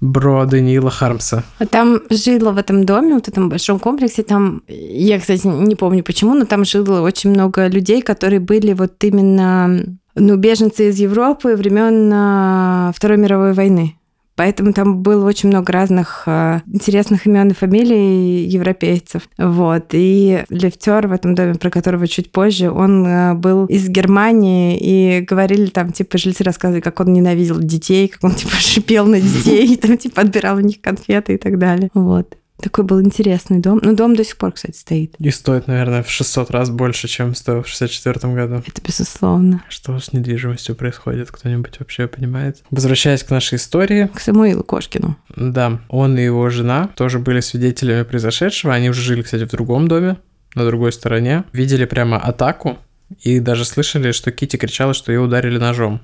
бро 0.01 0.45
Даниила 0.47 0.91
Хармса. 0.91 1.45
А 1.59 1.67
там 1.67 2.01
жило 2.11 2.53
в 2.53 2.59
этом 2.59 2.85
доме, 2.85 3.15
вот 3.15 3.27
в 3.27 3.29
этом 3.29 3.49
большом 3.49 3.79
комплексе, 3.79 4.23
там, 4.23 4.63
я, 4.69 5.21
кстати, 5.21 5.47
не 5.47 5.77
помню 5.77 6.03
почему, 6.03 6.35
но 6.35 6.45
там 6.47 6.65
жило 6.65 7.01
очень 7.03 7.31
много 7.31 7.69
людей, 7.69 8.03
которые 8.03 8.41
были 8.41 8.73
вот 8.73 9.03
именно, 9.05 9.85
ну, 10.15 10.37
беженцы 10.37 10.89
из 10.89 10.99
Европы 10.99 11.55
времен 11.55 12.93
Второй 12.93 13.19
мировой 13.19 13.53
войны. 13.53 13.97
Поэтому 14.35 14.73
там 14.73 15.03
было 15.03 15.27
очень 15.27 15.51
много 15.51 15.73
разных 15.73 16.23
э, 16.27 16.61
интересных 16.66 17.27
имен 17.27 17.51
и 17.51 17.55
фамилий 17.55 18.45
европейцев. 18.47 19.29
Вот. 19.37 19.88
И 19.92 20.45
лифтер 20.49 21.07
в 21.07 21.12
этом 21.12 21.35
доме, 21.35 21.55
про 21.55 21.71
которого 21.71 22.09
чуть 22.09 22.33
позже, 22.33 22.71
он 22.71 23.07
э, 23.07 23.35
был 23.35 23.66
из 23.66 23.88
Германии, 23.88 24.79
и 24.79 25.21
говорили 25.21 25.66
там, 25.66 25.92
типа, 25.92 26.16
жильцы 26.16 26.45
рассказывали, 26.45 26.81
как 26.81 27.01
он 27.01 27.12
ненавидел 27.12 27.59
детей, 27.59 28.09
как 28.09 28.25
он, 28.25 28.35
типа, 28.35 28.53
шипел 28.59 29.07
на 29.07 29.21
детей, 29.21 29.75
и 29.75 29.77
там, 29.77 29.99
типа, 29.99 30.23
отбирал 30.23 30.57
у 30.57 30.61
них 30.61 30.81
конфеты 30.81 31.35
и 31.35 31.38
так 31.38 31.59
далее. 31.59 31.90
Вот. 31.92 32.37
Такой 32.62 32.85
был 32.85 33.03
интересный 33.03 33.59
дом. 33.59 33.81
Ну, 33.83 33.96
дом 33.96 34.14
до 34.14 34.25
сих 34.25 34.37
пор, 34.37 34.53
кстати, 34.53 34.77
стоит. 34.77 35.16
И 35.18 35.31
стоит, 35.33 35.66
наверное, 35.66 36.05
в 36.05 36.11
600 36.11 36.53
раз 36.53 36.70
больше, 36.70 37.09
чем 37.09 37.35
стоил 37.35 37.64
в 37.64 37.68
64 37.68 38.33
году. 38.33 38.62
Это 38.64 38.81
безусловно. 38.81 39.64
Что 39.68 39.98
с 39.98 40.12
недвижимостью 40.12 40.77
происходит? 40.77 41.33
Кто-нибудь 41.33 41.81
вообще 41.81 42.07
понимает? 42.07 42.62
Возвращаясь 42.70 43.25
к 43.25 43.31
нашей 43.31 43.57
истории. 43.57 44.09
К 44.14 44.20
Самуилу 44.20 44.62
Кошкину. 44.62 45.16
Да, 45.35 45.81
он 45.88 46.16
и 46.16 46.22
его 46.22 46.48
жена 46.51 46.88
тоже 46.94 47.18
были 47.18 47.40
свидетелями 47.40 48.05
произошедшего. 48.05 48.72
Они 48.72 48.90
уже 48.90 49.03
жили, 49.03 49.22
кстати, 49.22 49.44
в 49.44 49.51
другом 49.51 49.88
доме, 49.88 50.18
на 50.55 50.64
другой 50.64 50.92
стороне. 50.92 51.42
Видели 51.53 51.85
прямо 51.85 52.18
атаку 52.18 52.79
и 53.20 53.40
даже 53.40 53.64
слышали, 53.64 54.12
что 54.12 54.31
Кити 54.31 54.57
кричала, 54.57 54.94
что 54.94 55.11
ее 55.11 55.20
ударили 55.20 55.59
ножом. 55.59 56.01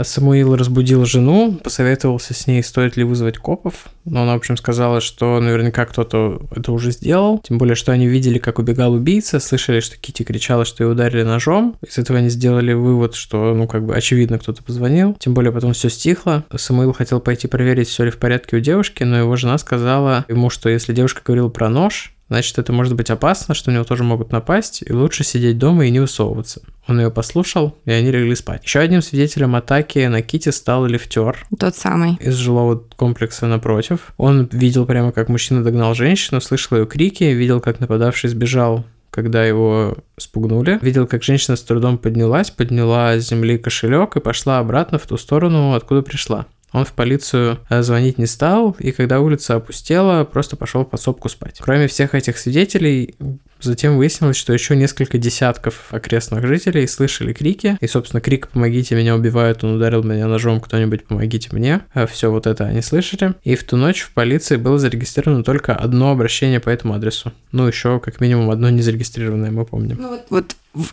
Самуил 0.00 0.56
разбудил 0.56 1.04
жену, 1.04 1.58
посоветовался 1.62 2.34
с 2.34 2.46
ней, 2.46 2.62
стоит 2.62 2.96
ли 2.96 3.04
вызвать 3.04 3.38
копов. 3.38 3.86
Но 4.04 4.22
она, 4.22 4.32
в 4.32 4.36
общем, 4.36 4.56
сказала, 4.56 5.00
что 5.00 5.38
наверняка 5.40 5.84
кто-то 5.86 6.42
это 6.54 6.72
уже 6.72 6.90
сделал. 6.90 7.38
Тем 7.38 7.58
более, 7.58 7.74
что 7.74 7.92
они 7.92 8.06
видели, 8.06 8.38
как 8.38 8.58
убегал 8.58 8.94
убийца, 8.94 9.38
слышали, 9.38 9.80
что 9.80 9.96
Кити 9.96 10.22
кричала, 10.22 10.64
что 10.64 10.82
ее 10.82 10.90
ударили 10.90 11.22
ножом. 11.22 11.76
Из 11.86 11.98
этого 11.98 12.18
они 12.18 12.30
сделали 12.30 12.72
вывод, 12.72 13.14
что, 13.14 13.54
ну, 13.54 13.68
как 13.68 13.84
бы, 13.84 13.94
очевидно, 13.94 14.38
кто-то 14.38 14.62
позвонил. 14.62 15.14
Тем 15.18 15.34
более, 15.34 15.52
потом 15.52 15.72
все 15.72 15.88
стихло. 15.88 16.44
Самуил 16.56 16.92
хотел 16.92 17.20
пойти 17.20 17.46
проверить, 17.46 17.88
все 17.88 18.04
ли 18.04 18.10
в 18.10 18.18
порядке 18.18 18.56
у 18.56 18.60
девушки, 18.60 19.02
но 19.02 19.18
его 19.18 19.36
жена 19.36 19.58
сказала 19.58 20.24
ему, 20.28 20.50
что 20.50 20.68
если 20.68 20.92
девушка 20.92 21.22
говорила 21.24 21.48
про 21.48 21.68
нож, 21.68 22.14
значит, 22.32 22.58
это 22.58 22.72
может 22.72 22.94
быть 22.94 23.10
опасно, 23.10 23.54
что 23.54 23.70
у 23.70 23.74
него 23.74 23.84
тоже 23.84 24.04
могут 24.04 24.32
напасть, 24.32 24.82
и 24.84 24.92
лучше 24.92 25.22
сидеть 25.22 25.58
дома 25.58 25.86
и 25.86 25.90
не 25.90 26.00
высовываться. 26.00 26.62
Он 26.88 26.98
ее 26.98 27.10
послушал, 27.10 27.76
и 27.84 27.92
они 27.92 28.10
легли 28.10 28.34
спать. 28.34 28.64
Еще 28.64 28.80
одним 28.80 29.02
свидетелем 29.02 29.54
атаки 29.54 30.06
на 30.06 30.22
Кити 30.22 30.48
стал 30.48 30.86
лифтер. 30.86 31.46
Тот 31.58 31.76
самый. 31.76 32.16
Из 32.20 32.34
жилого 32.34 32.82
комплекса 32.96 33.46
напротив. 33.46 34.14
Он 34.16 34.48
видел 34.50 34.86
прямо, 34.86 35.12
как 35.12 35.28
мужчина 35.28 35.62
догнал 35.62 35.94
женщину, 35.94 36.40
слышал 36.40 36.78
ее 36.78 36.86
крики, 36.86 37.24
видел, 37.24 37.60
как 37.60 37.80
нападавший 37.80 38.30
сбежал 38.30 38.84
когда 39.12 39.44
его 39.44 39.94
спугнули. 40.16 40.78
Видел, 40.80 41.06
как 41.06 41.22
женщина 41.22 41.54
с 41.54 41.62
трудом 41.62 41.98
поднялась, 41.98 42.50
подняла 42.50 43.18
с 43.18 43.28
земли 43.28 43.58
кошелек 43.58 44.16
и 44.16 44.20
пошла 44.20 44.58
обратно 44.58 44.98
в 44.98 45.06
ту 45.06 45.18
сторону, 45.18 45.74
откуда 45.74 46.00
пришла. 46.00 46.46
Он 46.72 46.84
в 46.84 46.92
полицию 46.92 47.58
э, 47.68 47.82
звонить 47.82 48.18
не 48.18 48.26
стал, 48.26 48.76
и 48.78 48.92
когда 48.92 49.20
улица 49.20 49.56
опустела, 49.56 50.24
просто 50.24 50.56
пошел 50.56 50.84
в 50.84 50.90
подсобку 50.90 51.28
спать. 51.28 51.58
Кроме 51.60 51.86
всех 51.86 52.14
этих 52.14 52.38
свидетелей, 52.38 53.14
Затем 53.62 53.96
выяснилось, 53.96 54.36
что 54.36 54.52
еще 54.52 54.74
несколько 54.74 55.18
десятков 55.18 55.92
окрестных 55.92 56.46
жителей 56.46 56.86
слышали 56.88 57.32
крики. 57.32 57.78
И, 57.80 57.86
собственно, 57.86 58.20
крик 58.20 58.48
«Помогите, 58.48 58.96
меня 58.96 59.14
убивают, 59.14 59.62
он 59.62 59.76
ударил 59.76 60.02
меня 60.02 60.26
ножом, 60.26 60.60
кто-нибудь 60.60 61.06
помогите 61.06 61.48
мне». 61.52 61.82
А 61.94 62.06
Все 62.06 62.30
вот 62.30 62.46
это 62.46 62.64
они 62.64 62.82
слышали. 62.82 63.34
И 63.44 63.54
в 63.54 63.62
ту 63.64 63.76
ночь 63.76 64.00
в 64.00 64.12
полиции 64.12 64.56
было 64.56 64.78
зарегистрировано 64.78 65.44
только 65.44 65.74
одно 65.76 66.10
обращение 66.10 66.58
по 66.58 66.70
этому 66.70 66.94
адресу. 66.94 67.32
Ну, 67.52 67.66
еще 67.66 68.00
как 68.00 68.20
минимум 68.20 68.50
одно 68.50 68.68
незарегистрированное, 68.68 69.52
мы 69.52 69.64
помним. 69.64 69.98
Ну, 70.00 70.08
вот, 70.08 70.56
вот 70.74 70.86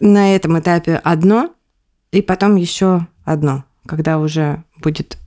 на 0.00 0.34
этом 0.34 0.58
этапе 0.58 1.00
одно, 1.02 1.52
и 2.12 2.22
потом 2.22 2.56
еще 2.56 3.06
одно, 3.24 3.64
когда 3.86 4.18
уже 4.18 4.62
будет 4.80 5.18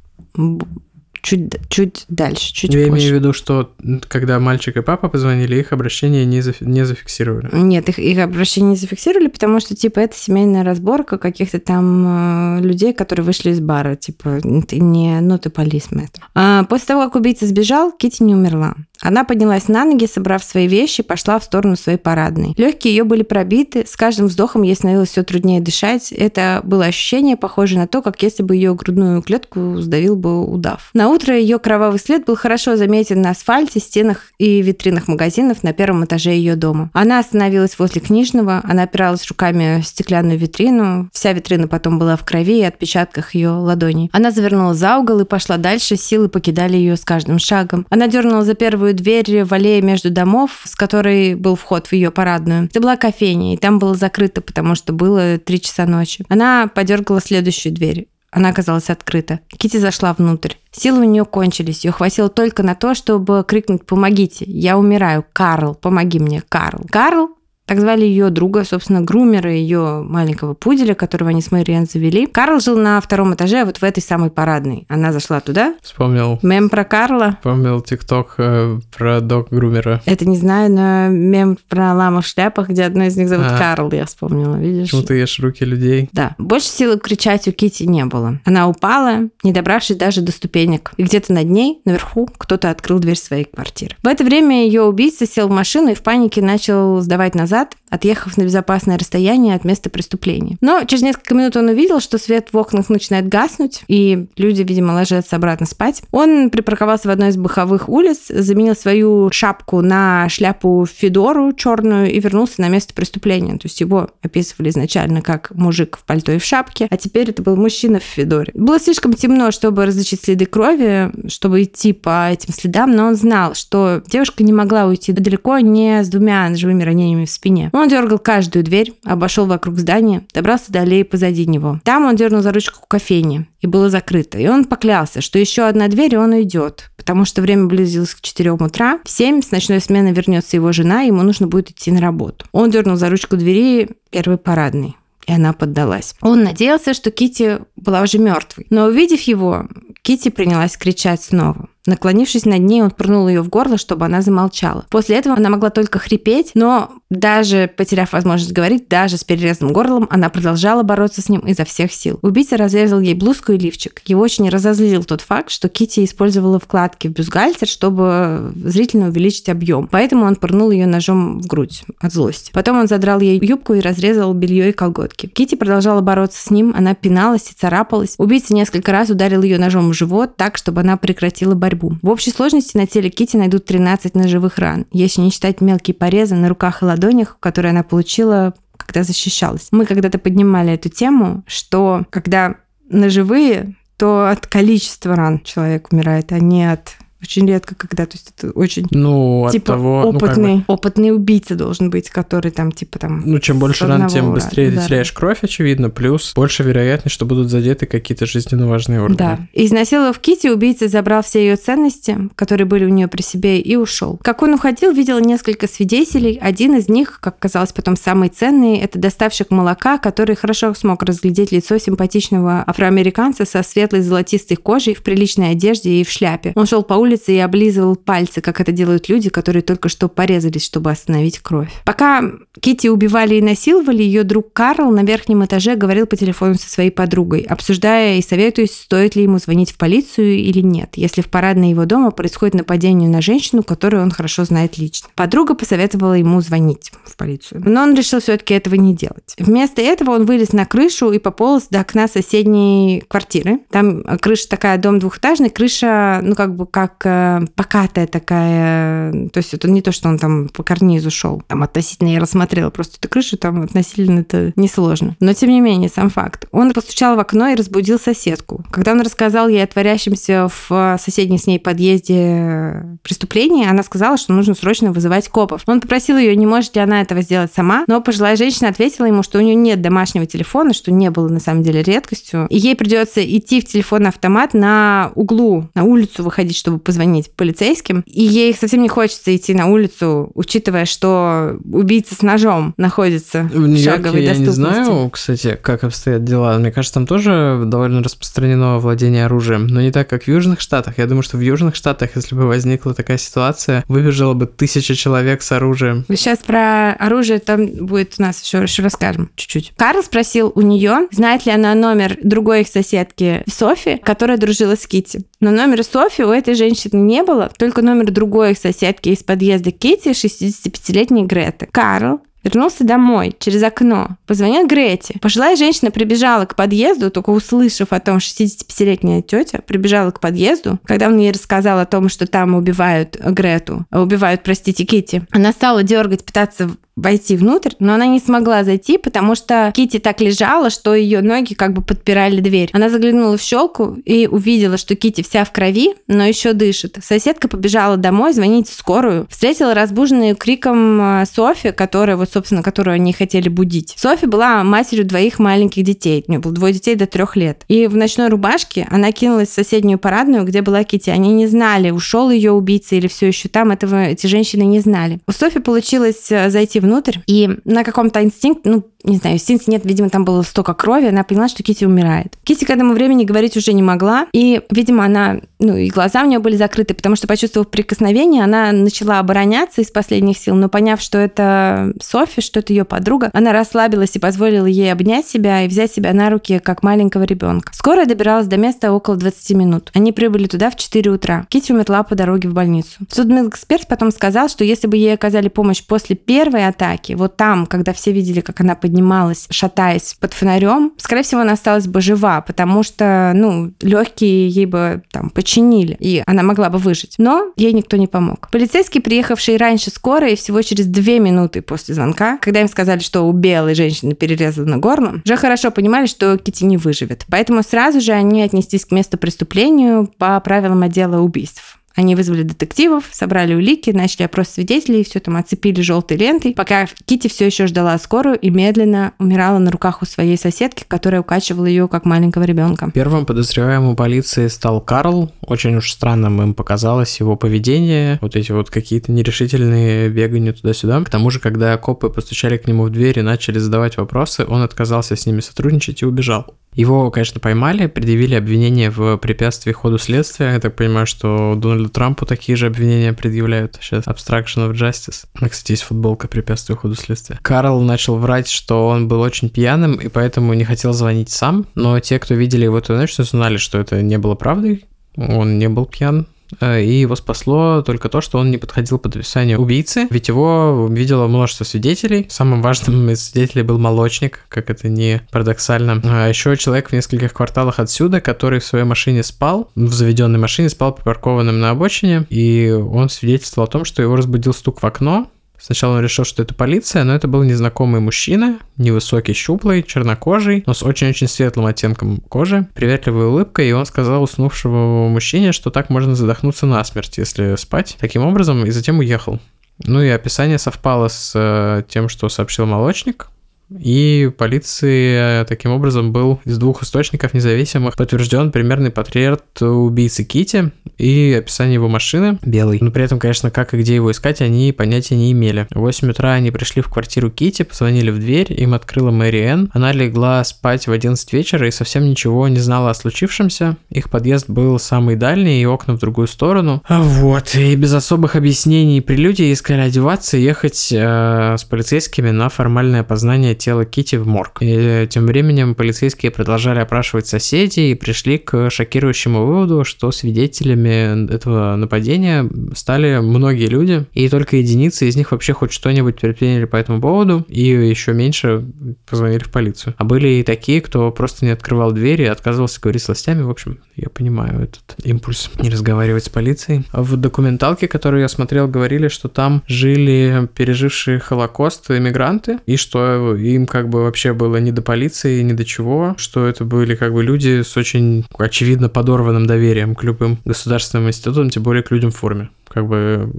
чуть, 1.21 1.53
чуть 1.69 2.05
дальше, 2.07 2.53
чуть 2.53 2.73
Я 2.73 2.87
позже. 2.87 2.91
имею 3.01 3.11
в 3.13 3.15
виду, 3.15 3.33
что 3.33 3.73
когда 4.07 4.39
мальчик 4.39 4.77
и 4.77 4.81
папа 4.81 5.09
позвонили, 5.09 5.55
их 5.55 5.73
обращение 5.73 6.23
не, 6.25 6.39
зафи- 6.39 6.63
не 6.65 6.85
зафиксировали. 6.85 7.49
Нет, 7.51 7.89
их, 7.89 7.97
их 7.99 8.19
обращение 8.19 8.71
не 8.71 8.75
зафиксировали, 8.77 9.27
потому 9.27 9.59
что, 9.59 9.75
типа, 9.75 9.99
это 9.99 10.15
семейная 10.15 10.63
разборка 10.63 11.17
каких-то 11.17 11.59
там 11.59 12.59
э, 12.59 12.61
людей, 12.61 12.93
которые 12.93 13.25
вышли 13.25 13.49
из 13.51 13.59
бара. 13.59 13.95
Типа, 13.95 14.39
ты 14.67 14.79
не, 14.79 15.19
ну, 15.21 15.37
ты 15.39 15.49
полисмен. 15.49 16.09
А, 16.35 16.63
после 16.65 16.87
того, 16.87 17.05
как 17.05 17.15
убийца 17.15 17.47
сбежал, 17.47 17.91
Кити 17.91 18.21
не 18.21 18.35
умерла. 18.35 18.75
Она 19.01 19.23
поднялась 19.23 19.67
на 19.67 19.85
ноги, 19.85 20.05
собрав 20.05 20.43
свои 20.43 20.67
вещи, 20.67 21.03
пошла 21.03 21.39
в 21.39 21.43
сторону 21.43 21.75
своей 21.75 21.97
парадной. 21.97 22.53
Легкие 22.57 22.95
ее 22.95 23.03
были 23.03 23.23
пробиты, 23.23 23.85
с 23.87 23.95
каждым 23.95 24.27
вздохом 24.27 24.63
ей 24.63 24.75
становилось 24.75 25.09
все 25.09 25.23
труднее 25.23 25.61
дышать. 25.61 26.11
Это 26.11 26.61
было 26.63 26.85
ощущение, 26.85 27.37
похожее 27.37 27.79
на 27.79 27.87
то, 27.87 28.01
как 28.01 28.21
если 28.21 28.43
бы 28.43 28.55
ее 28.55 28.73
грудную 28.75 29.21
клетку 29.21 29.77
сдавил 29.77 30.15
бы 30.15 30.45
удав. 30.45 30.89
На 30.93 31.09
утро 31.09 31.37
ее 31.37 31.59
кровавый 31.59 31.99
след 31.99 32.25
был 32.25 32.35
хорошо 32.35 32.75
заметен 32.75 33.21
на 33.21 33.31
асфальте, 33.31 33.79
стенах 33.79 34.31
и 34.37 34.61
витринах 34.61 35.07
магазинов 35.07 35.63
на 35.63 35.73
первом 35.73 36.05
этаже 36.05 36.31
ее 36.31 36.55
дома. 36.55 36.89
Она 36.93 37.19
остановилась 37.19 37.77
возле 37.77 38.01
книжного, 38.01 38.61
она 38.63 38.83
опиралась 38.83 39.27
руками 39.27 39.81
в 39.81 39.85
стеклянную 39.85 40.37
витрину. 40.37 41.09
Вся 41.13 41.33
витрина 41.33 41.67
потом 41.67 41.99
была 41.99 42.15
в 42.15 42.25
крови 42.25 42.59
и 42.59 42.63
отпечатках 42.63 43.35
ее 43.35 43.49
ладоней. 43.49 44.09
Она 44.11 44.31
завернула 44.31 44.73
за 44.73 44.97
угол 44.97 45.19
и 45.19 45.25
пошла 45.25 45.57
дальше, 45.57 45.95
силы 45.95 46.29
покидали 46.29 46.75
ее 46.75 46.97
с 46.97 47.05
каждым 47.05 47.39
шагом. 47.39 47.85
Она 47.89 48.07
дернула 48.07 48.43
за 48.43 48.53
первую 48.53 48.94
дверь 48.95 49.43
в 49.43 49.53
аллее 49.53 49.81
между 49.81 50.09
домов, 50.09 50.61
с 50.63 50.75
которой 50.75 51.35
был 51.35 51.55
вход 51.55 51.87
в 51.87 51.93
ее 51.93 52.11
парадную. 52.11 52.65
Это 52.65 52.79
была 52.79 52.97
кофейня, 52.97 53.53
и 53.53 53.57
там 53.57 53.79
было 53.79 53.95
закрыто, 53.95 54.41
потому 54.41 54.75
что 54.75 54.93
было 54.93 55.37
три 55.37 55.61
часа 55.61 55.85
ночи. 55.85 56.25
Она 56.29 56.67
подергала 56.73 57.21
следующую 57.21 57.73
дверь. 57.73 58.07
Она 58.31 58.49
оказалась 58.49 58.89
открыта. 58.89 59.39
Кити 59.47 59.77
зашла 59.77 60.13
внутрь. 60.13 60.55
Силы 60.69 60.99
у 60.99 61.09
нее 61.09 61.23
кончились. 61.23 61.85
Ее 61.85 61.93
хватило 61.93 62.27
только 62.27 62.63
на 62.63 62.75
то, 62.75 62.93
чтобы 62.93 63.45
крикнуть 63.47 63.85
«Помогите! 63.85 64.43
Я 64.45 64.77
умираю! 64.77 65.23
Карл! 65.31 65.73
Помоги 65.73 66.19
мне! 66.19 66.43
Карл!» 66.49 66.81
Карл 66.91 67.29
так 67.65 67.79
звали 67.79 68.05
ее 68.05 68.29
друга, 68.29 68.63
собственно, 68.63 69.01
грумера 69.01 69.51
ее 69.51 70.03
маленького 70.03 70.53
пуделя, 70.53 70.93
которого 70.93 71.31
они 71.31 71.41
с 71.41 71.51
Мэриэн 71.51 71.87
завели. 71.87 72.27
Карл 72.27 72.59
жил 72.59 72.77
на 72.77 73.01
втором 73.01 73.33
этаже, 73.33 73.65
вот 73.65 73.77
в 73.77 73.83
этой 73.83 74.01
самой 74.01 74.29
парадной. 74.29 74.85
Она 74.89 75.11
зашла 75.11 75.39
туда. 75.39 75.75
Вспомнил. 75.81 76.39
Мем 76.43 76.69
про 76.69 76.83
Карла. 76.83 77.37
Вспомнил 77.39 77.81
тикток 77.81 78.35
э, 78.37 78.79
про 78.95 79.21
док 79.21 79.49
грумера. 79.49 80.01
Это 80.05 80.25
не 80.25 80.37
знаю, 80.37 80.71
но 80.71 81.07
мем 81.09 81.57
про 81.67 81.93
ламу 81.93 82.21
в 82.21 82.27
шляпах, 82.27 82.69
где 82.69 82.83
одно 82.83 83.05
из 83.05 83.17
них 83.17 83.29
зовут 83.29 83.47
А. 83.49 83.57
Карл, 83.57 83.91
я 83.91 84.05
вспомнила, 84.05 84.55
видишь? 84.55 84.91
Почему 84.91 85.03
ты 85.03 85.15
ешь 85.15 85.39
руки 85.39 85.65
людей? 85.65 86.09
Да. 86.13 86.35
Больше 86.37 86.67
силы 86.67 86.99
кричать 86.99 87.47
у 87.47 87.51
Кити 87.51 87.83
не 87.83 88.05
было. 88.05 88.39
Она 88.45 88.67
упала, 88.67 89.29
не 89.43 89.51
добравшись 89.51 89.97
даже 89.97 90.21
до 90.21 90.31
ступенек. 90.31 90.91
И 90.97 91.03
где-то 91.03 91.33
над 91.33 91.49
ней, 91.49 91.81
наверху, 91.85 92.29
кто-то 92.37 92.69
открыл 92.69 92.99
дверь 92.99 93.17
своей 93.17 93.45
квартиры. 93.45 93.95
В 94.03 94.07
это 94.07 94.23
время 94.23 94.65
ее 94.65 94.83
убийца 94.83 95.25
сел 95.25 95.47
в 95.47 95.51
машину 95.51 95.91
и 95.91 95.95
в 95.95 96.03
панике 96.03 96.41
начал 96.41 97.01
сдавать 97.01 97.33
назад, 97.35 97.54
отъехав 97.89 98.37
на 98.37 98.43
безопасное 98.43 98.97
расстояние 98.97 99.55
от 99.55 99.63
места 99.63 99.89
преступления. 99.89 100.57
Но 100.61 100.83
через 100.83 101.03
несколько 101.03 101.33
минут 101.33 101.55
он 101.55 101.69
увидел, 101.69 101.99
что 101.99 102.17
свет 102.17 102.49
в 102.51 102.57
окнах 102.57 102.89
начинает 102.89 103.27
гаснуть, 103.27 103.83
и 103.87 104.27
люди, 104.37 104.61
видимо, 104.63 104.93
ложатся 104.93 105.35
обратно 105.35 105.65
спать. 105.65 106.03
Он 106.11 106.49
припарковался 106.49 107.07
в 107.07 107.11
одной 107.11 107.29
из 107.29 107.37
боковых 107.37 107.89
улиц, 107.89 108.27
заменил 108.29 108.75
свою 108.75 109.29
шапку 109.31 109.81
на 109.81 110.27
шляпу 110.29 110.85
Федору 110.85 111.53
черную 111.53 112.11
и 112.11 112.19
вернулся 112.19 112.61
на 112.61 112.69
место 112.69 112.93
преступления. 112.93 113.53
То 113.53 113.65
есть 113.65 113.79
его 113.79 114.09
описывали 114.21 114.69
изначально 114.69 115.21
как 115.21 115.51
мужик 115.51 115.97
в 115.97 116.05
пальто 116.05 116.31
и 116.31 116.39
в 116.39 116.43
шапке, 116.43 116.87
а 116.89 116.97
теперь 116.97 117.29
это 117.29 117.41
был 117.41 117.55
мужчина 117.55 117.99
в 117.99 118.03
Федоре. 118.03 118.51
Было 118.53 118.79
слишком 118.79 119.13
темно, 119.13 119.51
чтобы 119.51 119.85
различить 119.85 120.23
следы 120.23 120.45
крови, 120.45 121.11
чтобы 121.29 121.63
идти 121.63 121.93
по 121.93 122.29
этим 122.29 122.53
следам, 122.53 122.91
но 122.91 123.07
он 123.07 123.15
знал, 123.15 123.55
что 123.55 124.03
девушка 124.07 124.43
не 124.43 124.53
могла 124.53 124.85
уйти 124.85 125.11
далеко 125.11 125.59
не 125.59 126.03
с 126.03 126.09
двумя 126.09 126.53
живыми 126.55 126.83
ранениями 126.83 127.25
в 127.25 127.29
спине. 127.29 127.44
Он 127.73 127.87
дергал 127.87 128.19
каждую 128.19 128.63
дверь, 128.63 128.93
обошел 129.03 129.45
вокруг 129.45 129.77
здания, 129.77 130.23
добрался 130.33 130.71
до 130.71 130.81
аллеи 130.81 131.03
позади 131.03 131.45
него. 131.45 131.79
Там 131.83 132.05
он 132.05 132.15
дернул 132.15 132.41
за 132.41 132.51
ручку 132.51 132.85
кофейни, 132.87 133.47
и 133.61 133.67
было 133.67 133.89
закрыто. 133.89 134.37
И 134.37 134.47
он 134.47 134.65
поклялся, 134.65 135.21
что 135.21 135.39
еще 135.39 135.63
одна 135.63 135.87
дверь, 135.87 136.13
и 136.13 136.17
он 136.17 136.33
уйдет, 136.33 136.91
потому 136.95 137.25
что 137.25 137.41
время 137.41 137.65
близилось 137.65 138.15
к 138.15 138.21
4 138.21 138.51
утра. 138.51 138.99
В 139.03 139.09
7 139.09 139.41
с 139.41 139.51
ночной 139.51 139.79
смены 139.79 140.09
вернется 140.09 140.57
его 140.57 140.71
жена, 140.71 141.01
ему 141.01 141.23
нужно 141.23 141.47
будет 141.47 141.71
идти 141.71 141.91
на 141.91 142.01
работу. 142.01 142.45
Он 142.51 142.69
дернул 142.69 142.95
за 142.95 143.09
ручку 143.09 143.37
двери 143.37 143.89
первой 144.09 144.37
парадной 144.37 144.95
и 145.27 145.33
она 145.33 145.53
поддалась. 145.53 146.15
Он 146.21 146.43
надеялся, 146.43 146.93
что 146.93 147.11
Кити 147.11 147.59
была 147.75 148.01
уже 148.01 148.17
мертвой, 148.17 148.67
но 148.69 148.85
увидев 148.85 149.21
его, 149.21 149.67
Кити 150.01 150.29
принялась 150.29 150.77
кричать 150.77 151.23
снова. 151.23 151.67
Наклонившись 151.85 152.45
над 152.45 152.61
ней, 152.61 152.81
он 152.81 152.89
пырнул 152.89 153.27
ее 153.27 153.41
в 153.41 153.49
горло, 153.49 153.77
чтобы 153.77 154.05
она 154.05 154.21
замолчала. 154.21 154.85
После 154.89 155.17
этого 155.17 155.35
она 155.35 155.49
могла 155.49 155.69
только 155.69 155.99
хрипеть, 155.99 156.51
но 156.55 156.91
даже 157.09 157.71
потеряв 157.75 158.13
возможность 158.13 158.53
говорить, 158.53 158.87
даже 158.87 159.17
с 159.17 159.23
перерезанным 159.23 159.71
горлом, 159.71 160.07
она 160.09 160.29
продолжала 160.29 160.81
бороться 160.81 161.21
с 161.21 161.29
ним 161.29 161.41
изо 161.41 161.63
всех 161.63 161.93
сил. 161.93 162.17
Убийца 162.23 162.57
разрезал 162.57 162.99
ей 162.99 163.13
блузку 163.13 163.51
и 163.51 163.57
лифчик. 163.57 164.01
Его 164.05 164.21
очень 164.21 164.49
разозлил 164.49 165.03
тот 165.03 165.21
факт, 165.21 165.51
что 165.51 165.69
Кити 165.69 166.03
использовала 166.03 166.59
вкладки 166.59 167.07
в 167.07 167.11
бюстгальтер, 167.11 167.67
чтобы 167.67 168.51
зрительно 168.55 169.09
увеличить 169.09 169.49
объем. 169.49 169.87
Поэтому 169.91 170.25
он 170.25 170.35
пырнул 170.35 170.71
ее 170.71 170.87
ножом 170.87 171.39
в 171.39 171.45
грудь 171.45 171.83
от 171.99 172.11
злости. 172.11 172.51
Потом 172.51 172.79
он 172.79 172.87
задрал 172.87 173.19
ей 173.19 173.39
юбку 173.43 173.73
и 173.73 173.79
разрезал 173.79 174.33
белье 174.33 174.69
и 174.69 174.73
колготки. 174.73 175.27
Кити 175.27 175.55
продолжала 175.55 176.01
бороться 176.01 176.41
с 176.41 176.49
ним, 176.49 176.73
она 176.75 176.95
пиналась 176.95 177.51
и 177.51 177.55
царапалась. 177.75 178.15
Убийца 178.17 178.53
несколько 178.53 178.91
раз 178.91 179.09
ударил 179.09 179.41
ее 179.41 179.57
ножом 179.57 179.89
в 179.89 179.93
живот 179.93 180.37
так, 180.37 180.57
чтобы 180.57 180.81
она 180.81 180.97
прекратила 180.97 181.55
борьбу. 181.55 181.97
В 182.01 182.09
общей 182.09 182.31
сложности 182.31 182.77
на 182.77 182.87
теле 182.87 183.09
Кити 183.09 183.37
найдут 183.37 183.65
13 183.65 184.15
ножевых 184.15 184.57
ран, 184.57 184.85
если 184.91 185.21
не 185.21 185.31
считать 185.31 185.61
мелкие 185.61 185.93
порезы 185.93 186.35
на 186.35 186.49
руках 186.49 186.81
и 186.81 186.85
ладонях, 186.85 187.37
которые 187.39 187.71
она 187.71 187.83
получила 187.83 188.53
когда 188.77 189.03
защищалась. 189.03 189.69
Мы 189.71 189.85
когда-то 189.85 190.19
поднимали 190.19 190.73
эту 190.73 190.89
тему, 190.89 191.43
что 191.47 192.05
когда 192.09 192.55
ножевые, 192.89 193.75
то 193.97 194.29
от 194.29 194.45
количества 194.47 195.15
ран 195.15 195.39
человек 195.45 195.91
умирает, 195.91 196.33
а 196.33 196.39
не 196.39 196.69
от 196.69 196.97
очень 197.25 197.47
редко, 197.47 197.75
когда, 197.75 198.05
то 198.05 198.13
есть 198.13 198.33
это 198.37 198.51
очень 198.51 198.87
Ну, 198.91 199.47
типа 199.51 199.73
того, 199.73 200.11
ну, 200.11 200.19
как 200.19 200.21
бы, 200.21 200.27
опытный, 200.27 200.63
опытный 200.67 201.11
убийца 201.11 201.55
должен 201.55 201.89
быть, 201.89 202.09
который 202.09 202.51
там 202.51 202.71
типа 202.71 202.99
там. 202.99 203.23
Ну, 203.25 203.39
чем 203.39 203.59
больше 203.59 203.87
ран, 203.87 204.07
тем 204.07 204.27
ура- 204.27 204.35
быстрее 204.35 204.71
ты 204.71 204.85
теряешь 204.85 205.11
кровь, 205.11 205.39
очевидно, 205.41 205.89
плюс 205.89 206.33
больше 206.35 206.63
вероятность, 206.63 207.13
что 207.13 207.25
будут 207.25 207.49
задеты 207.49 207.85
какие-то 207.85 208.25
жизненно 208.25 208.67
важные 208.67 209.01
органы. 209.01 209.17
Да. 209.17 209.39
Изнасиловав 209.53 210.19
Кити, 210.19 210.47
убийца 210.47 210.87
забрал 210.87 211.23
все 211.23 211.39
ее 211.39 211.55
ценности, 211.55 212.29
которые 212.35 212.65
были 212.65 212.85
у 212.85 212.89
нее 212.89 213.07
при 213.07 213.21
себе, 213.21 213.59
и 213.59 213.75
ушел. 213.75 214.19
Как 214.21 214.41
он 214.43 214.53
уходил, 214.53 214.91
видел 214.91 215.19
несколько 215.19 215.67
свидетелей. 215.67 216.37
Один 216.41 216.75
из 216.75 216.89
них, 216.89 217.19
как 217.21 217.39
казалось 217.39 217.73
потом 217.73 217.95
самый 217.95 218.29
ценный, 218.29 218.77
это 218.77 218.99
доставщик 218.99 219.51
молока, 219.51 219.97
который 219.97 220.35
хорошо 220.35 220.73
смог 220.73 221.03
разглядеть 221.03 221.51
лицо 221.51 221.77
симпатичного 221.77 222.63
афроамериканца 222.65 223.45
со 223.45 223.63
светлой 223.63 224.01
золотистой 224.01 224.57
кожей, 224.57 224.93
в 224.93 225.03
приличной 225.03 225.51
одежде 225.51 225.91
и 225.91 226.03
в 226.03 226.09
шляпе. 226.11 226.51
Он 226.55 226.65
шел 226.65 226.83
по 226.83 226.93
улице 226.93 227.14
и 227.27 227.37
облизывал 227.37 227.95
пальцы, 227.95 228.41
как 228.41 228.61
это 228.61 228.71
делают 228.71 229.09
люди, 229.09 229.29
которые 229.29 229.63
только 229.63 229.89
что 229.89 230.07
порезались, 230.07 230.65
чтобы 230.65 230.91
остановить 230.91 231.39
кровь. 231.39 231.71
Пока 231.85 232.23
Кити 232.59 232.87
убивали 232.87 233.35
и 233.35 233.41
насиловали, 233.41 234.03
ее 234.03 234.23
друг 234.23 234.53
Карл 234.53 234.91
на 234.91 235.03
верхнем 235.03 235.43
этаже 235.43 235.75
говорил 235.75 236.05
по 236.05 236.15
телефону 236.15 236.55
со 236.55 236.69
своей 236.69 236.91
подругой, 236.91 237.41
обсуждая 237.41 238.17
и 238.17 238.21
советуясь, 238.21 238.73
стоит 238.73 239.15
ли 239.15 239.23
ему 239.23 239.39
звонить 239.39 239.71
в 239.71 239.77
полицию 239.77 240.37
или 240.37 240.61
нет, 240.61 240.91
если 240.95 241.21
в 241.21 241.27
парадной 241.27 241.71
его 241.71 241.85
дома 241.85 242.11
происходит 242.11 242.55
нападение 242.55 243.09
на 243.09 243.21
женщину, 243.21 243.63
которую 243.63 244.03
он 244.03 244.11
хорошо 244.11 244.45
знает 244.45 244.77
лично. 244.77 245.09
Подруга 245.15 245.55
посоветовала 245.55 246.13
ему 246.13 246.41
звонить 246.41 246.91
в 247.05 247.15
полицию, 247.17 247.61
но 247.65 247.83
он 247.83 247.95
решил 247.95 248.19
все-таки 248.19 248.53
этого 248.53 248.75
не 248.75 248.95
делать. 248.95 249.35
Вместо 249.37 249.81
этого 249.81 250.11
он 250.11 250.25
вылез 250.25 250.53
на 250.53 250.65
крышу 250.65 251.11
и 251.11 251.19
пополз 251.19 251.67
до 251.69 251.81
окна 251.81 252.07
соседней 252.07 253.03
квартиры. 253.07 253.59
Там 253.69 254.03
крыша 254.21 254.47
такая, 254.49 254.77
дом 254.77 254.99
двухэтажный, 254.99 255.49
крыша, 255.49 256.19
ну 256.23 256.35
как 256.35 256.55
бы 256.55 256.65
как 256.65 256.94
как 256.97 257.43
э, 257.43 257.47
покатая 257.55 258.07
такая, 258.07 259.11
то 259.29 259.37
есть 259.37 259.53
это 259.53 259.69
не 259.69 259.81
то, 259.81 259.91
что 259.91 260.09
он 260.09 260.17
там 260.17 260.49
по 260.49 260.63
карнизу 260.63 261.11
шел. 261.11 261.41
Там 261.47 261.63
относительно 261.63 262.09
я 262.09 262.19
рассмотрела 262.19 262.69
просто 262.69 262.97
эту 262.97 263.09
крышу, 263.09 263.37
там 263.37 263.63
относительно 263.63 264.21
это 264.21 264.53
несложно. 264.55 265.15
Но 265.19 265.33
тем 265.33 265.49
не 265.49 265.61
менее, 265.61 265.89
сам 265.89 266.09
факт. 266.09 266.47
Он 266.51 266.73
постучал 266.73 267.15
в 267.15 267.19
окно 267.19 267.49
и 267.49 267.55
разбудил 267.55 267.99
соседку. 267.99 268.63
Когда 268.71 268.91
он 268.91 269.01
рассказал 269.01 269.47
ей 269.47 269.63
о 269.63 269.67
творящемся 269.67 270.47
в 270.47 270.97
соседнем 271.01 271.37
с 271.37 271.47
ней 271.47 271.59
подъезде 271.59 272.97
преступлении, 273.03 273.67
она 273.67 273.83
сказала, 273.83 274.17
что 274.17 274.33
нужно 274.33 274.55
срочно 274.55 274.91
вызывать 274.91 275.29
копов. 275.29 275.63
Он 275.65 275.81
попросил 275.81 276.17
ее, 276.17 276.35
не 276.35 276.45
может 276.45 276.75
ли 276.75 276.81
она 276.81 277.01
этого 277.01 277.21
сделать 277.21 277.51
сама, 277.53 277.83
но 277.87 278.01
пожилая 278.01 278.35
женщина 278.35 278.69
ответила 278.69 279.05
ему, 279.05 279.23
что 279.23 279.39
у 279.39 279.41
нее 279.41 279.55
нет 279.55 279.81
домашнего 279.81 280.25
телефона, 280.25 280.73
что 280.73 280.91
не 280.91 281.09
было 281.09 281.27
на 281.27 281.39
самом 281.39 281.63
деле 281.63 281.81
редкостью, 281.81 282.47
и 282.49 282.57
ей 282.57 282.75
придется 282.75 283.23
идти 283.25 283.61
в 283.61 283.65
телефонный 283.65 284.09
автомат 284.09 284.53
на 284.53 285.11
углу, 285.15 285.69
на 285.75 285.83
улицу 285.83 286.23
выходить, 286.23 286.57
чтобы 286.57 286.79
позвонить 286.85 287.31
полицейским. 287.35 288.03
И 288.05 288.23
ей 288.23 288.53
совсем 288.53 288.81
не 288.81 288.87
хочется 288.87 289.35
идти 289.35 289.53
на 289.53 289.67
улицу, 289.67 290.31
учитывая, 290.35 290.85
что 290.85 291.57
убийца 291.71 292.15
с 292.15 292.21
ножом 292.21 292.73
находится 292.77 293.43
в, 293.43 293.67
в 293.67 293.83
шаговой 293.83 294.23
я 294.23 294.29
доступности. 294.29 294.59
не 294.59 294.85
знаю, 294.85 295.09
кстати, 295.09 295.59
как 295.61 295.83
обстоят 295.83 296.23
дела. 296.23 296.57
Мне 296.57 296.71
кажется, 296.71 296.93
там 296.93 297.07
тоже 297.07 297.63
довольно 297.65 298.01
распространено 298.01 298.79
владение 298.79 299.25
оружием, 299.25 299.67
но 299.67 299.81
не 299.81 299.91
так, 299.91 300.07
как 300.09 300.23
в 300.23 300.27
Южных 300.27 300.61
Штатах. 300.61 300.97
Я 300.97 301.07
думаю, 301.07 301.23
что 301.23 301.37
в 301.37 301.41
Южных 301.41 301.75
Штатах, 301.75 302.11
если 302.15 302.35
бы 302.35 302.45
возникла 302.47 302.93
такая 302.93 303.17
ситуация, 303.17 303.83
выбежало 303.87 304.33
бы 304.33 304.45
тысяча 304.45 304.95
человек 304.95 305.41
с 305.41 305.51
оружием. 305.51 306.05
Сейчас 306.07 306.39
про 306.39 306.93
оружие 306.93 307.39
там 307.39 307.65
будет 307.65 308.15
у 308.19 308.21
нас 308.21 308.41
еще, 308.41 308.59
еще 308.59 308.83
расскажем 308.83 309.29
чуть-чуть. 309.35 309.73
Карл 309.75 310.03
спросил 310.03 310.51
у 310.55 310.61
нее, 310.61 311.07
знает 311.11 311.45
ли 311.45 311.51
она 311.51 311.73
номер 311.73 312.17
другой 312.23 312.61
их 312.61 312.67
соседки 312.67 313.43
Софи, 313.47 313.97
которая 313.97 314.37
дружила 314.37 314.75
с 314.75 314.85
Кити. 314.85 315.25
Но 315.39 315.51
номера 315.51 315.83
Софи 315.83 316.23
у 316.23 316.31
этой 316.31 316.53
женщины 316.55 316.74
не 316.93 317.23
было, 317.23 317.51
только 317.57 317.81
номер 317.81 318.11
другой 318.11 318.55
соседки 318.55 319.09
из 319.09 319.23
подъезда 319.23 319.71
Кити, 319.71 320.09
65-летней 320.09 321.25
Греты. 321.25 321.67
Карл 321.71 322.21
вернулся 322.45 322.83
домой 322.83 323.35
через 323.39 323.63
окно, 323.63 324.17
позвонил 324.27 324.67
Грете. 324.67 325.15
Пожилая 325.19 325.55
женщина 325.55 325.91
прибежала 325.91 326.45
к 326.45 326.55
подъезду, 326.55 327.09
только 327.09 327.31
услышав 327.31 327.91
о 327.91 327.99
том, 327.99 328.17
65-летняя 328.17 329.21
тетя 329.21 329.59
прибежала 329.65 330.11
к 330.11 330.19
подъезду, 330.19 330.79
когда 330.85 331.07
он 331.07 331.17
ей 331.17 331.31
рассказал 331.31 331.79
о 331.79 331.85
том, 331.85 332.07
что 332.07 332.27
там 332.27 332.53
убивают 332.53 333.17
Грету, 333.19 333.85
убивают, 333.91 334.43
простите, 334.43 334.85
Кити. 334.85 335.25
Она 335.31 335.51
стала 335.51 335.81
дергать, 335.83 336.23
пытаться 336.23 336.69
войти 336.95 337.35
внутрь, 337.35 337.71
но 337.79 337.93
она 337.93 338.05
не 338.07 338.19
смогла 338.19 338.63
зайти, 338.63 338.97
потому 338.97 339.35
что 339.35 339.71
Кити 339.75 339.99
так 339.99 340.21
лежала, 340.21 340.69
что 340.69 340.95
ее 340.95 341.21
ноги 341.21 341.53
как 341.53 341.73
бы 341.73 341.81
подпирали 341.81 342.39
дверь. 342.39 342.69
Она 342.73 342.89
заглянула 342.89 343.37
в 343.37 343.41
щелку 343.41 343.97
и 344.05 344.27
увидела, 344.27 344.77
что 344.77 344.95
Кити 344.95 345.21
вся 345.21 345.43
в 345.43 345.51
крови, 345.51 345.95
но 346.07 346.23
еще 346.23 346.53
дышит. 346.53 346.97
Соседка 347.03 347.47
побежала 347.47 347.97
домой 347.97 348.33
звонить 348.33 348.69
в 348.69 348.73
скорую. 348.73 349.27
Встретила 349.29 349.73
разбуженную 349.73 350.35
криком 350.35 350.99
а, 351.01 351.25
Софи, 351.25 351.71
которая, 351.71 352.15
вот, 352.15 352.31
собственно, 352.31 352.63
которую 352.63 352.95
они 352.95 353.11
хотели 353.11 353.49
будить. 353.49 353.93
Софи 353.97 354.25
была 354.25 354.63
матерью 354.63 355.05
двоих 355.05 355.39
маленьких 355.39 355.83
детей. 355.83 356.23
У 356.27 356.31
нее 356.31 356.39
было 356.39 356.53
двое 356.53 356.73
детей 356.73 356.95
до 356.95 357.07
трех 357.07 357.35
лет. 357.35 357.63
И 357.67 357.87
в 357.87 357.97
ночной 357.97 358.29
рубашке 358.29 358.87
она 358.89 359.11
кинулась 359.11 359.49
в 359.49 359.53
соседнюю 359.53 359.99
парадную, 359.99 360.45
где 360.45 360.61
была 360.61 360.83
Кити. 360.83 361.09
Они 361.09 361.33
не 361.33 361.47
знали, 361.47 361.89
ушел 361.89 362.29
ее 362.29 362.51
убийца 362.51 362.95
или 362.95 363.07
все 363.07 363.27
еще 363.27 363.49
там. 363.49 363.71
Этого 363.71 364.05
эти 364.05 364.27
женщины 364.27 364.63
не 364.63 364.79
знали. 364.79 365.19
У 365.27 365.31
Софи 365.33 365.59
получилось 365.59 366.31
а, 366.31 366.49
зайти 366.49 366.79
в 366.79 366.84
внутрь, 366.85 367.19
и 367.27 367.59
на 367.65 367.83
каком-то 367.83 368.23
инстинкте, 368.23 368.69
ну, 368.69 368.85
не 369.05 369.17
знаю, 369.17 369.35
инстинкт 369.35 369.67
нет, 369.67 369.81
видимо, 369.85 370.09
там 370.09 370.25
было 370.25 370.41
столько 370.41 370.73
крови, 370.73 371.07
она 371.07 371.23
поняла, 371.23 371.47
что 371.47 371.63
Кити 371.63 371.85
умирает. 371.85 372.35
Кити 372.43 372.65
к 372.65 372.69
этому 372.69 372.93
времени 372.93 373.23
говорить 373.23 373.55
уже 373.57 373.73
не 373.73 373.83
могла, 373.83 374.27
и, 374.33 374.61
видимо, 374.69 375.05
она, 375.05 375.41
ну, 375.59 375.75
и 375.77 375.89
глаза 375.89 376.23
у 376.23 376.27
нее 376.27 376.39
были 376.39 376.55
закрыты, 376.55 376.93
потому 376.93 377.15
что, 377.15 377.27
почувствовав 377.27 377.69
прикосновение, 377.69 378.43
она 378.43 378.71
начала 378.71 379.19
обороняться 379.19 379.81
из 379.81 379.91
последних 379.91 380.37
сил, 380.37 380.55
но 380.55 380.69
поняв, 380.69 381.01
что 381.01 381.17
это 381.17 381.93
Софи, 382.01 382.41
что 382.41 382.59
это 382.59 382.73
ее 382.73 382.85
подруга, 382.85 383.29
она 383.33 383.51
расслабилась 383.53 384.15
и 384.15 384.19
позволила 384.19 384.65
ей 384.65 384.91
обнять 384.91 385.27
себя 385.27 385.61
и 385.61 385.67
взять 385.67 385.91
себя 385.91 386.13
на 386.13 386.29
руки, 386.29 386.59
как 386.59 386.83
маленького 386.83 387.23
ребенка. 387.23 387.71
Скорая 387.73 388.05
добиралась 388.05 388.47
до 388.47 388.57
места 388.57 388.91
около 388.91 389.15
20 389.15 389.51
минут. 389.51 389.91
Они 389.93 390.11
прибыли 390.11 390.47
туда 390.47 390.69
в 390.69 390.75
4 390.75 391.11
утра. 391.11 391.45
Кити 391.49 391.71
умерла 391.71 392.03
по 392.03 392.15
дороге 392.15 392.49
в 392.49 392.53
больницу. 392.53 392.99
Судмедэксперт 393.09 393.87
потом 393.87 394.11
сказал, 394.11 394.49
что 394.49 394.63
если 394.63 394.87
бы 394.87 394.97
ей 394.97 395.13
оказали 395.13 395.47
помощь 395.47 395.85
после 395.85 396.15
первой 396.15 396.67
атаки, 396.67 397.13
вот 397.13 397.37
там, 397.37 397.65
когда 397.65 397.93
все 397.93 398.11
видели, 398.11 398.41
как 398.41 398.61
она 398.61 398.75
поднималась, 398.95 399.47
шатаясь 399.49 400.15
под 400.19 400.33
фонарем, 400.33 400.93
скорее 400.97 401.23
всего, 401.23 401.41
она 401.41 401.53
осталась 401.53 401.87
бы 401.87 401.99
жива, 401.99 402.39
потому 402.41 402.81
что, 402.81 403.33
ну, 403.35 403.73
легкие 403.81 404.47
ей 404.47 404.65
бы 404.65 405.03
там 405.11 405.29
починили, 405.29 405.97
и 405.99 406.23
она 406.25 406.43
могла 406.43 406.69
бы 406.69 406.77
выжить. 406.77 407.15
Но 407.17 407.51
ей 407.57 407.73
никто 407.73 407.97
не 407.97 408.07
помог. 408.07 408.49
Полицейские, 408.51 409.01
приехавшие 409.01 409.57
раньше 409.57 409.89
скорой, 409.89 410.35
всего 410.37 410.61
через 410.61 410.85
две 410.85 411.19
минуты 411.19 411.61
после 411.61 411.93
звонка, 411.93 412.37
когда 412.41 412.61
им 412.61 412.69
сказали, 412.69 412.99
что 412.99 413.23
у 413.23 413.33
белой 413.33 413.75
женщины 413.75 414.15
перерезано 414.15 414.77
горло, 414.77 415.21
уже 415.25 415.35
хорошо 415.35 415.71
понимали, 415.71 416.05
что 416.05 416.37
Кити 416.37 416.63
не 416.63 416.77
выживет. 416.77 417.25
Поэтому 417.29 417.63
сразу 417.63 417.99
же 417.99 418.13
они 418.13 418.41
отнеслись 418.43 418.85
к 418.85 418.91
месту 418.91 419.17
преступления 419.17 420.07
по 420.17 420.39
правилам 420.39 420.83
отдела 420.83 421.19
убийств. 421.19 421.79
Они 421.95 422.15
вызвали 422.15 422.43
детективов, 422.43 423.05
собрали 423.11 423.55
улики, 423.55 423.91
начали 423.91 424.23
опрос 424.23 424.49
свидетелей, 424.49 425.03
все 425.03 425.19
там 425.19 425.37
оцепили 425.37 425.81
желтой 425.81 426.17
лентой, 426.17 426.53
пока 426.53 426.87
Кити 427.05 427.29
все 427.29 427.45
еще 427.45 427.67
ждала 427.67 427.97
скорую 427.97 428.37
и 428.37 428.49
медленно 428.49 429.13
умирала 429.17 429.59
на 429.59 429.71
руках 429.71 430.01
у 430.01 430.05
своей 430.05 430.37
соседки, 430.37 430.83
которая 430.87 431.21
укачивала 431.21 431.65
ее 431.65 431.87
как 431.87 432.05
маленького 432.05 432.43
ребенка. 432.43 432.91
Первым 432.93 433.25
подозреваемым 433.25 433.95
полиции 433.95 434.47
стал 434.47 434.81
Карл. 434.81 435.31
Очень 435.41 435.75
уж 435.77 435.91
странным 435.91 436.41
им 436.41 436.53
показалось 436.53 437.19
его 437.19 437.37
поведение, 437.37 438.19
вот 438.21 438.35
эти 438.35 438.51
вот 438.51 438.69
какие-то 438.69 439.11
нерешительные 439.11 440.09
бегания 440.09 440.51
туда-сюда. 440.51 441.01
К 441.01 441.09
тому 441.09 441.29
же, 441.29 441.39
когда 441.39 441.77
копы 441.77 442.09
постучали 442.09 442.57
к 442.57 442.67
нему 442.67 442.83
в 442.83 442.89
дверь 442.89 443.19
и 443.19 443.21
начали 443.21 443.57
задавать 443.57 443.95
вопросы, 443.97 444.45
он 444.47 444.61
отказался 444.61 445.15
с 445.15 445.25
ними 445.25 445.39
сотрудничать 445.39 446.01
и 446.01 446.05
убежал. 446.05 446.55
Его, 446.75 447.09
конечно, 447.09 447.39
поймали, 447.39 447.87
предъявили 447.87 448.35
обвинение 448.35 448.91
в 448.91 449.17
препятствии 449.17 449.71
ходу 449.71 449.97
следствия. 449.97 450.51
Я 450.51 450.59
так 450.59 450.75
понимаю, 450.75 451.07
что 451.07 451.55
Дональду 451.55 451.89
Трампу 451.89 452.25
такие 452.25 452.57
же 452.57 452.67
обвинения 452.67 453.13
предъявляют 453.13 453.79
сейчас. 453.81 454.05
Obstruction 454.05 454.69
of 454.69 454.73
Justice. 454.73 455.25
А, 455.39 455.49
кстати, 455.49 455.71
есть 455.71 455.83
футболка 455.83 456.27
препятствию 456.27 456.77
ходу 456.77 456.95
следствия. 456.95 457.39
Карл 457.41 457.81
начал 457.81 458.17
врать, 458.17 458.49
что 458.49 458.87
он 458.87 459.07
был 459.07 459.21
очень 459.21 459.49
пьяным 459.49 459.95
и 459.95 460.09
поэтому 460.09 460.53
не 460.53 460.65
хотел 460.65 460.91
звонить 460.91 461.29
сам. 461.29 461.65
Но 461.75 461.99
те, 461.99 462.19
кто 462.19 462.33
видели 462.33 462.65
его 462.65 462.77
эту 462.77 462.93
ночь, 462.93 463.17
узнали, 463.19 463.57
что 463.57 463.79
это 463.79 464.01
не 464.01 464.17
было 464.17 464.35
правдой. 464.35 464.85
Он 465.15 465.57
не 465.57 465.69
был 465.69 465.85
пьян, 465.85 466.27
и 466.61 466.93
его 467.01 467.15
спасло 467.15 467.81
только 467.81 468.09
то, 468.09 468.21
что 468.21 468.37
он 468.37 468.51
не 468.51 468.57
подходил 468.57 468.99
под 468.99 469.15
описание 469.15 469.57
убийцы, 469.57 470.07
ведь 470.09 470.27
его 470.27 470.87
видело 470.89 471.27
множество 471.27 471.63
свидетелей. 471.63 472.27
Самым 472.29 472.61
важным 472.61 473.09
из 473.09 473.23
свидетелей 473.29 473.63
был 473.63 473.77
молочник, 473.77 474.41
как 474.49 474.69
это 474.69 474.89
не 474.89 475.21
парадоксально. 475.31 476.01
А 476.03 476.27
еще 476.27 476.55
человек 476.57 476.89
в 476.89 476.93
нескольких 476.93 477.33
кварталах 477.33 477.79
отсюда, 477.79 478.21
который 478.21 478.59
в 478.59 478.65
своей 478.65 478.85
машине 478.85 479.23
спал, 479.23 479.71
в 479.75 479.93
заведенной 479.93 480.39
машине 480.39 480.69
спал 480.69 480.93
припаркованным 480.93 481.59
на 481.59 481.71
обочине, 481.71 482.25
и 482.29 482.71
он 482.71 483.09
свидетельствовал 483.09 483.67
о 483.67 483.71
том, 483.71 483.85
что 483.85 484.01
его 484.01 484.15
разбудил 484.15 484.53
стук 484.53 484.81
в 484.81 484.85
окно, 484.85 485.29
Сначала 485.59 485.95
он 485.95 486.03
решил, 486.03 486.25
что 486.25 486.43
это 486.43 486.53
полиция, 486.53 487.03
но 487.03 487.15
это 487.15 487.27
был 487.27 487.43
незнакомый 487.43 488.01
мужчина, 488.01 488.59
невысокий, 488.77 489.33
щуплый, 489.33 489.83
чернокожий, 489.83 490.63
но 490.65 490.73
с 490.73 490.83
очень-очень 490.83 491.27
светлым 491.27 491.65
оттенком 491.65 492.17
кожи, 492.17 492.67
приветливой 492.73 493.27
улыбкой, 493.27 493.69
и 493.69 493.71
он 493.73 493.85
сказал 493.85 494.23
уснувшему 494.23 495.09
мужчине, 495.09 495.51
что 495.51 495.69
так 495.69 495.89
можно 495.89 496.15
задохнуться 496.15 496.65
насмерть, 496.65 497.17
если 497.17 497.55
спать. 497.55 497.97
Таким 497.99 498.23
образом, 498.23 498.65
и 498.65 498.71
затем 498.71 498.99
уехал. 498.99 499.39
Ну 499.83 500.01
и 500.01 500.07
описание 500.07 500.57
совпало 500.57 501.09
с 501.09 501.33
э, 501.35 501.83
тем, 501.89 502.07
что 502.07 502.29
сообщил 502.29 502.65
молочник, 502.65 503.27
и 503.69 504.31
полиции 504.37 505.41
э, 505.41 505.45
таким 505.45 505.71
образом 505.71 506.11
был 506.11 506.39
из 506.45 506.57
двух 506.57 506.83
источников 506.83 507.33
независимых 507.33 507.95
подтвержден 507.95 508.51
примерный 508.51 508.91
портрет 508.91 509.43
убийцы 509.61 510.23
Кити 510.23 510.71
и 510.97 511.35
описание 511.37 511.75
его 511.75 511.89
машины 511.89 512.37
белой. 512.43 512.77
Но 512.81 512.91
при 512.91 513.03
этом, 513.03 513.19
конечно, 513.19 513.49
как 513.49 513.73
и 513.73 513.77
где 513.77 513.95
его 513.95 514.11
искать, 514.11 514.41
они 514.41 514.71
понятия 514.71 515.15
не 515.15 515.31
имели. 515.31 515.67
В 515.71 515.79
8 515.79 516.11
утра 516.11 516.33
они 516.33 516.51
пришли 516.51 516.81
в 516.81 516.89
квартиру 516.89 517.31
Кити, 517.31 517.63
позвонили 517.63 518.11
в 518.11 518.19
дверь, 518.19 518.53
им 518.53 518.73
открыла 518.73 519.11
Мэри 519.11 519.41
Энн. 519.41 519.71
Она 519.73 519.91
легла 519.91 520.43
спать 520.43 520.87
в 520.87 520.91
11 520.91 521.33
вечера 521.33 521.67
и 521.67 521.71
совсем 521.71 522.07
ничего 522.07 522.47
не 522.47 522.59
знала 522.59 522.91
о 522.91 522.93
случившемся. 522.93 523.77
Их 523.89 524.09
подъезд 524.09 524.49
был 524.49 524.77
самый 524.79 525.15
дальний 525.15 525.61
и 525.61 525.65
окна 525.65 525.95
в 525.95 525.99
другую 525.99 526.27
сторону. 526.27 526.83
Вот, 526.87 527.55
и 527.55 527.75
без 527.75 527.93
особых 527.93 528.35
объяснений 528.35 528.99
и 528.99 529.01
прелюдий 529.01 529.51
искали 529.51 529.81
одеваться 529.81 530.37
и 530.37 530.41
ехать 530.41 530.89
э, 530.91 531.55
с 531.57 531.63
полицейскими 531.63 532.29
на 532.29 532.49
формальное 532.49 533.01
опознание 533.01 533.54
тела 533.55 533.85
Кити 533.85 534.15
в 534.17 534.27
морг. 534.27 534.57
И 534.61 535.07
тем 535.09 535.25
временем 535.25 535.75
полицейские 535.75 536.31
продолжали 536.31 536.79
опрашивать 536.79 537.27
соседей 537.27 537.91
и 537.91 537.95
пришли 537.95 538.37
к 538.37 538.69
шокирующему 538.69 539.45
выводу, 539.45 539.83
что 539.83 540.11
свидетелями 540.11 541.31
этого 541.31 541.75
нападения 541.75 542.49
стали 542.75 543.19
многие 543.19 543.67
люди, 543.67 544.05
и 544.13 544.29
только 544.29 544.57
единицы 544.57 545.07
из 545.07 545.15
них 545.15 545.31
вообще 545.31 545.53
хоть 545.53 545.71
что-нибудь 545.71 546.19
предприняли 546.19 546.65
по 546.65 546.75
этому 546.75 547.01
поводу, 547.01 547.45
и 547.47 547.61
еще 547.61 548.13
меньше 548.13 548.65
позвонили 549.09 549.43
в 549.43 549.51
полицию. 549.51 549.95
А 549.97 550.03
были 550.03 550.27
и 550.27 550.43
такие, 550.43 550.81
кто 550.81 551.11
просто 551.11 551.45
не 551.45 551.51
открывал 551.51 551.91
двери 551.91 552.23
и 552.23 552.27
отказывался 552.27 552.79
говорить 552.81 553.03
с 553.03 553.07
властями. 553.07 553.41
В 553.41 553.49
общем, 553.49 553.79
я 553.95 554.09
понимаю 554.09 554.63
этот 554.63 554.95
импульс 555.03 555.49
не 555.59 555.69
разговаривать 555.69 556.25
с 556.25 556.29
полицией. 556.29 556.83
В 556.91 557.15
документалке, 557.17 557.87
которую 557.87 558.21
я 558.21 558.27
смотрел, 558.27 558.67
говорили, 558.67 559.07
что 559.07 559.29
там 559.29 559.63
жили 559.67 560.47
пережившие 560.55 561.19
Холокост 561.19 561.91
иммигранты, 561.91 562.59
и 562.65 562.75
что 562.77 563.35
им 563.53 563.67
как 563.67 563.89
бы 563.89 564.01
вообще 564.03 564.33
было 564.33 564.57
не 564.57 564.71
до 564.71 564.81
полиции, 564.81 565.41
ни 565.41 565.53
до 565.53 565.65
чего, 565.65 566.15
что 566.17 566.45
это 566.45 566.65
были 566.65 566.95
как 566.95 567.13
бы 567.13 567.23
люди 567.23 567.61
с 567.61 567.77
очень 567.77 568.25
очевидно 568.37 568.89
подорванным 568.89 569.45
доверием 569.45 569.95
к 569.95 570.03
любым 570.03 570.37
государственным 570.45 571.07
институтам, 571.07 571.49
тем 571.49 571.63
более 571.63 571.83
к 571.83 571.91
людям 571.91 572.11
в 572.11 572.15
форме 572.15 572.49
как 572.75 572.89
бы 572.89 573.31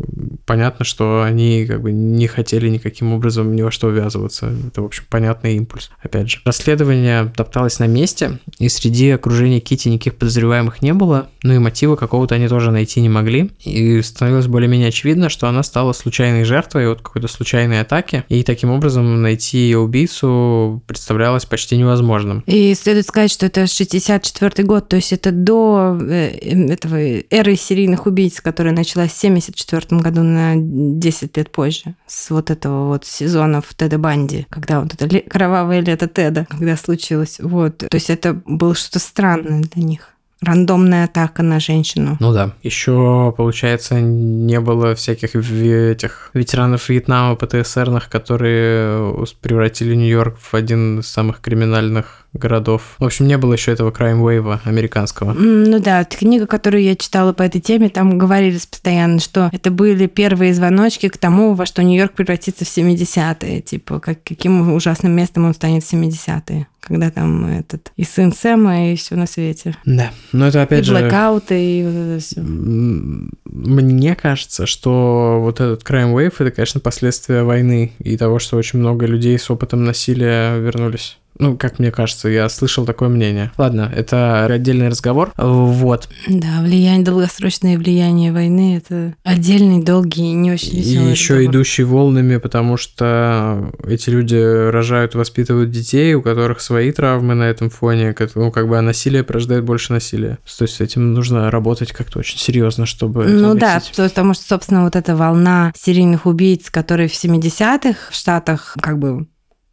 понятно, 0.46 0.86
что 0.86 1.22
они 1.22 1.66
как 1.66 1.82
бы 1.82 1.92
не 1.92 2.26
хотели 2.26 2.70
никаким 2.70 3.12
образом 3.12 3.54
ни 3.54 3.60
во 3.60 3.70
что 3.70 3.90
ввязываться. 3.90 4.50
Это, 4.66 4.80
в 4.80 4.86
общем, 4.86 5.04
понятный 5.10 5.56
импульс. 5.56 5.90
Опять 6.02 6.30
же, 6.30 6.38
расследование 6.46 7.30
топталось 7.36 7.78
на 7.78 7.86
месте, 7.86 8.38
и 8.58 8.70
среди 8.70 9.10
окружения 9.10 9.60
Кити 9.60 9.90
никаких 9.90 10.14
подозреваемых 10.14 10.80
не 10.80 10.94
было, 10.94 11.28
ну 11.42 11.52
и 11.52 11.58
мотива 11.58 11.96
какого-то 11.96 12.34
они 12.34 12.48
тоже 12.48 12.70
найти 12.70 13.02
не 13.02 13.10
могли. 13.10 13.50
И 13.62 14.00
становилось 14.00 14.46
более-менее 14.46 14.88
очевидно, 14.88 15.28
что 15.28 15.48
она 15.48 15.62
стала 15.62 15.92
случайной 15.92 16.44
жертвой 16.44 16.90
от 16.90 17.02
какой-то 17.02 17.28
случайной 17.28 17.82
атаки, 17.82 18.24
и 18.30 18.42
таким 18.42 18.70
образом 18.70 19.20
найти 19.20 19.58
ее 19.58 19.80
убийцу 19.80 20.82
представлялось 20.86 21.44
почти 21.44 21.76
невозможным. 21.76 22.42
И 22.46 22.74
следует 22.74 23.06
сказать, 23.06 23.30
что 23.30 23.44
это 23.44 23.66
64 23.66 24.64
год, 24.66 24.88
то 24.88 24.96
есть 24.96 25.12
это 25.12 25.30
до 25.30 25.98
э, 26.00 26.72
этого 26.72 26.96
эры 27.30 27.54
серийных 27.56 28.06
убийц, 28.06 28.40
которая 28.40 28.72
началась 28.72 29.12
1974 29.28 30.00
году 30.00 30.22
на 30.22 30.54
10 30.56 31.36
лет 31.36 31.50
позже, 31.50 31.94
с 32.06 32.30
вот 32.30 32.50
этого 32.50 32.88
вот 32.88 33.04
сезона 33.04 33.60
в 33.60 33.74
Теда 33.74 33.98
Банди, 33.98 34.46
когда 34.50 34.80
вот 34.80 34.94
это 34.94 35.20
кровавое 35.20 35.80
лето 35.80 36.08
Теда, 36.08 36.46
когда 36.48 36.76
случилось. 36.76 37.38
Вот. 37.40 37.78
То 37.78 37.94
есть 37.94 38.10
это 38.10 38.34
было 38.44 38.74
что-то 38.74 38.98
странное 38.98 39.62
для 39.62 39.82
них 39.82 40.16
рандомная 40.40 41.04
атака 41.04 41.42
на 41.42 41.60
женщину. 41.60 42.16
Ну 42.20 42.32
да. 42.32 42.52
Еще, 42.62 43.34
получается, 43.36 44.00
не 44.00 44.60
было 44.60 44.94
всяких 44.94 45.34
этих 45.34 46.30
ветеранов 46.34 46.88
Вьетнама, 46.88 47.36
ПТСРных, 47.36 48.08
которые 48.08 49.26
превратили 49.40 49.94
Нью-Йорк 49.94 50.38
в 50.38 50.54
один 50.54 51.00
из 51.00 51.06
самых 51.08 51.40
криминальных 51.40 52.25
городов. 52.38 52.96
В 52.98 53.04
общем, 53.04 53.26
не 53.26 53.38
было 53.38 53.54
еще 53.54 53.72
этого 53.72 53.90
crime 53.90 54.20
wave 54.20 54.60
американского. 54.64 55.32
Ну 55.32 55.78
да, 55.80 56.04
книга, 56.04 56.46
которую 56.46 56.82
я 56.82 56.96
читала 56.96 57.32
по 57.32 57.42
этой 57.42 57.60
теме, 57.60 57.88
там 57.88 58.18
говорились 58.18 58.66
постоянно, 58.66 59.20
что 59.20 59.50
это 59.52 59.70
были 59.70 60.06
первые 60.06 60.54
звоночки 60.54 61.08
к 61.08 61.18
тому, 61.18 61.54
во 61.54 61.66
что 61.66 61.82
Нью-Йорк 61.82 62.12
превратится 62.12 62.64
в 62.64 62.68
70-е. 62.68 63.60
Типа, 63.60 64.00
как, 64.00 64.22
каким 64.22 64.72
ужасным 64.72 65.12
местом 65.12 65.46
он 65.46 65.54
станет 65.54 65.84
в 65.84 65.92
70-е 65.92 66.66
когда 66.86 67.10
там 67.10 67.46
этот 67.46 67.90
и 67.96 68.04
сын 68.04 68.32
Сэма, 68.32 68.92
и 68.92 68.96
все 68.96 69.16
на 69.16 69.26
свете. 69.26 69.76
Да, 69.84 70.12
но 70.32 70.46
это 70.46 70.62
опять 70.62 70.82
и 70.82 70.84
же... 70.84 70.92
блэкауты, 70.92 71.60
и 71.60 71.82
вот 71.82 71.90
это 71.90 72.20
все. 72.20 72.40
Мне 72.40 74.14
кажется, 74.14 74.66
что 74.66 75.38
вот 75.40 75.60
этот 75.60 75.82
crime 75.82 76.14
wave— 76.14 76.34
это, 76.38 76.50
конечно, 76.52 76.80
последствия 76.80 77.42
войны 77.42 77.92
и 77.98 78.16
того, 78.16 78.38
что 78.38 78.56
очень 78.56 78.78
много 78.78 79.06
людей 79.06 79.38
с 79.38 79.50
опытом 79.50 79.84
насилия 79.84 80.56
вернулись. 80.58 81.18
Ну, 81.38 81.56
как 81.56 81.78
мне 81.78 81.90
кажется, 81.90 82.28
я 82.28 82.48
слышал 82.48 82.84
такое 82.84 83.08
мнение. 83.08 83.52
Ладно, 83.56 83.92
это 83.94 84.46
отдельный 84.46 84.88
разговор. 84.88 85.32
Вот. 85.36 86.08
Да, 86.28 86.60
влияние, 86.62 87.04
долгосрочное 87.04 87.76
влияние 87.76 88.32
войны– 88.32 88.76
это 88.78 89.14
отдельный, 89.24 89.82
долгий 89.82 90.32
не 90.32 90.52
очень 90.52 90.76
веселый 90.76 91.08
И 91.08 91.10
еще 91.10 91.34
разговор. 91.34 91.50
идущий 91.50 91.84
волнами, 91.84 92.36
потому 92.38 92.76
что 92.76 93.72
эти 93.86 94.10
люди 94.10 94.36
рожают, 94.70 95.14
воспитывают 95.14 95.70
детей, 95.70 96.14
у 96.14 96.22
которых 96.22 96.60
свои 96.60 96.92
травмы 96.92 97.34
на 97.34 97.44
этом 97.44 97.70
фоне, 97.70 98.14
ну, 98.34 98.50
как 98.50 98.68
бы 98.68 98.78
а 98.78 98.82
насилие 98.82 99.24
порождает 99.24 99.64
больше 99.64 99.92
насилия. 99.92 100.38
То 100.58 100.64
есть 100.64 100.76
с 100.76 100.80
этим 100.80 101.14
нужно 101.14 101.50
работать 101.50 101.92
как-то 101.92 102.18
очень 102.18 102.38
серьезно, 102.38 102.86
чтобы 102.86 103.24
Ну 103.24 103.54
да, 103.54 103.82
потому 103.96 104.34
что, 104.34 104.44
собственно, 104.44 104.84
вот 104.84 104.96
эта 104.96 105.16
волна 105.16 105.72
серийных 105.76 106.26
убийц, 106.26 106.70
которые 106.70 107.08
в 107.08 107.12
70-х 107.12 108.10
в 108.10 108.14
Штатах 108.14 108.76
как 108.80 108.98
бы 108.98 109.26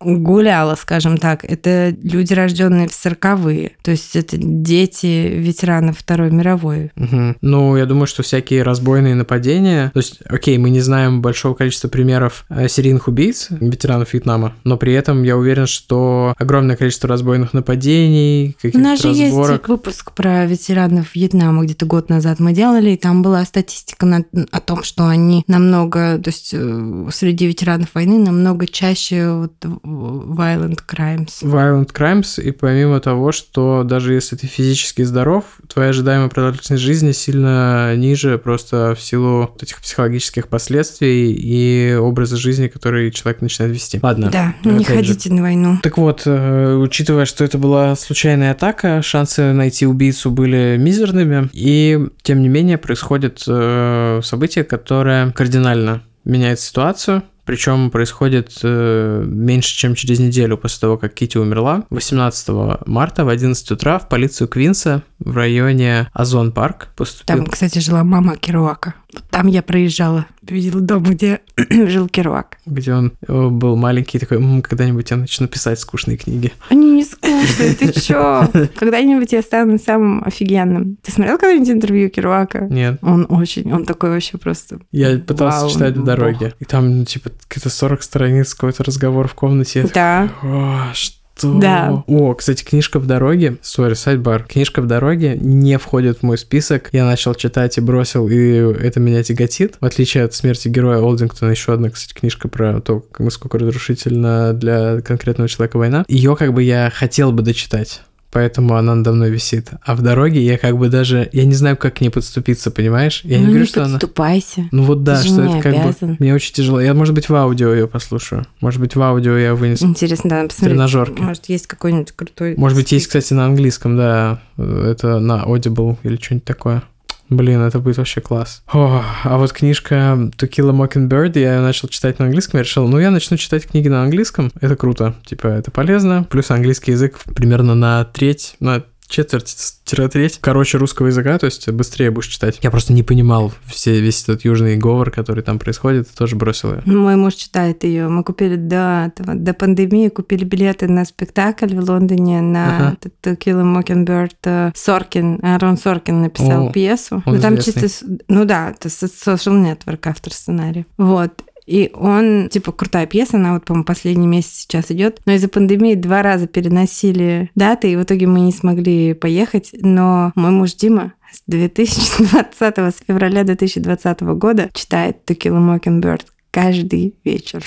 гуляла, 0.04 0.76
скажем 0.76 1.18
так, 1.18 1.43
это 1.45 1.95
люди, 2.01 2.34
рожденные 2.34 2.88
в 2.88 2.91
40-е. 2.91 3.72
То 3.82 3.91
есть 3.91 4.16
это 4.16 4.38
дети 4.38 5.32
ветеранов 5.36 5.99
Второй 5.99 6.32
мировой. 6.32 6.91
Угу. 6.95 7.36
Ну, 7.41 7.78
я 7.78 7.86
думаю, 7.86 8.08
что 8.08 8.24
всякие 8.24 8.64
разбойные 8.64 9.16
нападения... 9.16 9.91
То 9.93 9.99
есть, 9.99 10.20
окей, 10.28 10.58
мы 10.58 10.70
не 10.70 10.82
знаем 10.82 11.22
большого 11.22 11.54
количества 11.54 11.88
примеров 11.88 12.45
э, 12.49 12.68
серийных 12.68 13.08
убийц, 13.08 13.47
ветеранов 13.49 14.14
Вьетнама, 14.14 14.54
но 14.64 14.78
при 14.78 14.93
этом 14.93 15.24
я 15.24 15.38
уверен, 15.38 15.68
что 15.68 16.34
огромное 16.38 16.76
количество 16.76 17.10
разбойных 17.10 17.54
нападений, 17.54 18.56
каких-то 18.56 18.78
У 18.78 18.82
нас 18.82 19.01
же 19.01 19.10
разборок... 19.10 19.51
есть 19.51 19.68
выпуск 19.68 20.12
про 20.14 20.45
ветеранов 20.45 21.16
Вьетнама 21.16 21.64
где-то 21.64 21.86
год 21.86 22.10
назад 22.10 22.39
мы 22.39 22.54
делали, 22.54 22.91
и 22.91 22.97
там 22.97 23.22
была 23.22 23.45
статистика 23.45 24.06
на, 24.06 24.24
о 24.51 24.60
том, 24.60 24.84
что 24.84 25.08
они 25.08 25.43
намного, 25.47 26.18
то 26.18 26.30
есть 26.30 26.54
э, 26.54 27.08
среди 27.12 27.47
ветеранов 27.47 27.93
войны 27.93 28.20
намного 28.20 28.68
чаще 28.68 29.32
вот 29.32 29.54
violent 29.94 30.80
crimes. 30.88 31.41
Violent 31.41 31.91
crimes, 31.94 32.41
и 32.41 32.52
помимо 32.52 33.00
того, 33.00 33.32
что 33.32 33.84
даже 33.84 34.14
если 34.14 34.36
ты 34.36 34.48
физически 34.48 35.04
здоров, 35.04 35.46
твоя 35.68 35.89
ожидаемая 35.89 36.30
продолжительность 36.30 36.84
жизни 36.84 37.12
сильно 37.12 37.96
ниже 37.96 38.38
просто 38.38 38.96
в 38.98 39.02
силу 39.02 39.50
вот 39.52 39.64
этих 39.64 39.82
психологических 39.82 40.48
последствий 40.48 41.32
и 41.32 41.96
образа 41.96 42.38
жизни, 42.38 42.68
который 42.68 43.12
человек 43.12 43.41
начинает 43.41 43.74
вести. 43.74 44.00
Ладно. 44.02 44.30
Да, 44.32 44.56
не 44.64 44.84
ходите 44.84 45.30
же. 45.30 45.36
на 45.36 45.41
войну. 45.41 45.80
Так 45.82 45.98
вот, 45.98 46.24
э, 46.26 46.76
учитывая, 46.76 47.26
что 47.26 47.44
это 47.44 47.58
была 47.58 47.96
случайная 47.96 48.52
атака, 48.52 49.02
шансы 49.02 49.54
найти 49.54 49.86
убийцу 49.86 50.32
были 50.32 50.78
мизерными, 50.80 51.50
и 51.54 52.08
тем 52.22 52.41
не 52.41 52.50
менее 52.50 52.78
происходит 52.78 53.44
э, 53.48 54.22
событие, 54.24 54.64
которое 54.64 55.32
кардинально 55.32 56.04
меняет 56.26 56.60
ситуацию, 56.60 57.24
причем 57.46 57.91
происходит 57.91 58.60
э, 58.64 59.24
меньше, 59.26 59.76
чем 59.76 59.96
через 59.96 60.20
неделю 60.20 60.58
после 60.58 60.80
того, 60.80 60.98
как 60.98 61.14
Кити 61.14 61.38
умерла. 61.38 61.84
18 61.89 62.50
марта 62.86 63.26
в 63.26 63.30
11 63.30 63.72
утра 63.72 64.00
в 64.00 64.08
полицию 64.08 64.48
Квинса 64.48 65.04
в 65.20 65.36
районе 65.36 66.10
Озон 66.14 66.52
Парк 66.52 66.89
поступил... 66.96 67.38
Там, 67.38 67.48
кстати, 67.48 67.80
жила 67.80 68.04
мама 68.04 68.36
Керуака. 68.38 68.96
Там 69.30 69.47
я 69.47 69.61
проезжала, 69.61 70.28
видела 70.41 70.82
дом, 70.82 71.03
где 71.03 71.41
жил 71.70 72.07
Керуак. 72.07 72.57
Где 72.66 72.93
он 72.93 73.14
э, 73.28 73.47
был 73.47 73.76
маленький, 73.76 74.20
такой, 74.20 74.38
М, 74.38 74.61
когда-нибудь 74.61 75.09
я 75.11 75.18
начну 75.18 75.47
писать 75.47 75.80
скучные 75.80 76.18
книги. 76.18 76.51
Они 76.70 76.91
не 76.91 77.03
скучные, 77.03 77.74
ты 77.74 77.91
чё? 78.01 78.49
Когда-нибудь 78.76 79.32
я 79.32 79.41
стану 79.41 79.78
самым 79.80 80.24
офигенным. 80.24 80.97
Ты 81.01 81.11
смотрел 81.11 81.38
когда-нибудь 81.38 81.70
интервью 81.70 82.09
Керуака? 82.09 82.68
Нет. 82.70 82.99
Он 83.01 83.26
очень, 83.30 83.72
он 83.74 83.86
такой 83.86 84.11
вообще 84.11 84.38
просто... 84.38 84.80
Я 84.91 85.18
пытался 85.20 85.74
читать 85.74 85.95
в 85.97 86.03
дороге. 86.03 86.53
И 86.59 86.66
там, 86.66 87.05
типа, 87.05 87.32
какие-то 87.47 87.70
40 87.70 88.03
страниц, 88.03 88.53
какой-то 88.53 88.84
разговор 88.84 89.28
в 89.28 89.34
комнате. 89.34 89.89
Да. 89.93 90.30
О, 90.41 90.93
что 90.93 91.22
что? 91.36 91.59
Да. 91.59 92.03
О, 92.07 92.34
кстати, 92.34 92.63
книжка 92.63 92.99
в 92.99 93.05
дороге, 93.05 93.57
сори, 93.61 93.93
сайдбар, 93.93 94.43
книжка 94.43 94.81
в 94.81 94.88
дороге 94.88 95.38
не 95.39 95.77
входит 95.77 96.19
в 96.19 96.23
мой 96.23 96.38
список. 96.38 96.89
Я 96.91 97.05
начал 97.05 97.34
читать 97.36 97.77
и 97.77 97.81
бросил, 97.81 98.27
и 98.27 98.38
это 98.38 98.99
меня 98.99 99.23
тяготит. 99.23 99.77
В 99.79 99.86
отличие 99.86 100.23
от 100.23 100.34
смерти 100.34 100.67
героя 100.67 100.99
Олдингтона, 100.99 101.49
еще 101.49 101.73
одна, 101.73 101.89
кстати, 101.89 102.13
книжка 102.13 102.47
про 102.47 102.81
то, 102.81 103.03
насколько 103.19 103.57
разрушительна 103.57 104.53
для 104.53 105.01
конкретного 105.01 105.49
человека 105.49 105.77
война. 105.77 106.05
Ее 106.07 106.36
как 106.36 106.53
бы 106.53 106.63
я 106.63 106.91
хотел 106.93 107.31
бы 107.31 107.41
дочитать 107.41 108.01
поэтому 108.34 108.75
она 108.75 108.95
надо 108.95 109.13
мной 109.13 109.29
висит. 109.29 109.69
А 109.84 109.95
в 109.95 110.01
дороге 110.01 110.41
я 110.41 110.57
как 110.57 110.77
бы 110.77 110.89
даже, 110.89 111.29
я 111.31 111.45
не 111.45 111.53
знаю, 111.53 111.77
как 111.77 111.93
к 111.93 112.01
ней 112.01 112.09
подступиться, 112.09 112.71
понимаешь? 112.71 113.21
Я 113.23 113.38
ну, 113.38 113.43
не 113.43 113.47
говорю, 113.49 113.61
не 113.61 113.67
что 113.67 113.84
подступайся. 113.84 114.61
она... 114.61 114.69
Ну 114.71 114.84
вот 114.84 115.03
да, 115.03 115.21
Ты 115.21 115.27
что 115.27 115.43
это 115.43 115.61
как 115.61 115.73
обязан. 115.73 116.09
бы... 116.09 116.17
Мне 116.19 116.34
очень 116.34 116.53
тяжело. 116.53 116.81
Я, 116.81 116.93
может 116.95 117.13
быть, 117.13 117.29
в 117.29 117.36
аудио 117.36 117.71
ее 117.73 117.88
послушаю. 117.88 118.45
Может 118.59 118.81
быть, 118.81 118.95
в 118.95 119.01
аудио 119.01 119.38
я 119.38 119.53
вынесу. 119.53 119.86
Интересно, 119.86 120.29
да, 120.29 120.43
посмотреть. 120.43 120.71
Тренажерки. 120.71 121.21
Может, 121.21 121.45
есть 121.49 121.67
какой-нибудь 121.67 122.11
крутой... 122.11 122.55
Может 122.57 122.77
быть, 122.77 122.91
есть, 122.91 123.07
кстати, 123.07 123.34
на 123.34 123.45
английском, 123.45 123.95
да. 123.95 124.41
Это 124.57 125.19
на 125.19 125.43
Audible 125.43 125.97
или 126.03 126.17
что-нибудь 126.17 126.45
такое. 126.45 126.84
Блин, 127.30 127.61
это 127.61 127.80
будет 127.80 127.97
вообще 127.97 128.21
класс. 128.21 128.63
О, 128.71 129.03
а 129.24 129.38
вот 129.38 129.53
книжка 129.53 129.95
To 130.38 130.49
Kill 130.49 130.69
a 130.69 130.74
Mockingbird, 130.74 131.39
я 131.39 131.55
ее 131.55 131.61
начал 131.61 131.88
читать 131.88 132.19
на 132.19 132.26
английском, 132.26 132.59
я 132.59 132.63
решил, 132.63 132.88
ну, 132.88 132.99
я 132.99 133.11
начну 133.11 133.38
читать 133.38 133.65
книги 133.67 133.88
на 133.88 134.03
английском, 134.03 134.51
это 134.59 134.76
круто, 134.76 135.15
типа, 135.26 135.47
это 135.47 135.71
полезно, 135.71 136.26
плюс 136.30 136.51
английский 136.51 136.91
язык 136.91 137.19
примерно 137.36 137.76
на 137.76 138.03
треть, 138.05 138.55
на 138.59 138.84
четверть-треть, 139.08 140.39
короче, 140.41 140.78
русского 140.78 141.08
языка, 141.08 141.38
то 141.38 141.45
есть 141.45 141.70
быстрее 141.70 142.12
будешь 142.12 142.28
читать. 142.28 142.60
Я 142.62 142.72
просто 142.72 142.93
не 142.93 143.04
понимал 143.04 143.54
все, 143.66 143.99
весь 143.99 144.24
этот 144.24 144.43
южный 144.45 144.78
говор, 144.78 145.12
который 145.12 145.43
там 145.43 145.60
происходит, 145.60 146.10
тоже 146.16 146.36
бросил 146.36 146.74
ее. 146.74 146.82
Мой 146.86 147.16
муж 147.16 147.36
читает 147.36 147.84
ее. 147.84 148.08
Мы 148.08 148.24
купили 148.24 148.56
до, 148.56 149.12
этого, 149.12 149.36
до 149.36 149.54
пандемии, 149.54 150.10
купили 150.10 150.43
билеты 150.43 150.88
на 150.88 151.06
спектакль 151.06 151.76
в 151.76 151.89
Лондоне 151.89 152.41
на 152.41 152.89
ага. 152.89 152.97
Kill 153.24 153.60
a 153.60 153.64
Mockingbird. 153.64 154.36
Э, 154.43 154.72
Соркин, 154.76 155.39
Арон 155.43 155.78
Соркин 155.78 156.22
написал 156.22 156.68
О, 156.68 156.72
пьесу. 156.72 157.22
Он 157.26 157.36
ну, 157.36 157.41
там 157.41 157.56
известный. 157.56 157.82
чисто... 157.84 158.06
Ну 158.28 158.45
да, 158.45 158.72
это 158.72 158.89
Social 158.89 159.64
Network 159.64 159.99
автор 160.06 160.34
сценария. 160.34 160.86
Вот. 160.97 161.43
И 161.66 161.91
он, 161.93 162.49
типа, 162.49 162.72
крутая 162.72 163.05
пьеса, 163.05 163.38
она 163.38 163.53
вот, 163.53 163.66
по-моему, 163.66 163.86
последний 163.86 164.28
месяц 164.28 164.61
сейчас 164.61 164.91
идет. 164.91 165.22
Но 165.26 165.34
из-за 165.34 165.47
пандемии 165.47 165.95
два 165.95 166.22
раза 166.22 166.47
переносили 166.47 167.51
даты, 167.55 167.91
и 167.91 167.95
в 167.95 168.03
итоге 168.03 168.28
мы 168.28 168.41
не 168.41 168.51
смогли 168.51 169.14
поехать. 169.14 169.70
Но 169.74 170.32
мой 170.36 170.51
муж 170.51 170.74
Дима 170.74 171.14
с 171.32 171.41
2020, 171.47 172.78
с 172.78 173.03
февраля 173.07 173.43
2020 173.43 174.22
года 174.22 174.70
читает 174.74 175.18
To 175.28 175.38
Kill 175.38 175.55
a 175.55 175.78
Mockingbird 175.78 176.26
каждый 176.53 177.16
вечер. 177.24 177.64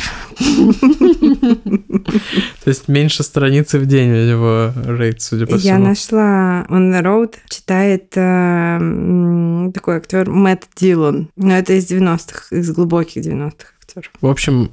То 2.65 2.71
есть 2.71 2.87
меньше 2.87 3.25
страницы 3.25 3.81
в 3.81 3.87
день 3.87 4.11
у 4.11 4.29
него 4.29 4.73
рейд, 4.87 5.21
судя 5.21 5.47
по 5.47 5.59
всему. 5.59 5.73
Я 5.73 5.79
нашла 5.79 6.65
On 6.69 6.93
the 6.93 7.03
Road, 7.03 7.35
читает 7.49 8.13
э, 8.15 9.73
такой 9.75 9.97
актер 9.97 10.31
Мэтт 10.31 10.69
Дилан. 10.77 11.31
Но 11.35 11.59
это 11.59 11.73
из 11.73 11.91
90-х, 11.91 12.57
из 12.57 12.71
глубоких 12.71 13.25
90-х 13.27 13.76
актеров. 13.97 14.13
В 14.21 14.27
общем, 14.27 14.71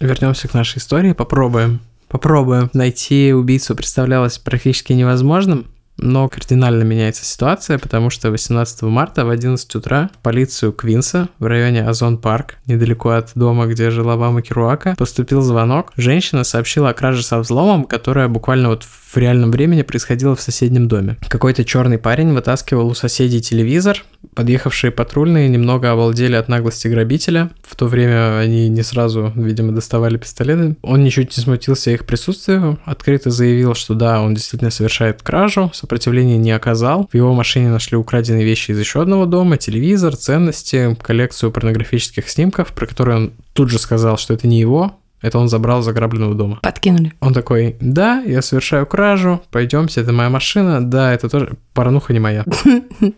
вернемся 0.00 0.48
к 0.48 0.54
нашей 0.54 0.78
истории, 0.78 1.12
попробуем. 1.12 1.80
Попробуем. 2.08 2.70
Найти 2.72 3.32
убийцу 3.32 3.74
представлялось 3.74 4.38
практически 4.38 4.92
невозможным, 4.92 5.66
но 5.98 6.28
кардинально 6.28 6.82
меняется 6.82 7.24
ситуация, 7.24 7.78
потому 7.78 8.10
что 8.10 8.30
18 8.30 8.82
марта 8.82 9.24
в 9.24 9.30
11 9.30 9.74
утра 9.74 10.10
полицию 10.22 10.72
Квинса 10.72 11.28
в 11.38 11.46
районе 11.46 11.84
Озон 11.84 12.18
Парк, 12.18 12.56
недалеко 12.66 13.10
от 13.10 13.32
дома, 13.34 13.66
где 13.66 13.90
жила 13.90 14.16
мама 14.16 14.42
Керуака, 14.42 14.94
поступил 14.98 15.40
звонок. 15.42 15.92
Женщина 15.96 16.44
сообщила 16.44 16.90
о 16.90 16.94
краже 16.94 17.22
со 17.22 17.38
взломом, 17.38 17.84
которая 17.84 18.28
буквально 18.28 18.68
вот 18.68 18.84
в 18.84 19.16
реальном 19.16 19.50
времени 19.50 19.82
происходила 19.82 20.36
в 20.36 20.40
соседнем 20.40 20.88
доме. 20.88 21.16
Какой-то 21.28 21.64
черный 21.64 21.98
парень 21.98 22.32
вытаскивал 22.32 22.88
у 22.88 22.94
соседей 22.94 23.40
телевизор, 23.40 24.04
подъехавшие 24.34 24.90
патрульные 24.90 25.48
немного 25.48 25.90
обалдели 25.90 26.34
от 26.36 26.48
наглости 26.48 26.88
грабителя. 26.88 27.50
В 27.62 27.76
то 27.76 27.86
время 27.86 28.38
они 28.38 28.68
не 28.68 28.82
сразу, 28.82 29.32
видимо, 29.34 29.72
доставали 29.72 30.18
пистолеты. 30.18 30.76
Он 30.82 31.02
ничуть 31.02 31.36
не 31.36 31.42
смутился 31.42 31.90
их 31.92 32.04
присутствию, 32.04 32.78
открыто 32.84 33.30
заявил, 33.30 33.74
что 33.74 33.94
да, 33.94 34.20
он 34.20 34.34
действительно 34.34 34.70
совершает 34.70 35.22
кражу, 35.22 35.70
сопротивления 35.86 36.36
не 36.36 36.50
оказал. 36.50 37.08
В 37.12 37.14
его 37.14 37.32
машине 37.32 37.70
нашли 37.70 37.96
украденные 37.96 38.44
вещи 38.44 38.72
из 38.72 38.78
еще 38.80 39.02
одного 39.02 39.24
дома, 39.24 39.56
телевизор, 39.56 40.16
ценности, 40.16 40.96
коллекцию 41.00 41.52
порнографических 41.52 42.28
снимков, 42.28 42.72
про 42.72 42.86
которые 42.86 43.16
он 43.16 43.32
тут 43.52 43.70
же 43.70 43.78
сказал, 43.78 44.18
что 44.18 44.34
это 44.34 44.48
не 44.48 44.58
его, 44.58 44.98
это 45.26 45.38
он 45.38 45.48
забрал 45.48 45.82
заграбленного 45.82 46.34
дома. 46.34 46.60
Подкинули. 46.62 47.12
Он 47.20 47.34
такой, 47.34 47.76
да, 47.80 48.20
я 48.20 48.42
совершаю 48.42 48.86
кражу, 48.86 49.42
пойдемте, 49.50 50.00
это 50.00 50.12
моя 50.12 50.30
машина, 50.30 50.88
да, 50.88 51.12
это 51.12 51.28
тоже 51.28 51.56
порнуха 51.74 52.12
не 52.12 52.20
моя. 52.20 52.44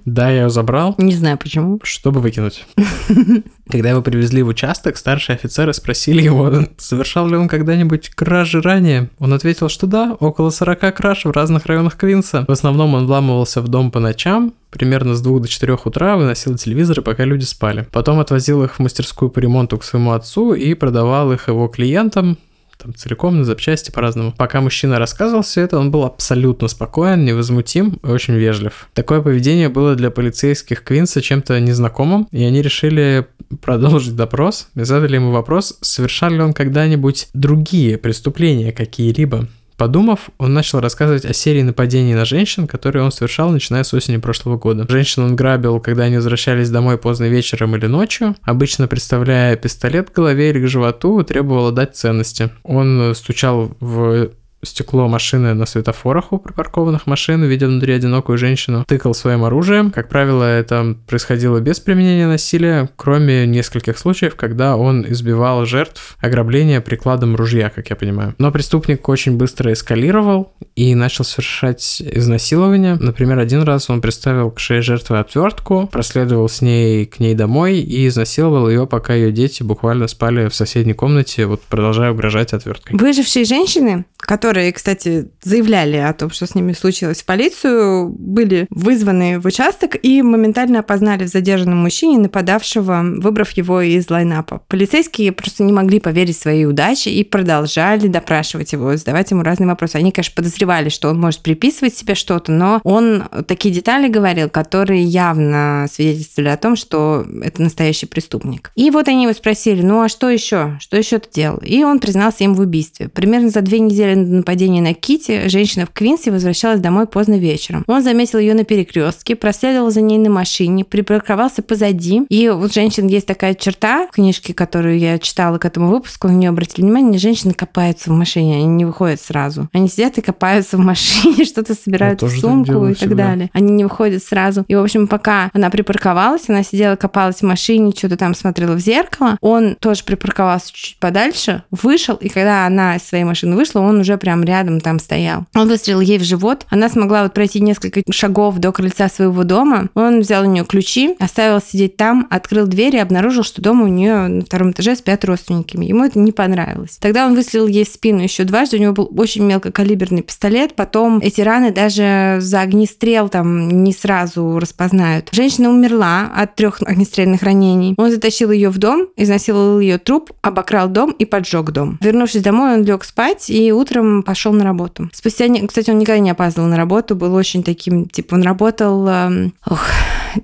Да, 0.04 0.30
я 0.30 0.42
ее 0.42 0.50
забрал. 0.50 0.94
Не 0.98 1.12
знаю 1.12 1.38
почему. 1.38 1.78
Чтобы 1.82 2.20
выкинуть. 2.20 2.66
Когда 3.70 3.90
его 3.90 4.02
привезли 4.02 4.42
в 4.42 4.48
участок, 4.48 4.96
старшие 4.96 5.36
офицеры 5.36 5.72
спросили 5.72 6.22
его, 6.22 6.52
совершал 6.78 7.28
ли 7.28 7.36
он 7.36 7.46
когда-нибудь 7.46 8.10
кражи 8.10 8.60
ранее. 8.60 9.10
Он 9.18 9.32
ответил, 9.34 9.68
что 9.68 9.86
да, 9.86 10.16
около 10.18 10.50
40 10.50 10.94
краж 10.96 11.24
в 11.26 11.30
разных 11.30 11.66
районах 11.66 11.96
Квинса. 11.96 12.44
В 12.48 12.52
основном 12.52 12.94
он 12.94 13.06
вламывался 13.06 13.60
в 13.60 13.68
дом 13.68 13.90
по 13.90 14.00
ночам, 14.00 14.54
примерно 14.70 15.14
с 15.14 15.20
2 15.20 15.40
до 15.40 15.48
4 15.48 15.78
утра 15.84 16.16
выносил 16.16 16.56
телевизоры, 16.56 17.02
пока 17.02 17.24
люди 17.24 17.44
спали. 17.44 17.86
Потом 17.92 18.20
отвозил 18.20 18.62
их 18.64 18.74
в 18.74 18.78
мастерскую 18.80 19.30
по 19.30 19.38
ремонту 19.38 19.78
к 19.78 19.84
своему 19.84 20.12
отцу 20.12 20.54
и 20.54 20.74
продавал 20.74 21.32
их 21.32 21.48
его 21.48 21.68
клиентам, 21.68 22.38
там 22.78 22.94
целиком 22.94 23.38
на 23.38 23.44
запчасти 23.44 23.90
по-разному. 23.90 24.32
Пока 24.36 24.60
мужчина 24.60 24.98
рассказывал 24.98 25.42
все 25.42 25.62
это, 25.62 25.78
он 25.78 25.90
был 25.90 26.04
абсолютно 26.04 26.68
спокоен, 26.68 27.24
невозмутим 27.24 27.98
и 28.02 28.06
очень 28.06 28.34
вежлив. 28.34 28.88
Такое 28.94 29.20
поведение 29.20 29.68
было 29.68 29.96
для 29.96 30.10
полицейских 30.10 30.84
Квинса 30.84 31.20
чем-то 31.20 31.58
незнакомым, 31.60 32.28
и 32.30 32.44
они 32.44 32.62
решили 32.62 33.26
продолжить 33.62 34.14
допрос 34.14 34.68
и 34.76 34.82
задали 34.84 35.16
ему 35.16 35.32
вопрос, 35.32 35.76
совершал 35.80 36.30
ли 36.30 36.40
он 36.40 36.52
когда-нибудь 36.52 37.28
другие 37.34 37.98
преступления 37.98 38.72
какие-либо. 38.72 39.48
Подумав, 39.78 40.30
он 40.38 40.52
начал 40.54 40.80
рассказывать 40.80 41.24
о 41.24 41.32
серии 41.32 41.62
нападений 41.62 42.14
на 42.14 42.24
женщин, 42.24 42.66
которые 42.66 43.04
он 43.04 43.12
совершал, 43.12 43.50
начиная 43.50 43.84
с 43.84 43.94
осени 43.94 44.16
прошлого 44.16 44.58
года. 44.58 44.84
Женщин 44.88 45.22
он 45.22 45.36
грабил, 45.36 45.78
когда 45.78 46.04
они 46.04 46.16
возвращались 46.16 46.68
домой 46.68 46.98
поздно 46.98 47.26
вечером 47.26 47.76
или 47.76 47.86
ночью, 47.86 48.34
обычно 48.42 48.88
представляя 48.88 49.54
пистолет 49.54 50.10
к 50.10 50.16
голове 50.16 50.50
или 50.50 50.60
к 50.64 50.68
животу, 50.68 51.22
требовал 51.22 51.68
отдать 51.68 51.94
ценности. 51.96 52.50
Он 52.64 53.14
стучал 53.14 53.70
в 53.78 54.32
стекло 54.62 55.08
машины 55.08 55.54
на 55.54 55.66
светофорах 55.66 56.32
у 56.32 56.38
припаркованных 56.38 57.06
машин, 57.06 57.44
видя 57.44 57.66
внутри 57.66 57.92
одинокую 57.92 58.38
женщину, 58.38 58.84
тыкал 58.86 59.14
своим 59.14 59.44
оружием. 59.44 59.90
Как 59.90 60.08
правило, 60.08 60.44
это 60.44 60.96
происходило 61.06 61.60
без 61.60 61.80
применения 61.80 62.26
насилия, 62.26 62.88
кроме 62.96 63.46
нескольких 63.46 63.98
случаев, 63.98 64.34
когда 64.36 64.76
он 64.76 65.04
избивал 65.08 65.64
жертв 65.64 66.16
ограбления 66.20 66.80
прикладом 66.80 67.36
ружья, 67.36 67.70
как 67.70 67.90
я 67.90 67.96
понимаю. 67.96 68.34
Но 68.38 68.50
преступник 68.50 69.08
очень 69.08 69.36
быстро 69.36 69.72
эскалировал 69.72 70.52
и 70.74 70.94
начал 70.94 71.24
совершать 71.24 72.00
изнасилование. 72.00 72.96
Например, 72.96 73.38
один 73.38 73.62
раз 73.62 73.90
он 73.90 74.00
приставил 74.00 74.50
к 74.50 74.58
шее 74.58 74.82
жертвы 74.82 75.18
отвертку, 75.18 75.88
проследовал 75.90 76.48
с 76.48 76.62
ней 76.62 77.06
к 77.06 77.20
ней 77.20 77.34
домой 77.34 77.78
и 77.78 78.06
изнасиловал 78.06 78.68
ее, 78.68 78.86
пока 78.86 79.14
ее 79.14 79.32
дети 79.32 79.62
буквально 79.62 80.08
спали 80.08 80.48
в 80.48 80.54
соседней 80.54 80.94
комнате, 80.94 81.46
вот 81.46 81.62
продолжая 81.62 82.12
угрожать 82.12 82.52
отверткой. 82.52 82.96
Выжившие 82.98 83.44
женщины, 83.44 84.04
которые 84.18 84.47
которые, 84.48 84.72
кстати, 84.72 85.28
заявляли 85.42 85.98
о 85.98 86.14
том, 86.14 86.30
что 86.30 86.46
с 86.46 86.54
ними 86.54 86.72
случилось 86.72 87.20
в 87.20 87.26
полицию, 87.26 88.08
были 88.08 88.66
вызваны 88.70 89.38
в 89.38 89.44
участок 89.44 89.94
и 90.02 90.22
моментально 90.22 90.78
опознали 90.78 91.24
в 91.24 91.28
задержанном 91.28 91.76
мужчине 91.76 92.16
нападавшего, 92.16 93.02
выбрав 93.18 93.50
его 93.50 93.82
из 93.82 94.08
лайнапа. 94.08 94.62
Полицейские 94.68 95.32
просто 95.32 95.64
не 95.64 95.72
могли 95.74 96.00
поверить 96.00 96.38
своей 96.38 96.64
удаче 96.64 97.10
и 97.10 97.24
продолжали 97.24 98.08
допрашивать 98.08 98.72
его, 98.72 98.96
задавать 98.96 99.30
ему 99.30 99.42
разные 99.42 99.68
вопросы. 99.68 99.96
Они, 99.96 100.12
конечно, 100.12 100.32
подозревали, 100.34 100.88
что 100.88 101.10
он 101.10 101.20
может 101.20 101.42
приписывать 101.42 101.94
себе 101.94 102.14
что-то, 102.14 102.50
но 102.50 102.80
он 102.84 103.24
такие 103.46 103.74
детали 103.74 104.08
говорил, 104.08 104.48
которые 104.48 105.04
явно 105.04 105.86
свидетельствовали 105.92 106.48
о 106.48 106.56
том, 106.56 106.74
что 106.74 107.26
это 107.42 107.60
настоящий 107.60 108.06
преступник. 108.06 108.72
И 108.76 108.90
вот 108.90 109.08
они 109.08 109.24
его 109.24 109.34
спросили, 109.34 109.82
ну 109.82 110.00
а 110.00 110.08
что 110.08 110.30
еще? 110.30 110.78
Что 110.80 110.96
еще 110.96 111.18
ты 111.18 111.28
делал? 111.34 111.58
И 111.58 111.84
он 111.84 112.00
признался 112.00 112.44
им 112.44 112.54
в 112.54 112.60
убийстве. 112.60 113.10
Примерно 113.10 113.50
за 113.50 113.60
две 113.60 113.78
недели 113.80 114.37
нападения 114.38 114.80
на 114.80 114.94
Кити, 114.94 115.48
женщина 115.48 115.86
в 115.86 115.90
Квинсе 115.90 116.30
возвращалась 116.30 116.80
домой 116.80 117.06
поздно 117.06 117.38
вечером. 117.38 117.84
Он 117.86 118.02
заметил 118.02 118.38
ее 118.38 118.54
на 118.54 118.64
перекрестке, 118.64 119.36
проследовал 119.36 119.90
за 119.90 120.00
ней 120.00 120.18
на 120.18 120.30
машине, 120.30 120.84
припарковался 120.84 121.62
позади. 121.62 122.22
И 122.28 122.48
вот 122.48 122.72
женщин 122.72 123.06
есть 123.06 123.26
такая 123.26 123.54
черта 123.54 124.06
в 124.08 124.12
книжке, 124.12 124.54
которую 124.54 124.98
я 124.98 125.18
читала 125.18 125.58
к 125.58 125.64
этому 125.64 125.88
выпуску, 125.88 126.28
на 126.28 126.32
нее 126.32 126.50
обратили 126.50 126.84
внимание, 126.84 127.18
женщины 127.18 127.54
копаются 127.54 128.10
в 128.10 128.14
машине, 128.14 128.56
они 128.56 128.66
не 128.66 128.84
выходят 128.84 129.20
сразу. 129.20 129.68
Они 129.72 129.88
сидят 129.88 130.18
и 130.18 130.20
копаются 130.20 130.76
в 130.76 130.80
машине, 130.80 131.44
что-то 131.46 131.74
собирают 131.74 132.22
в 132.22 132.28
сумку 132.28 132.86
и 132.86 132.94
так 132.94 133.14
далее. 133.14 133.50
Они 133.52 133.72
не 133.72 133.84
выходят 133.84 134.22
сразу. 134.22 134.64
И, 134.68 134.74
в 134.74 134.82
общем, 134.82 135.06
пока 135.06 135.50
она 135.52 135.70
припарковалась, 135.70 136.48
она 136.48 136.62
сидела, 136.62 136.96
копалась 136.96 137.40
в 137.40 137.42
машине, 137.42 137.92
что-то 137.96 138.16
там 138.16 138.34
смотрела 138.34 138.74
в 138.74 138.80
зеркало, 138.80 139.38
он 139.40 139.76
тоже 139.80 140.04
припарковался 140.04 140.72
чуть 140.72 140.98
подальше, 140.98 141.62
вышел, 141.70 142.16
и 142.16 142.28
когда 142.28 142.66
она 142.66 142.96
из 142.96 143.02
своей 143.02 143.24
машины 143.24 143.56
вышла, 143.56 143.80
он 143.80 144.00
уже 144.00 144.16
прям 144.18 144.27
рядом 144.44 144.80
там 144.80 144.98
стоял. 144.98 145.46
Он 145.54 145.68
выстрелил 145.68 146.00
ей 146.00 146.18
в 146.18 146.24
живот. 146.24 146.66
Она 146.70 146.88
смогла 146.88 147.22
вот 147.22 147.34
пройти 147.34 147.60
несколько 147.60 148.02
шагов 148.10 148.58
до 148.58 148.72
крыльца 148.72 149.08
своего 149.08 149.44
дома. 149.44 149.88
Он 149.94 150.20
взял 150.20 150.42
у 150.44 150.46
нее 150.46 150.64
ключи, 150.64 151.16
оставил 151.18 151.60
сидеть 151.60 151.96
там, 151.96 152.26
открыл 152.30 152.66
дверь 152.66 152.96
и 152.96 152.98
обнаружил, 152.98 153.42
что 153.42 153.62
дома 153.62 153.84
у 153.84 153.88
нее 153.88 154.28
на 154.28 154.42
втором 154.42 154.70
этаже 154.72 154.96
спят 154.96 155.24
родственники. 155.24 155.76
Ему 155.76 156.04
это 156.04 156.18
не 156.18 156.32
понравилось. 156.32 156.98
Тогда 157.00 157.26
он 157.26 157.34
выстрелил 157.34 157.66
ей 157.66 157.84
в 157.84 157.88
спину 157.88 158.22
еще 158.22 158.44
дважды. 158.44 158.76
У 158.76 158.80
него 158.80 158.92
был 158.92 159.12
очень 159.16 159.44
мелкокалиберный 159.44 160.22
пистолет. 160.22 160.74
Потом 160.74 161.18
эти 161.18 161.40
раны 161.40 161.72
даже 161.72 162.38
за 162.40 162.60
огнестрел 162.60 163.28
там 163.28 163.84
не 163.84 163.92
сразу 163.92 164.58
распознают. 164.58 165.28
Женщина 165.32 165.70
умерла 165.70 166.30
от 166.34 166.54
трех 166.54 166.82
огнестрельных 166.82 167.42
ранений. 167.42 167.94
Он 167.96 168.10
затащил 168.10 168.50
ее 168.50 168.70
в 168.70 168.78
дом, 168.78 169.08
изнасиловал 169.16 169.80
ее 169.80 169.98
труп, 169.98 170.32
обокрал 170.42 170.88
дом 170.88 171.10
и 171.10 171.24
поджег 171.24 171.70
дом. 171.70 171.98
Вернувшись 172.00 172.42
домой, 172.42 172.74
он 172.74 172.84
лег 172.84 173.04
спать 173.04 173.50
и 173.50 173.72
утром 173.72 174.17
пошел 174.22 174.52
на 174.52 174.64
работу. 174.64 175.10
Спустя, 175.12 175.46
кстати, 175.66 175.90
он 175.90 175.98
никогда 175.98 176.18
не 176.18 176.30
опаздывал 176.30 176.68
на 176.68 176.76
работу, 176.76 177.16
был 177.16 177.34
очень 177.34 177.62
таким, 177.62 178.08
типа, 178.08 178.34
он 178.34 178.42
работал, 178.42 179.06
эм, 179.08 179.54
ох, 179.66 179.82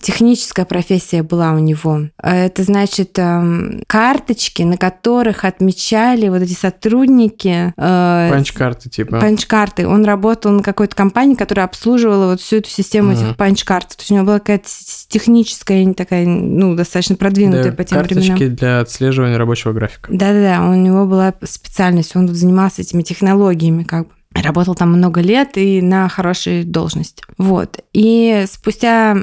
техническая 0.00 0.64
профессия 0.64 1.22
была 1.22 1.52
у 1.52 1.58
него. 1.58 2.02
Это 2.22 2.62
значит 2.62 3.18
эм, 3.18 3.82
карточки, 3.86 4.62
на 4.62 4.76
которых 4.76 5.44
отмечали 5.44 6.28
вот 6.28 6.42
эти 6.42 6.54
сотрудники. 6.54 7.72
Э, 7.76 8.30
панч-карты 8.30 8.88
типа. 8.88 9.20
Punch-карты. 9.20 9.86
Он 9.86 10.04
работал 10.04 10.52
на 10.52 10.62
какой-то 10.62 10.94
компании, 10.96 11.34
которая 11.34 11.66
обслуживала 11.66 12.30
вот 12.30 12.40
всю 12.40 12.56
эту 12.56 12.70
систему 12.70 13.12
mm. 13.12 13.14
этих 13.14 13.36
punch-карт. 13.36 13.88
То 13.88 14.00
есть 14.00 14.10
у 14.10 14.14
него 14.14 14.26
была 14.26 14.38
какая-то 14.38 14.68
техническая, 15.08 15.92
такая, 15.94 16.26
ну, 16.26 16.74
достаточно 16.74 17.16
продвинутая 17.16 17.70
да, 17.70 17.72
по 17.72 17.84
тем 17.84 17.98
карточки 17.98 18.32
временам. 18.32 18.56
для 18.56 18.80
отслеживания 18.80 19.36
рабочего 19.36 19.72
графика. 19.72 20.10
Да-да-да, 20.12 20.68
у 20.68 20.74
него 20.74 21.06
была 21.06 21.34
специальность, 21.42 22.16
он 22.16 22.28
занимался 22.28 22.82
этими 22.82 23.02
технологиями 23.02 23.84
как 23.84 24.08
бы. 24.08 24.14
Работал 24.34 24.74
там 24.74 24.90
много 24.90 25.20
лет 25.20 25.56
и 25.56 25.80
на 25.80 26.08
хорошей 26.08 26.64
должности. 26.64 27.22
Вот. 27.38 27.78
И 27.92 28.44
спустя 28.50 29.16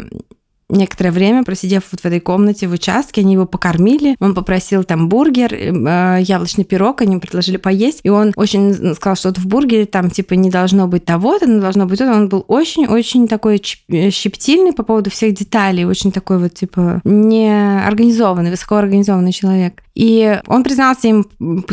некоторое 0.72 1.12
время, 1.12 1.44
просидев 1.44 1.84
вот 1.92 2.02
в 2.02 2.06
этой 2.06 2.20
комнате 2.20 2.68
в 2.68 2.72
участке, 2.72 3.22
они 3.22 3.34
его 3.34 3.46
покормили, 3.46 4.16
он 4.20 4.34
попросил 4.34 4.84
там 4.84 5.10
бургер, 5.10 5.54
э, 5.54 6.22
яблочный 6.22 6.64
пирог, 6.64 7.02
они 7.02 7.18
предложили 7.18 7.58
поесть, 7.58 8.00
и 8.04 8.10
он 8.10 8.34
очень 8.36 8.96
сказал, 8.96 9.16
что 9.16 9.30
вот 9.30 9.38
в 9.38 9.48
бургере 9.48 9.86
там 9.86 10.10
типа 10.10 10.34
не 10.34 10.50
должно 10.50 10.88
быть 10.88 11.06
того-то, 11.06 11.46
не 11.46 11.60
должно 11.60 11.86
быть 11.86 12.00
то 12.00 12.12
Он 12.12 12.30
был 12.30 12.46
очень-очень 12.48 13.28
такой 13.28 13.62
э, 13.90 14.10
щептильный 14.10 14.74
по 14.74 14.84
поводу 14.84 15.10
всех 15.10 15.34
деталей, 15.34 15.86
очень 15.86 16.12
такой 16.12 16.40
вот 16.40 16.54
типа 16.54 17.02
неорганизованный, 17.04 18.52
высокоорганизованный 18.52 19.32
человек. 19.32 19.84
И 19.94 20.40
он 20.48 20.64
признался 20.64 21.08
им, 21.08 21.26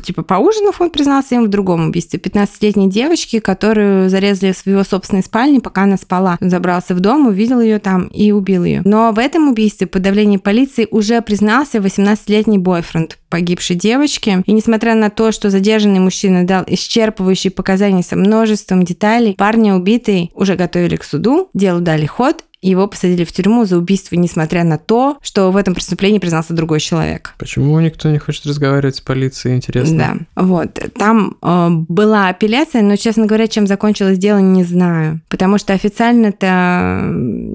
типа, 0.02 0.22
поужинав, 0.22 0.80
он 0.80 0.90
признался 0.90 1.36
им 1.36 1.44
в 1.44 1.48
другом 1.48 1.88
убийстве. 1.88 2.18
15-летней 2.18 2.88
девочки, 2.88 3.38
которую 3.38 4.08
зарезали 4.08 4.52
в 4.52 4.66
его 4.66 4.84
собственной 4.84 5.22
спальне, 5.22 5.60
пока 5.60 5.82
она 5.82 5.96
спала. 5.96 6.36
Он 6.40 6.50
забрался 6.50 6.94
в 6.94 7.00
дом, 7.00 7.26
увидел 7.26 7.60
ее 7.60 7.78
там 7.78 8.06
и 8.08 8.32
убил 8.32 8.64
ее. 8.64 8.82
Но 8.84 9.12
в 9.12 9.18
этом 9.18 9.48
убийстве 9.48 9.86
под 9.86 10.02
давлением 10.02 10.40
полиции 10.40 10.88
уже 10.90 11.20
признался 11.22 11.78
18-летний 11.78 12.58
бойфренд 12.58 13.18
погибшей 13.28 13.76
девочки. 13.76 14.42
И 14.46 14.52
несмотря 14.52 14.94
на 14.94 15.10
то, 15.10 15.32
что 15.32 15.50
задержанный 15.50 16.00
мужчина 16.00 16.46
дал 16.46 16.64
исчерпывающие 16.64 17.50
показания 17.50 18.02
со 18.02 18.16
множеством 18.16 18.84
деталей, 18.84 19.34
парня 19.36 19.74
убитый 19.74 20.30
уже 20.34 20.56
готовили 20.56 20.96
к 20.96 21.04
суду, 21.04 21.50
делу 21.54 21.80
дали 21.80 22.06
ход, 22.06 22.44
его 22.60 22.86
посадили 22.88 23.24
в 23.24 23.32
тюрьму 23.32 23.64
за 23.64 23.78
убийство, 23.78 24.16
несмотря 24.16 24.64
на 24.64 24.78
то, 24.78 25.18
что 25.22 25.50
в 25.50 25.56
этом 25.56 25.74
преступлении 25.74 26.18
признался 26.18 26.54
другой 26.54 26.80
человек. 26.80 27.34
Почему 27.38 27.78
никто 27.80 28.10
не 28.10 28.18
хочет 28.18 28.46
разговаривать 28.46 28.96
с 28.96 29.00
полицией, 29.00 29.56
интересно? 29.56 30.26
Да, 30.34 30.42
вот. 30.42 30.78
Там 30.94 31.36
э, 31.40 31.68
была 31.88 32.28
апелляция, 32.28 32.82
но, 32.82 32.96
честно 32.96 33.26
говоря, 33.26 33.46
чем 33.46 33.66
закончилось 33.66 34.18
дело, 34.18 34.38
не 34.38 34.64
знаю. 34.64 35.20
Потому 35.28 35.58
что 35.58 35.72
официально-то 35.72 36.46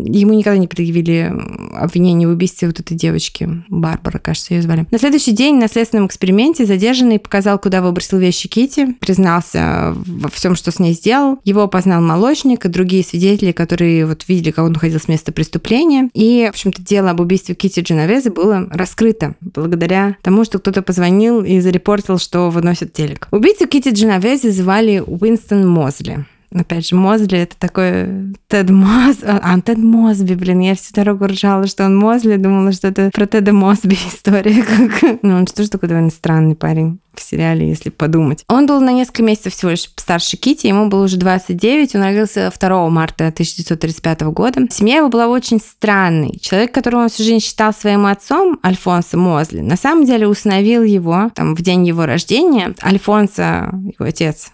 ему 0.06 0.34
никогда 0.34 0.58
не 0.58 0.68
предъявили 0.68 1.34
обвинение 1.76 2.28
в 2.28 2.32
убийстве 2.32 2.68
вот 2.68 2.80
этой 2.80 2.96
девочки. 2.96 3.50
Барбара, 3.68 4.20
кажется, 4.20 4.54
ее 4.54 4.62
звали. 4.62 4.86
На 4.92 5.00
следующий 5.00 5.32
день 5.32 5.58
на 5.58 5.68
следственном 5.68 6.08
эксперименте 6.08 6.66
задержанный 6.66 7.20
показал, 7.20 7.60
куда 7.60 7.82
выбросил 7.82 8.18
вещи 8.20 8.48
Кити, 8.48 8.94
признался 9.00 9.94
во 9.96 10.30
всем, 10.30 10.56
что 10.56 10.72
с 10.72 10.80
ней 10.80 10.94
сделал. 10.94 11.40
Его 11.44 11.64
опознал 11.64 12.02
молочник 12.02 12.66
и 12.66 12.70
другие 12.70 13.04
свидетели, 13.04 13.52
которые 13.52 14.06
вот 14.06 14.26
видели, 14.28 14.52
как 14.52 14.66
он 14.66 14.76
ходил 14.76 14.93
уходил 14.94 15.00
с 15.00 15.08
места 15.08 15.32
преступления. 15.32 16.10
И, 16.14 16.46
в 16.46 16.50
общем-то, 16.50 16.82
дело 16.82 17.12
об 17.12 17.20
убийстве 17.20 17.56
Кити 17.56 17.82
Дженовезы 17.82 18.30
было 18.30 18.68
раскрыто 18.72 19.36
благодаря 19.42 20.18
тому, 20.22 20.44
что 20.46 20.60
кто-то 20.60 20.82
позвонил 20.82 21.44
и 21.44 21.60
зарепортил, 21.60 22.18
что 22.18 22.50
выносят 22.50 22.94
телек. 22.94 23.28
Убийцу 23.32 23.68
Кити 23.68 23.90
Дженовезы 23.90 24.52
звали 24.52 25.04
Уинстон 25.06 25.68
Мозли. 25.68 26.26
Опять 26.54 26.88
же, 26.88 26.96
Мозли 26.96 27.40
это 27.40 27.56
такой 27.58 28.36
Тед 28.48 28.70
Моз... 28.70 29.18
А, 29.24 29.60
Тед 29.62 29.78
Мосби, 29.78 30.36
блин, 30.36 30.60
я 30.60 30.76
всю 30.76 30.94
дорогу 30.94 31.26
ржала, 31.26 31.68
что 31.68 31.86
он 31.86 31.96
Мозли, 31.98 32.36
думала, 32.36 32.72
что 32.72 32.90
это 32.90 33.10
про 33.14 33.26
Теда 33.26 33.54
Мосби 33.54 33.98
история. 34.08 34.64
Как... 34.64 35.20
Ну, 35.22 35.36
он 35.36 35.48
же 35.48 35.54
тоже 35.54 35.70
такой 35.70 35.90
довольно 35.90 36.12
странный 36.12 36.56
парень 36.56 37.00
в 37.16 37.22
сериале, 37.22 37.68
если 37.68 37.90
подумать. 37.90 38.44
Он 38.48 38.66
был 38.66 38.80
на 38.80 38.92
несколько 38.92 39.24
месяцев 39.24 39.54
всего 39.54 39.72
лишь 39.72 39.92
старше 39.96 40.38
Кити, 40.38 40.68
ему 40.68 40.88
было 40.90 41.04
уже 41.04 41.18
29, 41.18 41.96
он 41.96 42.04
родился 42.04 42.52
2 42.58 42.90
марта 42.90 43.28
1935 43.28 44.22
года. 44.24 44.62
Семья 44.70 44.98
его 44.98 45.10
была 45.10 45.28
очень 45.28 45.60
странной. 45.60 46.40
Человек, 46.42 46.74
которого 46.74 47.04
он 47.04 47.10
всю 47.10 47.24
жизнь 47.24 47.40
считал 47.40 47.74
своим 47.74 48.06
отцом, 48.06 48.60
Альфонсо 48.66 49.18
Мозли, 49.18 49.60
на 49.60 49.78
самом 49.78 50.06
деле 50.06 50.28
усыновил 50.28 50.84
его 50.84 51.30
там, 51.36 51.56
в 51.56 51.62
день 51.62 51.88
его 51.88 52.06
рождения. 52.06 52.74
Альфонсо, 52.84 53.70
его 53.74 54.06
отец, 54.06 54.52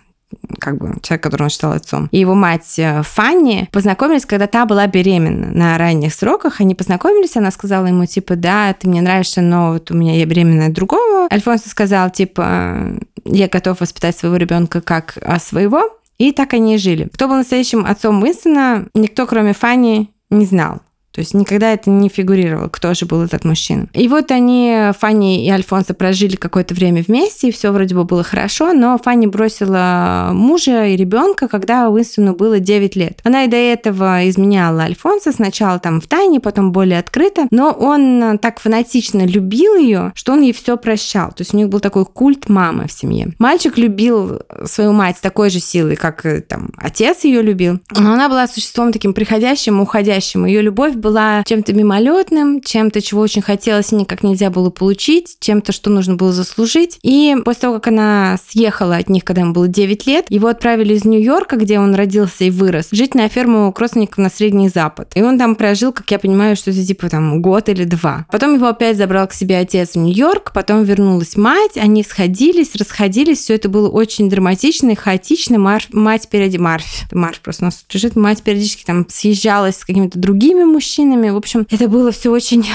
как 0.59 0.77
бы 0.77 0.95
человек, 1.01 1.23
которого 1.23 1.45
он 1.45 1.49
считал 1.49 1.73
отцом, 1.73 2.07
и 2.11 2.19
его 2.19 2.35
мать 2.35 2.77
э, 2.77 3.01
Фанни 3.03 3.69
познакомились, 3.71 4.25
когда 4.25 4.47
та 4.47 4.65
была 4.65 4.87
беременна 4.87 5.51
на 5.51 5.77
ранних 5.77 6.13
сроках. 6.13 6.61
Они 6.61 6.75
познакомились, 6.75 7.37
она 7.37 7.51
сказала 7.51 7.85
ему, 7.85 8.05
типа, 8.05 8.35
да, 8.35 8.73
ты 8.73 8.87
мне 8.87 9.01
нравишься, 9.01 9.41
но 9.41 9.73
вот 9.73 9.91
у 9.91 9.95
меня 9.95 10.15
я 10.15 10.25
беременна 10.25 10.67
от 10.67 10.73
другого. 10.73 11.27
Альфонсо 11.31 11.69
сказал, 11.69 12.09
типа, 12.09 12.99
я 13.25 13.47
готов 13.47 13.81
воспитать 13.81 14.17
своего 14.17 14.37
ребенка 14.37 14.81
как 14.81 15.17
а, 15.21 15.39
своего. 15.39 15.81
И 16.17 16.33
так 16.33 16.53
они 16.53 16.75
и 16.75 16.77
жили. 16.77 17.07
Кто 17.13 17.27
был 17.27 17.35
настоящим 17.35 17.85
отцом 17.85 18.21
Уинстона, 18.21 18.87
никто, 18.93 19.25
кроме 19.25 19.53
Фанни, 19.53 20.09
не 20.29 20.45
знал. 20.45 20.81
То 21.19 21.21
есть 21.21 21.33
никогда 21.33 21.73
это 21.73 21.89
не 21.89 22.07
фигурировало, 22.07 22.69
кто 22.69 22.93
же 22.93 23.05
был 23.05 23.21
этот 23.21 23.43
мужчина. 23.43 23.87
И 23.91 24.07
вот 24.07 24.31
они, 24.31 24.91
Фанни 24.97 25.45
и 25.45 25.49
Альфонсо, 25.49 25.93
прожили 25.93 26.37
какое-то 26.37 26.73
время 26.73 27.03
вместе, 27.05 27.49
и 27.49 27.51
все 27.51 27.71
вроде 27.71 27.93
бы 27.93 28.05
было 28.05 28.23
хорошо, 28.23 28.71
но 28.71 28.97
Фанни 28.97 29.25
бросила 29.25 30.29
мужа 30.31 30.85
и 30.85 30.95
ребенка, 30.95 31.49
когда 31.49 31.89
Уинстону 31.89 32.35
было 32.35 32.61
9 32.61 32.95
лет. 32.95 33.19
Она 33.25 33.43
и 33.43 33.49
до 33.49 33.57
этого 33.57 34.29
изменяла 34.29 34.83
Альфонсо, 34.83 35.33
сначала 35.33 35.77
там 35.77 35.99
в 35.99 36.07
тайне, 36.07 36.39
потом 36.39 36.71
более 36.71 36.99
открыто, 36.99 37.47
но 37.51 37.71
он 37.71 38.39
так 38.41 38.61
фанатично 38.61 39.25
любил 39.25 39.75
ее, 39.75 40.13
что 40.15 40.31
он 40.31 40.41
ей 40.41 40.53
все 40.53 40.77
прощал. 40.77 41.33
То 41.33 41.41
есть 41.41 41.53
у 41.53 41.57
них 41.57 41.67
был 41.67 41.81
такой 41.81 42.05
культ 42.05 42.47
мамы 42.47 42.87
в 42.87 42.93
семье. 42.93 43.33
Мальчик 43.39 43.77
любил 43.77 44.39
свою 44.63 44.93
мать 44.93 45.17
с 45.17 45.19
такой 45.19 45.49
же 45.49 45.59
силой, 45.59 45.97
как 45.97 46.25
э, 46.25 46.39
там 46.39 46.69
отец 46.77 47.25
ее 47.25 47.41
любил, 47.41 47.81
но 47.91 48.13
она 48.13 48.29
была 48.29 48.47
существом 48.47 48.93
таким 48.93 49.13
приходящим 49.13 49.81
уходящим. 49.81 50.45
Ее 50.45 50.61
любовь 50.61 50.93
была 50.93 51.08
чем-то 51.45 51.73
мимолетным, 51.73 52.61
чем-то, 52.61 53.01
чего 53.01 53.21
очень 53.21 53.41
хотелось 53.41 53.91
и 53.91 53.95
никак 53.95 54.23
нельзя 54.23 54.49
было 54.49 54.69
получить, 54.69 55.37
чем-то, 55.39 55.71
что 55.71 55.89
нужно 55.89 56.15
было 56.15 56.31
заслужить. 56.31 56.99
И 57.03 57.35
после 57.43 57.61
того, 57.61 57.75
как 57.75 57.87
она 57.87 58.37
съехала 58.49 58.97
от 58.97 59.09
них, 59.09 59.23
когда 59.23 59.41
ему 59.41 59.53
было 59.53 59.67
9 59.67 60.07
лет, 60.07 60.25
его 60.29 60.47
отправили 60.47 60.93
из 60.93 61.05
Нью-Йорка, 61.05 61.57
где 61.57 61.79
он 61.79 61.95
родился 61.95 62.45
и 62.45 62.51
вырос, 62.51 62.89
жить 62.91 63.15
на 63.15 63.27
ферму 63.29 63.71
к 63.71 63.79
родственникам 63.79 64.23
на 64.23 64.29
Средний 64.29 64.69
Запад. 64.69 65.11
И 65.15 65.21
он 65.21 65.37
там 65.37 65.55
прожил, 65.55 65.91
как 65.91 66.09
я 66.11 66.19
понимаю, 66.19 66.55
что 66.55 66.71
это 66.71 66.85
типа 66.85 67.09
там 67.09 67.41
год 67.41 67.69
или 67.69 67.83
два. 67.83 68.25
Потом 68.31 68.55
его 68.55 68.67
опять 68.67 68.97
забрал 68.97 69.27
к 69.27 69.33
себе 69.33 69.57
отец 69.57 69.91
в 69.91 69.95
Нью-Йорк, 69.97 70.51
потом 70.53 70.83
вернулась 70.83 71.35
мать, 71.35 71.77
они 71.77 72.03
сходились, 72.03 72.75
расходились, 72.75 73.39
все 73.39 73.55
это 73.55 73.69
было 73.69 73.89
очень 73.89 74.29
драматично 74.29 74.91
и 74.91 74.95
хаотично. 74.95 75.57
Марф, 75.57 75.87
мать 75.91 76.27
периодически... 76.29 76.61
Марф, 76.61 76.85
Марф 77.11 77.39
просто 77.41 77.63
у 77.63 77.67
нас 77.67 77.85
лежит, 77.91 78.15
мать 78.15 78.41
периодически 78.43 78.83
там 78.83 79.05
съезжалась 79.09 79.77
с 79.77 79.85
какими-то 79.85 80.19
другими 80.19 80.63
мужчинами, 80.63 80.98
мужчинами. 80.99 81.29
В 81.29 81.37
общем, 81.37 81.65
это 81.69 81.87
было 81.87 82.11
все 82.11 82.31
очень 82.31 82.65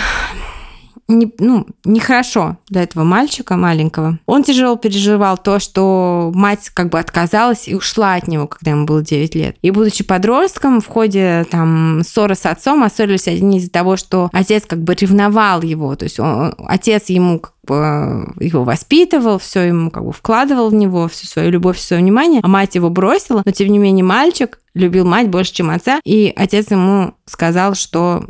не, 1.06 1.30
ну, 1.38 1.66
нехорошо 1.84 2.56
для 2.68 2.82
этого 2.82 3.04
мальчика 3.04 3.56
маленького. 3.56 4.18
Он 4.24 4.42
тяжело 4.42 4.76
переживал 4.76 5.36
то, 5.36 5.58
что 5.58 6.32
мать 6.34 6.70
как 6.70 6.88
бы 6.88 6.98
отказалась 6.98 7.68
и 7.68 7.74
ушла 7.74 8.14
от 8.14 8.26
него, 8.26 8.46
когда 8.46 8.70
ему 8.70 8.86
было 8.86 9.02
9 9.02 9.34
лет. 9.34 9.56
И 9.60 9.70
будучи 9.70 10.02
подростком, 10.02 10.80
в 10.80 10.86
ходе 10.86 11.46
там 11.50 12.00
ссоры 12.04 12.34
с 12.34 12.46
отцом, 12.46 12.82
оссорились 12.82 13.28
они 13.28 13.58
из-за 13.58 13.70
того, 13.70 13.98
что 13.98 14.30
отец 14.32 14.64
как 14.66 14.82
бы 14.82 14.94
ревновал 14.94 15.60
его. 15.60 15.94
То 15.94 16.04
есть 16.04 16.18
он, 16.18 16.54
отец 16.66 17.10
ему 17.10 17.38
как 17.38 17.52
его 17.66 18.64
воспитывал, 18.64 19.38
все 19.38 19.62
ему 19.62 19.90
как 19.90 20.04
бы 20.04 20.12
вкладывал 20.12 20.70
в 20.70 20.74
него 20.74 21.08
всю 21.08 21.26
свою 21.26 21.50
любовь, 21.50 21.76
все 21.76 21.88
свое 21.88 22.02
внимание, 22.02 22.40
а 22.42 22.48
мать 22.48 22.74
его 22.74 22.90
бросила, 22.90 23.42
но 23.44 23.52
тем 23.52 23.68
не 23.68 23.78
менее 23.78 24.04
мальчик 24.04 24.58
любил 24.74 25.04
мать 25.04 25.28
больше, 25.28 25.52
чем 25.52 25.70
отца, 25.70 26.00
и 26.04 26.32
отец 26.34 26.70
ему 26.70 27.14
сказал, 27.26 27.74
что 27.74 28.26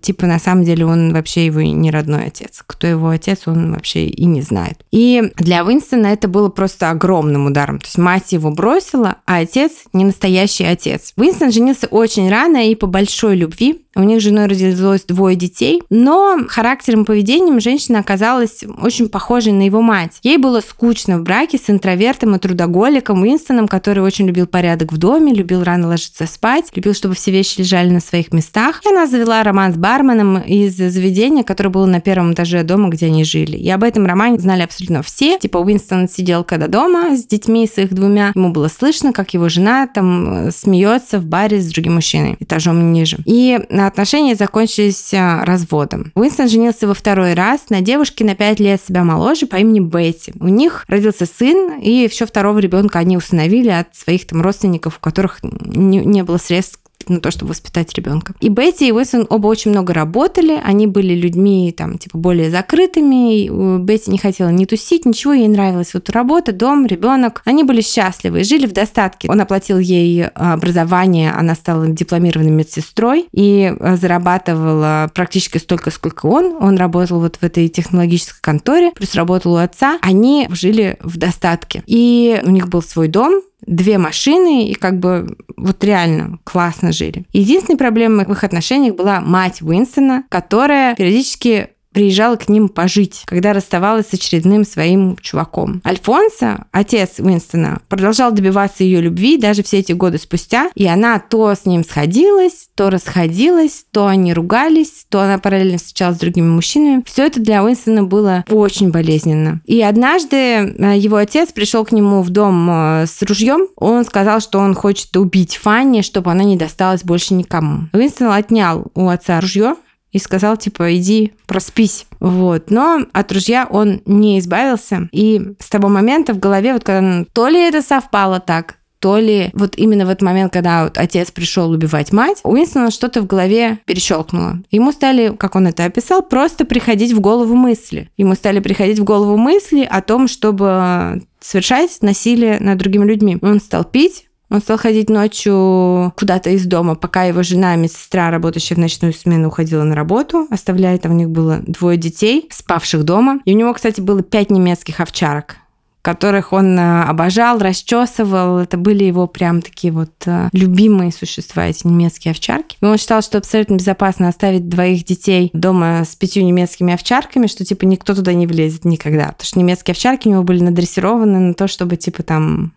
типа 0.00 0.26
на 0.26 0.38
самом 0.38 0.64
деле 0.64 0.86
он 0.86 1.12
вообще 1.12 1.46
его 1.46 1.60
не 1.60 1.90
родной 1.90 2.26
отец. 2.26 2.62
Кто 2.66 2.86
его 2.86 3.08
отец, 3.08 3.42
он 3.46 3.72
вообще 3.72 4.06
и 4.06 4.24
не 4.24 4.40
знает. 4.40 4.84
И 4.90 5.32
для 5.36 5.64
Уинстона 5.64 6.08
это 6.08 6.28
было 6.28 6.48
просто 6.48 6.90
огромным 6.90 7.46
ударом. 7.46 7.78
То 7.78 7.86
есть 7.86 7.98
мать 7.98 8.32
его 8.32 8.50
бросила, 8.50 9.16
а 9.26 9.38
отец 9.38 9.72
не 9.92 10.04
настоящий 10.04 10.64
отец. 10.64 11.12
Уинстон 11.16 11.52
женился 11.52 11.86
очень 11.86 12.28
рано 12.30 12.68
и 12.68 12.74
по 12.74 12.86
большой 12.86 13.36
любви. 13.36 13.84
У 13.98 14.02
них 14.04 14.20
с 14.20 14.22
женой 14.22 14.46
родилось 14.46 15.02
двое 15.02 15.34
детей, 15.34 15.82
но 15.90 16.38
характером 16.46 17.02
и 17.02 17.04
поведением 17.04 17.58
женщина 17.58 17.98
оказалась 17.98 18.62
очень 18.80 19.08
похожей 19.08 19.52
на 19.52 19.62
его 19.62 19.82
мать. 19.82 20.20
Ей 20.22 20.36
было 20.36 20.60
скучно 20.60 21.18
в 21.18 21.24
браке 21.24 21.58
с 21.58 21.68
интровертом 21.68 22.36
и 22.36 22.38
трудоголиком 22.38 23.22
Уинстоном, 23.22 23.66
который 23.66 24.04
очень 24.04 24.28
любил 24.28 24.46
порядок 24.46 24.92
в 24.92 24.98
доме, 24.98 25.34
любил 25.34 25.64
рано 25.64 25.88
ложиться 25.88 26.26
спать, 26.26 26.66
любил, 26.76 26.94
чтобы 26.94 27.16
все 27.16 27.32
вещи 27.32 27.58
лежали 27.58 27.90
на 27.90 27.98
своих 27.98 28.32
местах. 28.32 28.82
И 28.86 28.88
она 28.88 29.08
завела 29.08 29.42
роман 29.42 29.74
с 29.74 29.76
барменом 29.76 30.38
из 30.42 30.76
заведения, 30.76 31.42
которое 31.42 31.70
было 31.70 31.86
на 31.86 32.00
первом 32.00 32.34
этаже 32.34 32.62
дома, 32.62 32.90
где 32.90 33.06
они 33.06 33.24
жили. 33.24 33.56
И 33.56 33.68
об 33.68 33.82
этом 33.82 34.06
романе 34.06 34.38
знали 34.38 34.62
абсолютно 34.62 35.02
все. 35.02 35.40
Типа 35.40 35.58
Уинстон 35.58 36.08
сидел 36.08 36.44
когда 36.44 36.68
дома 36.68 37.16
с 37.16 37.26
детьми, 37.26 37.66
с 37.66 37.78
их 37.78 37.92
двумя. 37.92 38.30
Ему 38.36 38.50
было 38.50 38.68
слышно, 38.68 39.12
как 39.12 39.34
его 39.34 39.48
жена 39.48 39.88
там 39.88 40.46
э, 40.46 40.50
смеется 40.52 41.18
в 41.18 41.24
баре 41.24 41.60
с 41.60 41.66
другим 41.66 41.94
мужчиной 41.96 42.36
этажом 42.38 42.92
ниже. 42.92 43.16
И 43.24 43.58
отношения 43.88 44.34
закончились 44.34 45.12
а, 45.12 45.44
разводом. 45.44 46.12
Уинстон 46.14 46.48
женился 46.48 46.86
во 46.86 46.94
второй 46.94 47.34
раз 47.34 47.70
на 47.70 47.80
девушке 47.80 48.24
на 48.24 48.34
5 48.34 48.60
лет 48.60 48.80
себя 48.86 49.04
моложе 49.04 49.46
по 49.46 49.56
имени 49.56 49.80
Бетти. 49.80 50.32
У 50.38 50.48
них 50.48 50.84
родился 50.88 51.26
сын, 51.26 51.78
и 51.80 51.90
еще 51.90 52.26
второго 52.26 52.58
ребенка 52.58 52.98
они 52.98 53.16
установили 53.16 53.70
от 53.70 53.94
своих 53.96 54.26
там 54.26 54.42
родственников, 54.42 54.98
у 54.98 55.00
которых 55.00 55.40
не, 55.42 55.98
не 55.98 56.22
было 56.22 56.38
средств 56.38 56.80
на 57.06 57.20
то, 57.20 57.30
чтобы 57.30 57.50
воспитать 57.50 57.92
ребенка. 57.94 58.34
И 58.40 58.48
Бетти 58.48 58.88
и 58.88 58.92
Уинстон 58.92 59.26
оба 59.28 59.46
очень 59.46 59.70
много 59.70 59.94
работали, 59.94 60.60
они 60.62 60.86
были 60.86 61.14
людьми 61.14 61.74
там 61.76 61.98
типа 61.98 62.18
более 62.18 62.50
закрытыми, 62.50 63.78
Бетти 63.78 64.10
не 64.10 64.18
хотела 64.18 64.48
не 64.48 64.66
тусить, 64.66 65.04
ничего, 65.04 65.32
ей 65.32 65.48
нравилось 65.48 65.94
вот 65.94 66.10
работа, 66.10 66.52
дом, 66.52 66.86
ребенок. 66.86 67.42
Они 67.44 67.62
были 67.62 67.80
счастливы, 67.80 68.44
жили 68.44 68.66
в 68.66 68.72
достатке. 68.72 69.28
Он 69.30 69.40
оплатил 69.40 69.78
ей 69.78 70.26
образование, 70.26 71.32
она 71.32 71.54
стала 71.54 71.86
дипломированной 71.88 72.50
медсестрой 72.50 73.26
и 73.32 73.74
э, 73.78 73.96
зарабатывала 73.96 75.10
практически 75.14 75.58
столько, 75.58 75.90
сколько 75.90 76.26
он. 76.26 76.56
Он 76.60 76.76
работал 76.76 77.20
вот 77.20 77.36
в 77.36 77.42
этой 77.42 77.68
технологической 77.68 78.40
конторе, 78.40 78.92
плюс 78.94 79.14
работал 79.14 79.54
у 79.54 79.56
отца. 79.56 79.98
Они 80.02 80.48
жили 80.50 80.96
в 81.00 81.16
достатке. 81.16 81.82
И 81.86 82.40
у 82.44 82.50
них 82.50 82.68
был 82.68 82.82
свой 82.82 83.08
дом, 83.08 83.42
две 83.68 83.98
машины 83.98 84.68
и 84.68 84.74
как 84.74 84.98
бы 84.98 85.36
вот 85.56 85.82
реально 85.84 86.38
классно 86.44 86.92
жили. 86.92 87.24
Единственной 87.32 87.76
проблемой 87.76 88.26
в 88.26 88.32
их 88.32 88.42
отношениях 88.44 88.94
была 88.96 89.20
мать 89.20 89.62
Уинстона, 89.62 90.24
которая 90.28 90.94
периодически 90.96 91.70
приезжала 91.98 92.36
к 92.36 92.48
ним 92.48 92.68
пожить, 92.68 93.24
когда 93.24 93.52
расставалась 93.52 94.06
с 94.06 94.14
очередным 94.14 94.64
своим 94.64 95.16
чуваком. 95.20 95.82
Альфонсо, 95.84 96.66
отец 96.70 97.18
Уинстона, 97.18 97.80
продолжал 97.88 98.30
добиваться 98.30 98.84
ее 98.84 99.00
любви 99.00 99.36
даже 99.36 99.64
все 99.64 99.78
эти 99.78 99.90
годы 99.90 100.18
спустя, 100.18 100.70
и 100.76 100.86
она 100.86 101.18
то 101.18 101.52
с 101.52 101.66
ним 101.66 101.82
сходилась, 101.82 102.68
то 102.76 102.88
расходилась, 102.88 103.84
то 103.90 104.06
они 104.06 104.32
ругались, 104.32 105.06
то 105.08 105.20
она 105.22 105.38
параллельно 105.38 105.78
встречалась 105.78 106.18
с 106.18 106.20
другими 106.20 106.46
мужчинами. 106.46 107.02
Все 107.04 107.26
это 107.26 107.40
для 107.40 107.64
Уинстона 107.64 108.04
было 108.04 108.44
очень 108.48 108.92
болезненно. 108.92 109.60
И 109.64 109.82
однажды 109.82 110.36
э, 110.36 110.98
его 110.98 111.16
отец 111.16 111.50
пришел 111.50 111.84
к 111.84 111.90
нему 111.90 112.22
в 112.22 112.30
дом 112.30 112.68
э, 112.70 113.06
с 113.08 113.20
ружьем. 113.22 113.66
Он 113.74 114.04
сказал, 114.04 114.38
что 114.38 114.60
он 114.60 114.76
хочет 114.76 115.16
убить 115.16 115.56
Фанни, 115.56 116.02
чтобы 116.02 116.30
она 116.30 116.44
не 116.44 116.56
досталась 116.56 117.02
больше 117.02 117.34
никому. 117.34 117.88
Уинстон 117.92 118.30
отнял 118.30 118.86
у 118.94 119.08
отца 119.08 119.40
ружье, 119.40 119.74
и 120.12 120.18
сказал, 120.18 120.56
типа, 120.56 120.96
иди 120.96 121.32
проспись. 121.46 122.06
Вот. 122.20 122.70
Но 122.70 123.04
от 123.12 123.32
ружья 123.32 123.66
он 123.70 124.00
не 124.06 124.38
избавился. 124.38 125.08
И 125.12 125.54
с 125.58 125.68
того 125.68 125.88
момента 125.88 126.32
в 126.32 126.38
голове, 126.38 126.72
вот 126.72 126.84
когда 126.84 127.24
то 127.32 127.48
ли 127.48 127.60
это 127.60 127.82
совпало 127.82 128.40
так, 128.40 128.76
то 129.00 129.18
ли 129.18 129.50
вот 129.52 129.76
именно 129.76 130.06
в 130.06 130.08
этот 130.08 130.22
момент, 130.22 130.52
когда 130.52 130.84
вот 130.84 130.98
отец 130.98 131.30
пришел 131.30 131.70
убивать 131.70 132.12
мать, 132.12 132.40
у 132.42 132.50
Уинстона 132.50 132.90
что-то 132.90 133.20
в 133.20 133.26
голове 133.26 133.78
перещелкнуло. 133.84 134.58
Ему 134.70 134.92
стали, 134.92 135.34
как 135.36 135.54
он 135.54 135.68
это 135.68 135.84
описал, 135.84 136.22
просто 136.22 136.64
приходить 136.64 137.12
в 137.12 137.20
голову 137.20 137.54
мысли. 137.54 138.10
Ему 138.16 138.34
стали 138.34 138.60
приходить 138.60 138.98
в 138.98 139.04
голову 139.04 139.36
мысли 139.36 139.86
о 139.88 140.02
том, 140.02 140.26
чтобы 140.26 141.22
совершать 141.40 141.98
насилие 142.02 142.58
над 142.58 142.78
другими 142.78 143.04
людьми. 143.04 143.38
Он 143.40 143.60
стал 143.60 143.84
пить, 143.84 144.27
он 144.50 144.60
стал 144.60 144.78
ходить 144.78 145.10
ночью 145.10 146.12
куда-то 146.16 146.50
из 146.50 146.66
дома, 146.66 146.94
пока 146.94 147.24
его 147.24 147.42
жена, 147.42 147.76
медсестра, 147.76 148.30
работающая 148.30 148.76
в 148.76 148.80
ночную 148.80 149.12
смену, 149.12 149.48
уходила 149.48 149.84
на 149.84 149.94
работу, 149.94 150.46
оставляя 150.50 150.98
там 150.98 151.12
у 151.12 151.14
них 151.14 151.28
было 151.28 151.60
двое 151.66 151.98
детей, 151.98 152.48
спавших 152.50 153.04
дома. 153.04 153.40
И 153.44 153.54
у 153.54 153.56
него, 153.56 153.72
кстати, 153.74 154.00
было 154.00 154.22
пять 154.22 154.50
немецких 154.50 155.00
овчарок 155.00 155.56
которых 156.00 156.54
он 156.54 156.78
э, 156.78 157.02
обожал, 157.02 157.58
расчесывал. 157.58 158.60
Это 158.60 158.78
были 158.78 159.04
его 159.04 159.26
прям 159.26 159.60
такие 159.60 159.92
вот 159.92 160.12
э, 160.24 160.48
любимые 160.52 161.12
существа, 161.12 161.66
эти 161.66 161.86
немецкие 161.86 162.32
овчарки. 162.32 162.78
И 162.80 162.84
он 162.84 162.96
считал, 162.96 163.20
что 163.20 163.36
абсолютно 163.36 163.74
безопасно 163.74 164.28
оставить 164.28 164.70
двоих 164.70 165.04
детей 165.04 165.50
дома 165.52 166.04
с 166.08 166.16
пятью 166.16 166.44
немецкими 166.44 166.94
овчарками, 166.94 167.46
что 167.46 167.62
типа 167.62 167.84
никто 167.84 168.14
туда 168.14 168.32
не 168.32 168.46
влезет 168.46 168.86
никогда. 168.86 169.26
Потому 169.26 169.44
что 169.44 169.58
немецкие 169.58 169.92
овчарки 169.92 170.28
у 170.28 170.30
него 170.30 170.44
были 170.44 170.62
надрессированы 170.62 171.40
на 171.40 171.52
то, 171.52 171.68
чтобы 171.68 171.96
типа 171.96 172.22
там 172.22 172.72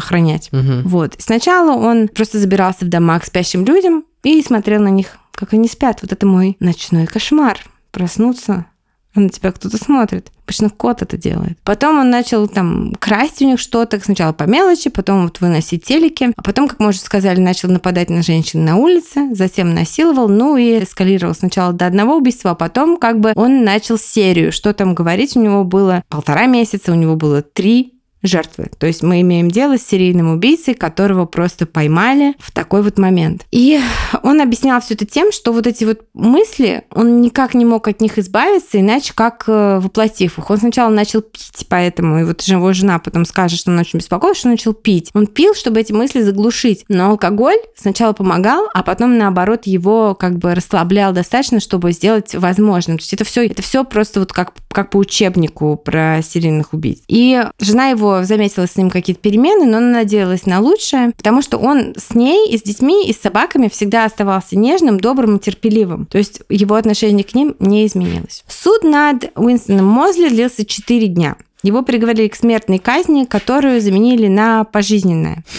охранять. 0.00 0.48
Угу. 0.52 0.88
Вот. 0.88 1.14
Сначала 1.18 1.72
он 1.72 2.08
просто 2.08 2.38
забирался 2.38 2.84
в 2.84 2.88
дома 2.88 3.18
к 3.20 3.24
спящим 3.24 3.64
людям 3.64 4.04
и 4.22 4.42
смотрел 4.42 4.82
на 4.82 4.88
них, 4.88 5.18
как 5.32 5.52
они 5.52 5.68
спят. 5.68 6.00
Вот 6.02 6.12
это 6.12 6.26
мой 6.26 6.56
ночной 6.60 7.06
кошмар. 7.06 7.58
Проснуться, 7.92 8.66
а 9.14 9.20
на 9.20 9.28
тебя 9.28 9.50
кто-то 9.50 9.76
смотрит. 9.76 10.30
Обычно 10.44 10.70
кот 10.70 11.02
это 11.02 11.16
делает. 11.16 11.58
Потом 11.64 11.98
он 11.98 12.10
начал 12.10 12.46
там 12.46 12.94
красть 12.98 13.42
у 13.42 13.46
них 13.46 13.58
что-то, 13.58 14.00
сначала 14.00 14.32
по 14.32 14.44
мелочи, 14.44 14.90
потом 14.90 15.24
вот 15.24 15.40
выносить 15.40 15.84
телеки, 15.84 16.32
а 16.36 16.42
потом, 16.42 16.68
как 16.68 16.78
мы 16.78 16.88
уже 16.88 16.98
сказали, 16.98 17.40
начал 17.40 17.68
нападать 17.70 18.10
на 18.10 18.22
женщин 18.22 18.64
на 18.64 18.76
улице, 18.76 19.34
затем 19.34 19.74
насиловал, 19.74 20.28
ну 20.28 20.56
и 20.56 20.82
эскалировал 20.82 21.34
сначала 21.34 21.72
до 21.72 21.86
одного 21.86 22.16
убийства, 22.16 22.52
а 22.52 22.54
потом 22.54 22.96
как 22.96 23.18
бы 23.18 23.32
он 23.34 23.64
начал 23.64 23.98
серию. 23.98 24.52
Что 24.52 24.72
там 24.72 24.94
говорить, 24.94 25.36
у 25.36 25.40
него 25.40 25.64
было 25.64 26.04
полтора 26.08 26.46
месяца, 26.46 26.92
у 26.92 26.96
него 26.96 27.16
было 27.16 27.42
три 27.42 27.99
жертвы. 28.22 28.70
То 28.78 28.86
есть 28.86 29.02
мы 29.02 29.20
имеем 29.22 29.50
дело 29.50 29.78
с 29.78 29.82
серийным 29.82 30.30
убийцей, 30.32 30.74
которого 30.74 31.26
просто 31.26 31.66
поймали 31.66 32.34
в 32.38 32.52
такой 32.52 32.82
вот 32.82 32.98
момент. 32.98 33.46
И 33.50 33.80
он 34.22 34.40
объяснял 34.40 34.80
все 34.80 34.94
это 34.94 35.06
тем, 35.06 35.32
что 35.32 35.52
вот 35.52 35.66
эти 35.66 35.84
вот 35.84 36.00
мысли, 36.12 36.84
он 36.94 37.20
никак 37.20 37.54
не 37.54 37.64
мог 37.64 37.88
от 37.88 38.00
них 38.00 38.18
избавиться, 38.18 38.80
иначе 38.80 39.12
как 39.14 39.44
э, 39.46 39.78
воплотив 39.80 40.38
их. 40.38 40.50
Он 40.50 40.58
сначала 40.58 40.90
начал 40.90 41.22
пить, 41.22 41.66
поэтому, 41.68 42.20
и 42.20 42.24
вот 42.24 42.42
его 42.42 42.72
жена 42.72 42.98
потом 42.98 43.24
скажет, 43.24 43.58
что 43.58 43.70
он 43.70 43.78
очень 43.78 43.98
беспокоился, 43.98 44.40
что 44.40 44.48
он 44.48 44.54
начал 44.54 44.74
пить. 44.74 45.10
Он 45.14 45.26
пил, 45.26 45.54
чтобы 45.54 45.80
эти 45.80 45.92
мысли 45.92 46.20
заглушить. 46.20 46.84
Но 46.88 47.10
алкоголь 47.10 47.58
сначала 47.76 48.12
помогал, 48.12 48.68
а 48.74 48.82
потом, 48.82 49.16
наоборот, 49.16 49.66
его 49.66 50.14
как 50.14 50.38
бы 50.38 50.54
расслаблял 50.54 51.12
достаточно, 51.12 51.60
чтобы 51.60 51.92
сделать 51.92 52.34
возможным. 52.34 52.98
То 52.98 53.02
есть 53.02 53.14
это 53.14 53.24
все, 53.24 53.46
это 53.46 53.62
все 53.62 53.84
просто 53.84 54.20
вот 54.20 54.32
как, 54.32 54.52
как 54.68 54.90
по 54.90 54.98
учебнику 54.98 55.76
про 55.76 56.20
серийных 56.22 56.72
убийц. 56.72 57.00
И 57.08 57.42
жена 57.58 57.88
его 57.88 58.09
заметила 58.22 58.66
с 58.66 58.76
ним 58.76 58.90
какие-то 58.90 59.20
перемены, 59.20 59.66
но 59.66 59.78
она 59.78 59.98
надеялась 59.98 60.46
на 60.46 60.60
лучшее, 60.60 61.12
потому 61.16 61.42
что 61.42 61.58
он 61.58 61.94
с 61.96 62.14
ней 62.14 62.50
и 62.50 62.58
с 62.58 62.62
детьми, 62.62 63.08
и 63.08 63.12
с 63.12 63.20
собаками 63.20 63.68
всегда 63.68 64.04
оставался 64.04 64.58
нежным, 64.58 65.00
добрым 65.00 65.36
и 65.36 65.40
терпеливым. 65.40 66.06
То 66.06 66.18
есть 66.18 66.42
его 66.48 66.74
отношение 66.74 67.24
к 67.24 67.34
ним 67.34 67.56
не 67.58 67.86
изменилось. 67.86 68.44
Суд 68.48 68.82
над 68.84 69.30
Уинстоном 69.36 69.86
Мозли 69.86 70.28
длился 70.28 70.64
4 70.64 71.06
дня. 71.08 71.36
Его 71.62 71.82
приговорили 71.82 72.28
к 72.28 72.36
смертной 72.36 72.78
казни, 72.78 73.24
которую 73.24 73.80
заменили 73.82 74.28
на 74.28 74.64
пожизненное. 74.64 75.44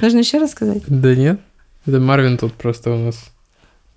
Нужно 0.00 0.18
еще 0.18 0.38
рассказать? 0.38 0.82
Да 0.88 1.14
нет. 1.14 1.40
Это 1.86 2.00
Марвин 2.00 2.36
тут 2.36 2.52
просто 2.54 2.90
у 2.90 2.98
нас 2.98 3.16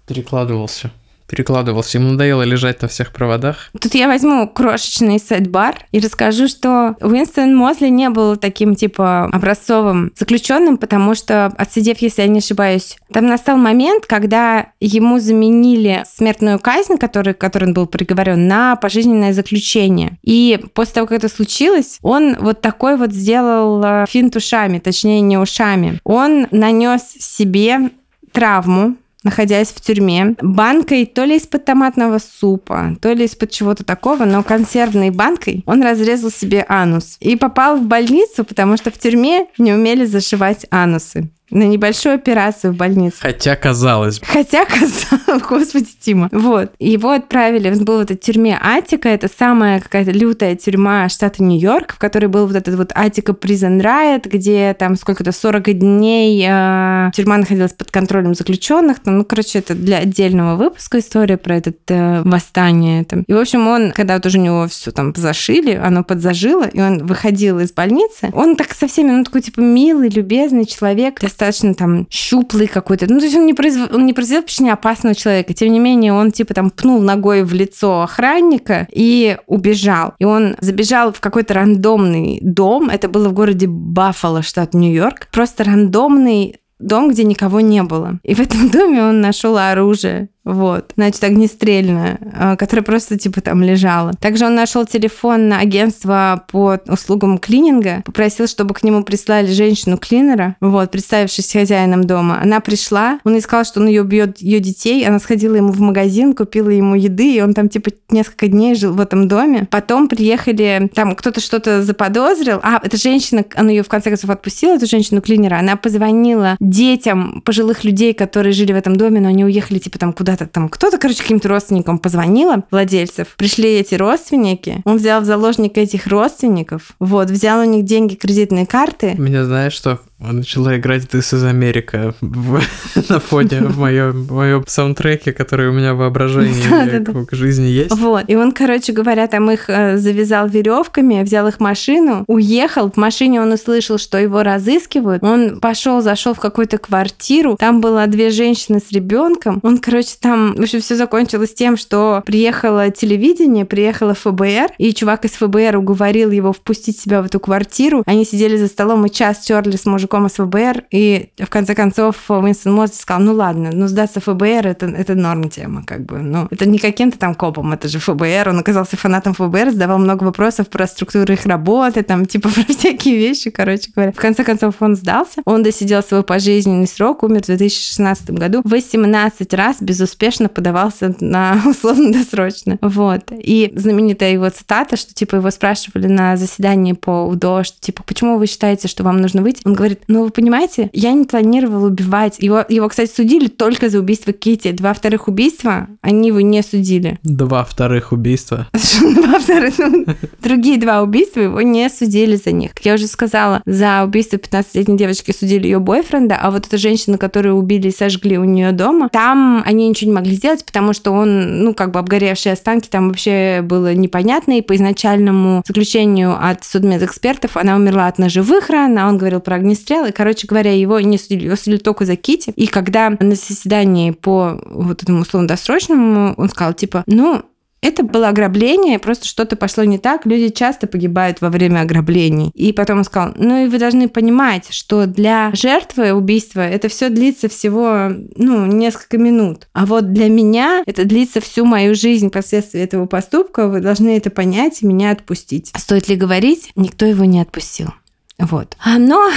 перекладывался 0.05 0.91
перекладывался. 1.29 1.97
Ему 1.97 2.11
надоело 2.11 2.41
лежать 2.41 2.81
на 2.81 2.87
всех 2.87 3.13
проводах. 3.13 3.69
Тут 3.79 3.95
я 3.95 4.07
возьму 4.07 4.47
крошечный 4.47 5.19
сайт-бар 5.19 5.75
и 5.91 5.99
расскажу, 5.99 6.47
что 6.47 6.95
Уинстон 7.01 7.55
Мозли 7.55 7.87
не 7.87 8.09
был 8.09 8.35
таким, 8.35 8.75
типа, 8.75 9.25
образцовым 9.25 10.11
заключенным, 10.17 10.77
потому 10.77 11.15
что, 11.15 11.45
отсидев, 11.57 11.99
если 11.99 12.23
я 12.23 12.27
не 12.27 12.39
ошибаюсь, 12.39 12.97
там 13.13 13.27
настал 13.27 13.57
момент, 13.57 14.05
когда 14.05 14.67
ему 14.79 15.19
заменили 15.19 16.03
смертную 16.05 16.59
казнь, 16.59 16.97
который, 16.97 17.33
которой 17.33 17.65
он 17.65 17.73
был 17.73 17.87
приговорен, 17.87 18.47
на 18.47 18.75
пожизненное 18.75 19.33
заключение. 19.33 20.17
И 20.23 20.59
после 20.73 20.95
того, 20.95 21.07
как 21.07 21.19
это 21.19 21.29
случилось, 21.29 21.99
он 22.01 22.35
вот 22.39 22.61
такой 22.61 22.97
вот 22.97 23.13
сделал 23.13 23.83
э, 23.83 24.05
финт 24.09 24.35
ушами, 24.35 24.79
точнее, 24.79 25.21
не 25.21 25.37
ушами. 25.37 25.99
Он 26.03 26.47
нанес 26.51 27.01
себе 27.01 27.91
травму, 28.31 28.95
находясь 29.23 29.69
в 29.69 29.81
тюрьме, 29.81 30.35
банкой 30.41 31.05
то 31.05 31.23
ли 31.23 31.37
из-под 31.37 31.65
томатного 31.65 32.19
супа, 32.19 32.95
то 33.01 33.11
ли 33.13 33.25
из-под 33.25 33.51
чего-то 33.51 33.83
такого, 33.83 34.25
но 34.25 34.43
консервной 34.43 35.09
банкой 35.09 35.63
он 35.65 35.81
разрезал 35.83 36.31
себе 36.31 36.65
анус 36.67 37.17
и 37.19 37.35
попал 37.35 37.77
в 37.77 37.83
больницу, 37.83 38.43
потому 38.43 38.77
что 38.77 38.91
в 38.91 38.97
тюрьме 38.97 39.47
не 39.57 39.73
умели 39.73 40.05
зашивать 40.05 40.65
анусы 40.69 41.29
на 41.51 41.63
небольшую 41.63 42.15
операцию 42.15 42.73
в 42.73 42.75
больнице. 42.75 43.17
Хотя 43.19 43.55
казалось. 43.55 44.21
Хотя 44.23 44.65
казалось, 44.65 45.43
господи, 45.47 45.87
Тима. 45.99 46.29
Вот. 46.31 46.71
Его 46.79 47.11
отправили, 47.11 47.69
он 47.69 47.85
был 47.85 47.97
в 47.97 48.01
этой 48.01 48.17
тюрьме 48.17 48.57
Атика, 48.61 49.09
это 49.09 49.27
самая 49.27 49.79
какая-то 49.79 50.11
лютая 50.11 50.55
тюрьма 50.55 51.09
штата 51.09 51.43
Нью-Йорк, 51.43 51.93
в 51.93 51.99
которой 51.99 52.27
был 52.27 52.47
вот 52.47 52.55
этот 52.55 52.75
вот 52.75 52.91
Атика 52.95 53.31
Prison 53.33 53.81
Riot, 53.81 54.29
где 54.29 54.73
там 54.73 54.95
сколько-то 54.95 55.31
40 55.31 55.77
дней 55.77 56.45
э, 56.47 57.11
тюрьма 57.13 57.37
находилась 57.37 57.73
под 57.73 57.91
контролем 57.91 58.35
заключенных. 58.35 58.99
Там, 58.99 59.19
ну, 59.19 59.25
короче, 59.25 59.59
это 59.59 59.75
для 59.75 59.97
отдельного 59.97 60.55
выпуска 60.55 60.99
история 60.99 61.37
про 61.37 61.57
это 61.57 61.73
э, 61.87 62.21
восстание. 62.23 63.03
Там. 63.05 63.23
И, 63.23 63.33
в 63.33 63.37
общем, 63.37 63.67
он, 63.67 63.91
когда 63.91 64.15
вот 64.15 64.25
уже 64.25 64.39
у 64.39 64.41
него 64.41 64.67
все 64.67 64.91
там 64.91 65.13
зашили, 65.15 65.73
оно 65.75 66.03
подзажило, 66.03 66.67
и 66.67 66.81
он 66.81 67.05
выходил 67.05 67.59
из 67.59 67.71
больницы, 67.71 68.29
он 68.33 68.55
так 68.55 68.73
со 68.73 68.87
всеми, 68.87 69.11
ну, 69.11 69.23
такой, 69.23 69.41
типа, 69.41 69.59
милый, 69.59 70.09
любезный 70.09 70.65
человек, 70.65 71.19
достаточно 71.39 71.73
там 71.73 72.07
щуплый 72.09 72.67
какой-то. 72.67 73.07
Ну, 73.07 73.19
то 73.19 73.25
есть 73.25 73.35
он 73.35 73.45
не 73.45 73.53
произвел, 73.53 73.87
он 73.91 74.05
не 74.05 74.13
произвел 74.13 74.41
впечатление 74.41 74.73
опасного 74.73 75.15
человека. 75.15 75.53
Тем 75.53 75.71
не 75.71 75.79
менее, 75.79 76.13
он 76.13 76.31
типа 76.31 76.53
там 76.53 76.69
пнул 76.69 77.01
ногой 77.01 77.43
в 77.43 77.53
лицо 77.53 78.01
охранника 78.01 78.87
и 78.91 79.37
убежал. 79.47 80.13
И 80.19 80.25
он 80.25 80.55
забежал 80.59 81.13
в 81.13 81.19
какой-то 81.19 81.53
рандомный 81.53 82.39
дом. 82.41 82.89
Это 82.89 83.07
было 83.07 83.29
в 83.29 83.33
городе 83.33 83.67
Баффало, 83.67 84.41
штат 84.41 84.73
Нью-Йорк. 84.73 85.27
Просто 85.31 85.63
рандомный 85.63 86.57
дом, 86.79 87.09
где 87.09 87.23
никого 87.23 87.61
не 87.61 87.83
было. 87.83 88.19
И 88.23 88.33
в 88.33 88.39
этом 88.39 88.69
доме 88.69 89.01
он 89.03 89.21
нашел 89.21 89.57
оружие. 89.57 90.29
Вот, 90.45 90.93
значит, 90.95 91.23
огнестрельное, 91.23 92.19
а, 92.33 92.55
которое 92.55 92.81
просто 92.81 93.19
типа 93.19 93.41
там 93.41 93.61
лежало. 93.61 94.13
Также 94.13 94.45
он 94.45 94.55
нашел 94.55 94.85
телефон 94.85 95.49
на 95.49 95.59
агентство 95.59 96.45
по 96.51 96.79
услугам 96.87 97.37
клининга, 97.37 98.01
попросил, 98.05 98.47
чтобы 98.47 98.73
к 98.73 98.83
нему 98.83 99.03
прислали 99.03 99.47
женщину-клинера, 99.47 100.55
вот, 100.61 100.91
представившись 100.91 101.51
хозяином 101.51 102.05
дома. 102.05 102.39
Она 102.41 102.61
пришла, 102.61 103.19
он 103.25 103.37
искал, 103.37 103.65
что 103.65 103.79
он 103.79 103.87
ее 103.87 104.01
убьет 104.01 104.39
ее 104.39 104.59
детей, 104.59 105.05
она 105.05 105.19
сходила 105.19 105.55
ему 105.55 105.71
в 105.71 105.81
магазин, 105.81 106.33
купила 106.33 106.69
ему 106.69 106.95
еды, 106.95 107.35
и 107.35 107.41
он 107.41 107.53
там 107.53 107.69
типа 107.69 107.91
несколько 108.09 108.47
дней 108.47 108.75
жил 108.75 108.93
в 108.93 109.01
этом 109.01 109.27
доме. 109.27 109.67
Потом 109.69 110.07
приехали, 110.07 110.89
там 110.95 111.15
кто-то 111.15 111.41
что-то 111.41 111.83
заподозрил, 111.83 112.59
а, 112.63 112.79
эта 112.81 112.97
женщина, 112.97 113.43
она 113.55 113.69
ее 113.69 113.83
в 113.83 113.89
конце 113.89 114.09
концов 114.09 114.29
отпустила, 114.29 114.75
эту 114.75 114.87
женщину-клинера, 114.87 115.59
она 115.59 115.75
позвонила 115.75 116.55
детям 116.59 117.41
пожилых 117.45 117.83
людей, 117.83 118.13
которые 118.13 118.53
жили 118.53 118.71
в 118.71 118.77
этом 118.77 118.95
доме, 118.95 119.19
но 119.19 119.29
они 119.29 119.45
уехали 119.45 119.79
типа 119.79 119.99
там 119.99 120.13
куда-то 120.13 120.28
куда-то 120.29 120.51
там, 120.51 120.69
кто-то, 120.69 120.97
короче, 120.97 121.21
каким-то 121.21 121.49
родственникам 121.49 121.97
позвонила, 121.97 122.63
владельцев. 122.71 123.29
Пришли 123.35 123.79
эти 123.79 123.95
родственники, 123.95 124.81
он 124.85 124.97
взял 124.97 125.21
в 125.21 125.25
заложник 125.25 125.77
этих 125.77 126.07
родственников, 126.07 126.93
вот, 126.99 127.29
взял 127.29 127.61
у 127.61 127.63
них 127.63 127.85
деньги, 127.85 128.15
кредитные 128.15 128.65
карты. 128.65 129.15
Меня 129.17 129.45
знаешь, 129.45 129.73
что 129.73 129.99
начала 130.19 130.77
играть 130.77 131.03
This 131.03 131.33
is 131.33 131.49
America 131.49 132.13
в, 132.21 132.61
на 133.09 133.19
фоне 133.19 133.61
в 133.61 133.79
моем, 133.79 134.11
в 134.11 134.33
моем 134.33 134.63
саундтреке, 134.67 135.31
который 135.31 135.69
у 135.69 135.71
меня 135.71 135.93
в 135.93 135.97
воображении 135.97 137.25
к 137.25 137.33
жизни 137.33 137.67
есть. 137.67 137.91
Вот. 137.95 138.25
И 138.27 138.35
он, 138.35 138.51
короче 138.51 138.91
говоря, 138.91 139.27
там 139.27 139.49
их 139.49 139.69
э, 139.69 139.97
завязал 139.97 140.47
веревками, 140.47 141.23
взял 141.23 141.47
их 141.47 141.59
машину, 141.59 142.25
уехал. 142.27 142.91
В 142.91 142.97
машине 142.97 143.41
он 143.41 143.53
услышал, 143.53 143.97
что 143.97 144.17
его 144.17 144.43
разыскивают. 144.43 145.23
Он 145.23 145.59
пошел, 145.59 146.01
зашел 146.01 146.33
в 146.33 146.39
какую-то 146.39 146.77
квартиру. 146.77 147.55
Там 147.57 147.79
было 147.79 148.05
две 148.07 148.29
женщины 148.29 148.79
с 148.79 148.91
ребенком. 148.91 149.59
Он, 149.63 149.77
короче, 149.77 150.15
там, 150.21 150.53
в 150.55 150.61
общем, 150.61 150.81
все 150.81 150.95
закончилось 150.95 151.53
тем, 151.53 151.77
что 151.77 152.21
приехало 152.25 152.89
телевидение, 152.91 153.65
приехало 153.65 154.13
ФБР, 154.13 154.73
и 154.77 154.93
чувак 154.93 155.25
из 155.25 155.31
ФБР 155.31 155.77
уговорил 155.77 156.31
его 156.31 156.53
впустить 156.53 156.99
себя 156.99 157.21
в 157.21 157.25
эту 157.25 157.39
квартиру. 157.39 158.03
Они 158.05 158.25
сидели 158.25 158.57
за 158.57 158.67
столом 158.67 159.05
и 159.05 159.11
час 159.11 159.39
терли 159.39 159.75
с 159.75 159.85
мужиком 159.85 160.27
из 160.27 160.33
ФБР, 160.33 160.85
и 160.91 161.29
в 161.37 161.49
конце 161.49 161.75
концов 161.75 162.29
Уинстон 162.29 162.73
Мозес 162.73 162.99
сказал, 162.99 163.23
ну 163.23 163.33
ладно, 163.33 163.71
ну 163.73 163.87
сдаться 163.87 164.19
ФБР 164.19 164.67
это, 164.67 164.85
это 164.87 165.15
норм 165.15 165.49
тема, 165.49 165.83
как 165.85 166.05
бы, 166.05 166.19
ну 166.19 166.47
это 166.51 166.67
не 166.67 166.79
каким-то 166.79 167.17
там 167.17 167.35
копом, 167.35 167.71
это 167.73 167.87
же 167.87 167.99
ФБР, 167.99 168.49
он 168.49 168.59
оказался 168.59 168.97
фанатом 168.97 169.33
ФБР, 169.33 169.71
задавал 169.71 169.99
много 169.99 170.23
вопросов 170.23 170.69
про 170.69 170.87
структуру 170.87 171.33
их 171.33 171.45
работы, 171.45 172.03
там, 172.03 172.25
типа 172.25 172.49
про 172.53 172.63
всякие 172.73 173.17
вещи, 173.17 173.49
короче 173.49 173.91
говоря. 173.95 174.11
В 174.11 174.17
конце 174.17 174.43
концов 174.43 174.75
он 174.79 174.95
сдался, 174.95 175.41
он 175.45 175.63
досидел 175.63 176.03
свой 176.03 176.23
пожизненный 176.23 176.87
срок, 176.87 177.23
умер 177.23 177.43
в 177.43 177.45
2016 177.45 178.31
году, 178.31 178.61
18 178.63 179.53
раз 179.53 179.77
безуспешно 180.09 180.49
подавался 180.49 181.15
на 181.19 181.61
условно-досрочно. 181.65 182.77
Вот. 182.81 183.31
И 183.31 183.71
знаменитая 183.75 184.33
его 184.33 184.49
цитата, 184.49 184.97
что 184.97 185.13
типа 185.13 185.35
его 185.35 185.51
спрашивали 185.51 186.07
на 186.07 186.35
заседании 186.35 186.93
по 186.93 187.25
УДО, 187.25 187.63
что 187.63 187.79
типа, 187.79 188.03
почему 188.03 188.37
вы 188.37 188.47
считаете, 188.47 188.87
что 188.87 189.03
вам 189.03 189.21
нужно 189.21 189.41
выйти? 189.41 189.61
Он 189.65 189.73
говорит, 189.73 190.01
ну, 190.07 190.23
вы 190.23 190.29
понимаете, 190.29 190.89
я 190.93 191.11
не 191.11 191.25
планировала 191.25 191.87
убивать. 191.87 192.37
Его, 192.39 192.63
его, 192.67 192.89
кстати, 192.89 193.11
судили 193.13 193.47
только 193.47 193.89
за 193.89 193.99
убийство 193.99 194.33
Кити. 194.33 194.71
Два 194.71 194.93
вторых 194.93 195.27
убийства 195.27 195.87
они 196.01 196.29
его 196.29 196.41
не 196.41 196.63
судили. 196.63 197.19
Два 197.23 197.63
вторых 197.63 198.11
убийства? 198.11 198.67
Два 199.01 199.39
вторых. 199.39 199.77
Ну, 199.77 200.05
другие 200.41 200.79
два 200.79 201.01
убийства 201.01 201.41
его 201.41 201.61
не 201.61 201.89
судили 201.89 202.35
за 202.35 202.51
них. 202.51 202.73
Как 202.73 202.85
я 202.85 202.93
уже 202.95 203.07
сказала, 203.07 203.61
за 203.65 204.03
убийство 204.03 204.37
15-летней 204.37 204.97
девочки 204.97 205.31
судили 205.31 205.65
ее 205.65 205.79
бойфренда, 205.79 206.37
а 206.41 206.51
вот 206.51 206.67
эта 206.67 206.77
женщина, 206.77 207.17
которую 207.17 207.55
убили 207.55 207.89
и 207.89 207.95
сожгли 207.95 208.37
у 208.37 208.43
нее 208.43 208.71
дома, 208.71 209.09
там 209.09 209.61
они 209.65 209.89
ничего 209.89 209.98
не 210.05 210.13
могли 210.13 210.35
сделать, 210.35 210.65
потому 210.65 210.93
что 210.93 211.11
он, 211.11 211.63
ну, 211.63 211.73
как 211.73 211.91
бы 211.91 211.99
обгоревшие 211.99 212.53
останки 212.53 212.87
там 212.87 213.09
вообще 213.09 213.61
было 213.63 213.93
непонятно, 213.93 214.57
и 214.57 214.61
по 214.61 214.75
изначальному 214.75 215.63
заключению 215.65 216.37
от 216.39 216.63
судмедэкспертов 216.63 217.57
она 217.57 217.75
умерла 217.75 218.07
от 218.07 218.19
ножевых 218.19 218.69
ран, 218.69 218.97
а 218.97 219.07
он 219.07 219.17
говорил 219.17 219.39
про 219.39 219.57
расстрел, 219.59 220.05
и, 220.05 220.11
короче 220.11 220.47
говоря, 220.47 220.73
его 220.73 220.99
не 220.99 221.17
судили, 221.17 221.45
его 221.45 221.55
судили 221.55 221.77
только 221.77 222.05
за 222.05 222.15
Кити. 222.15 222.51
И 222.55 222.67
когда 222.67 223.09
на 223.09 223.35
заседании 223.35 224.11
по 224.11 224.61
вот 224.65 225.03
этому 225.03 225.21
условно-досрочному 225.21 226.33
он 226.37 226.49
сказал, 226.49 226.73
типа, 226.73 227.03
ну, 227.07 227.43
это 227.81 228.03
было 228.03 228.29
ограбление, 228.29 228.99
просто 228.99 229.27
что-то 229.27 229.55
пошло 229.55 229.83
не 229.83 229.97
так. 229.97 230.25
Люди 230.25 230.49
часто 230.49 230.87
погибают 230.87 231.41
во 231.41 231.49
время 231.49 231.81
ограблений. 231.81 232.51
И 232.53 232.73
потом 232.73 232.99
он 232.99 233.03
сказал, 233.03 233.33
ну 233.35 233.65
и 233.65 233.67
вы 233.67 233.77
должны 233.79 234.09
понимать, 234.09 234.67
что 234.71 235.05
для 235.05 235.51
жертвы 235.53 236.13
убийства 236.13 236.61
это 236.61 236.89
все 236.89 237.09
длится 237.09 237.47
всего, 237.47 238.09
ну, 238.35 238.65
несколько 238.65 239.17
минут. 239.17 239.67
А 239.73 239.85
вот 239.85 240.11
для 240.13 240.29
меня 240.29 240.83
это 240.85 241.05
длится 241.05 241.41
всю 241.41 241.65
мою 241.65 241.95
жизнь 241.95 242.29
последствия 242.29 242.83
этого 242.83 243.05
поступка. 243.05 243.67
Вы 243.67 243.79
должны 243.79 244.17
это 244.17 244.29
понять 244.29 244.81
и 244.81 244.85
меня 244.85 245.11
отпустить. 245.11 245.71
Стоит 245.77 246.09
ли 246.09 246.15
говорить? 246.15 246.71
Никто 246.75 247.05
его 247.05 247.25
не 247.25 247.41
отпустил. 247.41 247.93
Вот. 248.39 248.77
Но 248.97 249.29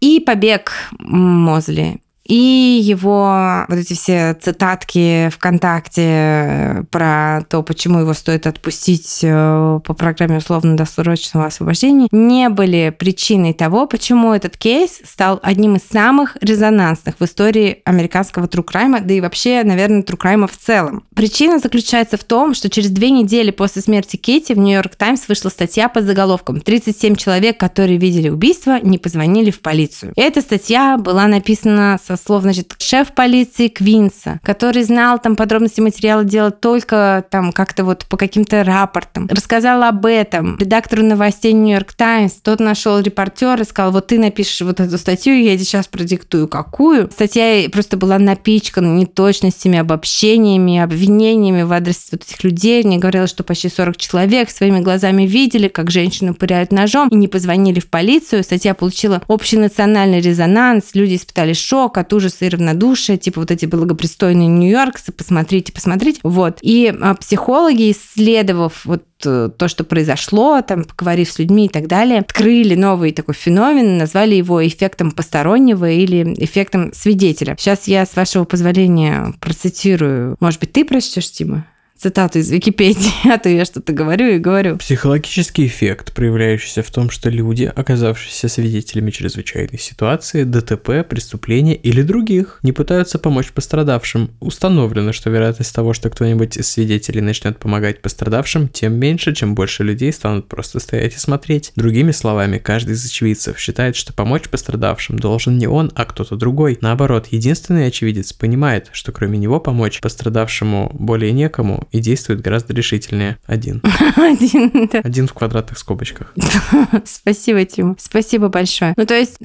и 0.00 0.20
побег 0.20 0.72
Мозли 0.98 2.01
и 2.24 2.80
его 2.82 3.64
вот 3.68 3.78
эти 3.78 3.94
все 3.94 4.34
цитатки 4.34 5.28
ВКонтакте 5.30 6.02
э, 6.04 6.82
про 6.90 7.42
то, 7.48 7.62
почему 7.62 8.00
его 8.00 8.14
стоит 8.14 8.46
отпустить 8.46 9.20
э, 9.22 9.80
по 9.84 9.94
программе 9.94 10.38
условно-досрочного 10.38 11.46
освобождения, 11.46 12.08
не 12.12 12.48
были 12.48 12.94
причиной 12.96 13.54
того, 13.54 13.86
почему 13.86 14.32
этот 14.32 14.56
кейс 14.56 15.00
стал 15.04 15.40
одним 15.42 15.76
из 15.76 15.82
самых 15.82 16.36
резонансных 16.40 17.16
в 17.18 17.24
истории 17.24 17.82
американского 17.84 18.46
true 18.46 18.66
crime 18.66 18.90
а, 18.90 19.00
да 19.00 19.14
и 19.14 19.20
вообще, 19.20 19.62
наверное, 19.64 20.02
true 20.02 20.20
crime 20.20 20.42
а 20.42 20.46
в 20.46 20.56
целом. 20.56 21.04
Причина 21.14 21.58
заключается 21.58 22.16
в 22.16 22.24
том, 22.24 22.54
что 22.54 22.70
через 22.70 22.90
две 22.90 23.10
недели 23.10 23.50
после 23.50 23.82
смерти 23.82 24.16
Китти 24.16 24.54
в 24.54 24.58
Нью-Йорк 24.58 24.94
Таймс 24.94 25.26
вышла 25.28 25.48
статья 25.48 25.88
под 25.88 26.04
заголовком 26.04 26.58
«37 26.58 27.16
человек, 27.16 27.58
которые 27.58 27.98
видели 27.98 28.28
убийство, 28.28 28.78
не 28.80 28.98
позвонили 28.98 29.50
в 29.50 29.60
полицию». 29.60 30.12
Эта 30.16 30.40
статья 30.40 30.96
была 30.98 31.26
написана 31.26 31.98
со 32.04 32.11
слов, 32.16 32.42
значит, 32.42 32.74
шеф 32.78 33.12
полиции 33.14 33.68
Квинса, 33.68 34.40
который 34.42 34.82
знал 34.82 35.18
там 35.18 35.36
подробности 35.36 35.80
материала 35.80 36.24
дела 36.24 36.50
только 36.50 37.24
там 37.30 37.52
как-то 37.52 37.84
вот 37.84 38.06
по 38.06 38.16
каким-то 38.16 38.64
рапортам. 38.64 39.28
Рассказал 39.30 39.82
об 39.82 40.06
этом 40.06 40.58
редактору 40.58 41.02
новостей 41.02 41.52
Нью-Йорк 41.52 41.92
Таймс. 41.94 42.34
Тот 42.42 42.60
нашел 42.60 43.00
репортера 43.00 43.62
и 43.62 43.64
сказал, 43.64 43.92
вот 43.92 44.08
ты 44.08 44.18
напишешь 44.18 44.60
вот 44.60 44.80
эту 44.80 44.98
статью, 44.98 45.40
я 45.40 45.54
тебе 45.54 45.64
сейчас 45.64 45.86
продиктую 45.86 46.48
какую. 46.48 47.10
Статья 47.10 47.68
просто 47.70 47.96
была 47.96 48.18
напичкана 48.18 48.86
неточностями, 48.94 49.78
обобщениями, 49.78 50.78
обвинениями 50.78 51.62
в 51.62 51.72
адрес 51.72 52.08
вот 52.12 52.22
этих 52.22 52.42
людей. 52.44 52.82
Мне 52.82 52.98
говорилось, 52.98 53.30
что 53.30 53.44
почти 53.44 53.68
40 53.68 53.96
человек 53.96 54.50
своими 54.50 54.80
глазами 54.80 55.24
видели, 55.24 55.68
как 55.68 55.90
женщину 55.90 56.34
пыряют 56.34 56.72
ножом 56.72 57.08
и 57.08 57.16
не 57.16 57.28
позвонили 57.28 57.80
в 57.80 57.88
полицию. 57.88 58.44
Статья 58.44 58.74
получила 58.74 59.22
общенациональный 59.28 60.20
резонанс, 60.20 60.90
люди 60.94 61.16
испытали 61.16 61.52
шок, 61.52 61.98
от 62.02 62.12
ужаса 62.12 62.44
и 62.44 62.48
равнодушия, 62.48 63.16
типа 63.16 63.40
вот 63.40 63.50
эти 63.50 63.66
благопристойные 63.66 64.48
Нью-Йорксы, 64.48 65.12
посмотрите, 65.12 65.72
посмотрите. 65.72 66.20
Вот. 66.22 66.58
И 66.60 66.94
а, 67.00 67.14
психологи, 67.14 67.90
исследовав 67.90 68.84
вот 68.84 69.04
э, 69.24 69.50
то, 69.56 69.68
что 69.68 69.84
произошло, 69.84 70.60
там, 70.62 70.84
поговорив 70.84 71.30
с 71.30 71.38
людьми 71.38 71.66
и 71.66 71.68
так 71.68 71.86
далее, 71.86 72.20
открыли 72.20 72.74
новый 72.74 73.12
такой 73.12 73.34
феномен, 73.34 73.98
назвали 73.98 74.34
его 74.34 74.66
эффектом 74.66 75.10
постороннего 75.12 75.90
или 75.90 76.34
эффектом 76.38 76.92
свидетеля. 76.92 77.56
Сейчас 77.58 77.88
я, 77.88 78.04
с 78.04 78.14
вашего 78.14 78.44
позволения, 78.44 79.32
процитирую. 79.40 80.36
Может 80.40 80.60
быть, 80.60 80.72
ты 80.72 80.84
прочтешь, 80.84 81.30
Тима? 81.30 81.66
Цитату 82.02 82.40
из 82.40 82.50
Википедии, 82.50 83.12
а 83.32 83.38
то 83.38 83.48
я 83.48 83.64
что-то 83.64 83.92
говорю 83.92 84.28
и 84.28 84.38
говорю. 84.38 84.76
Психологический 84.76 85.66
эффект, 85.66 86.12
проявляющийся 86.12 86.82
в 86.82 86.90
том, 86.90 87.10
что 87.10 87.30
люди, 87.30 87.72
оказавшиеся 87.74 88.48
свидетелями 88.48 89.10
чрезвычайной 89.10 89.78
ситуации, 89.78 90.42
ДТП, 90.42 91.08
преступления 91.08 91.76
или 91.76 92.02
других, 92.02 92.58
не 92.62 92.72
пытаются 92.72 93.18
помочь 93.20 93.52
пострадавшим. 93.52 94.32
Установлено, 94.40 95.12
что 95.12 95.30
вероятность 95.30 95.74
того, 95.74 95.92
что 95.92 96.10
кто-нибудь 96.10 96.56
из 96.56 96.68
свидетелей 96.68 97.20
начнет 97.20 97.58
помогать 97.58 98.02
пострадавшим, 98.02 98.68
тем 98.68 98.94
меньше, 98.94 99.32
чем 99.32 99.54
больше 99.54 99.84
людей 99.84 100.12
станут 100.12 100.48
просто 100.48 100.80
стоять 100.80 101.14
и 101.14 101.18
смотреть. 101.18 101.72
Другими 101.76 102.10
словами, 102.10 102.58
каждый 102.58 102.94
из 102.94 103.06
очевидцев 103.06 103.60
считает, 103.60 103.94
что 103.94 104.12
помочь 104.12 104.48
пострадавшим 104.48 105.20
должен 105.20 105.56
не 105.56 105.68
он, 105.68 105.92
а 105.94 106.04
кто-то 106.04 106.34
другой. 106.34 106.78
Наоборот, 106.80 107.28
единственный 107.30 107.86
очевидец 107.86 108.32
понимает, 108.32 108.88
что 108.92 109.12
кроме 109.12 109.38
него 109.38 109.60
помочь 109.60 110.00
пострадавшему 110.00 110.90
более 110.94 111.30
некому, 111.30 111.86
и 111.92 112.00
действует 112.00 112.40
гораздо 112.40 112.74
решительнее. 112.74 113.38
Один. 113.46 113.82
Один, 114.16 114.88
да. 114.90 115.00
Один 115.00 115.28
в 115.28 115.34
квадратных 115.34 115.78
скобочках. 115.78 116.34
Спасибо, 117.04 117.64
Тим. 117.64 117.96
Спасибо 117.98 118.48
большое. 118.48 118.94
Ну, 118.96 119.06
то 119.06 119.14
есть, 119.14 119.36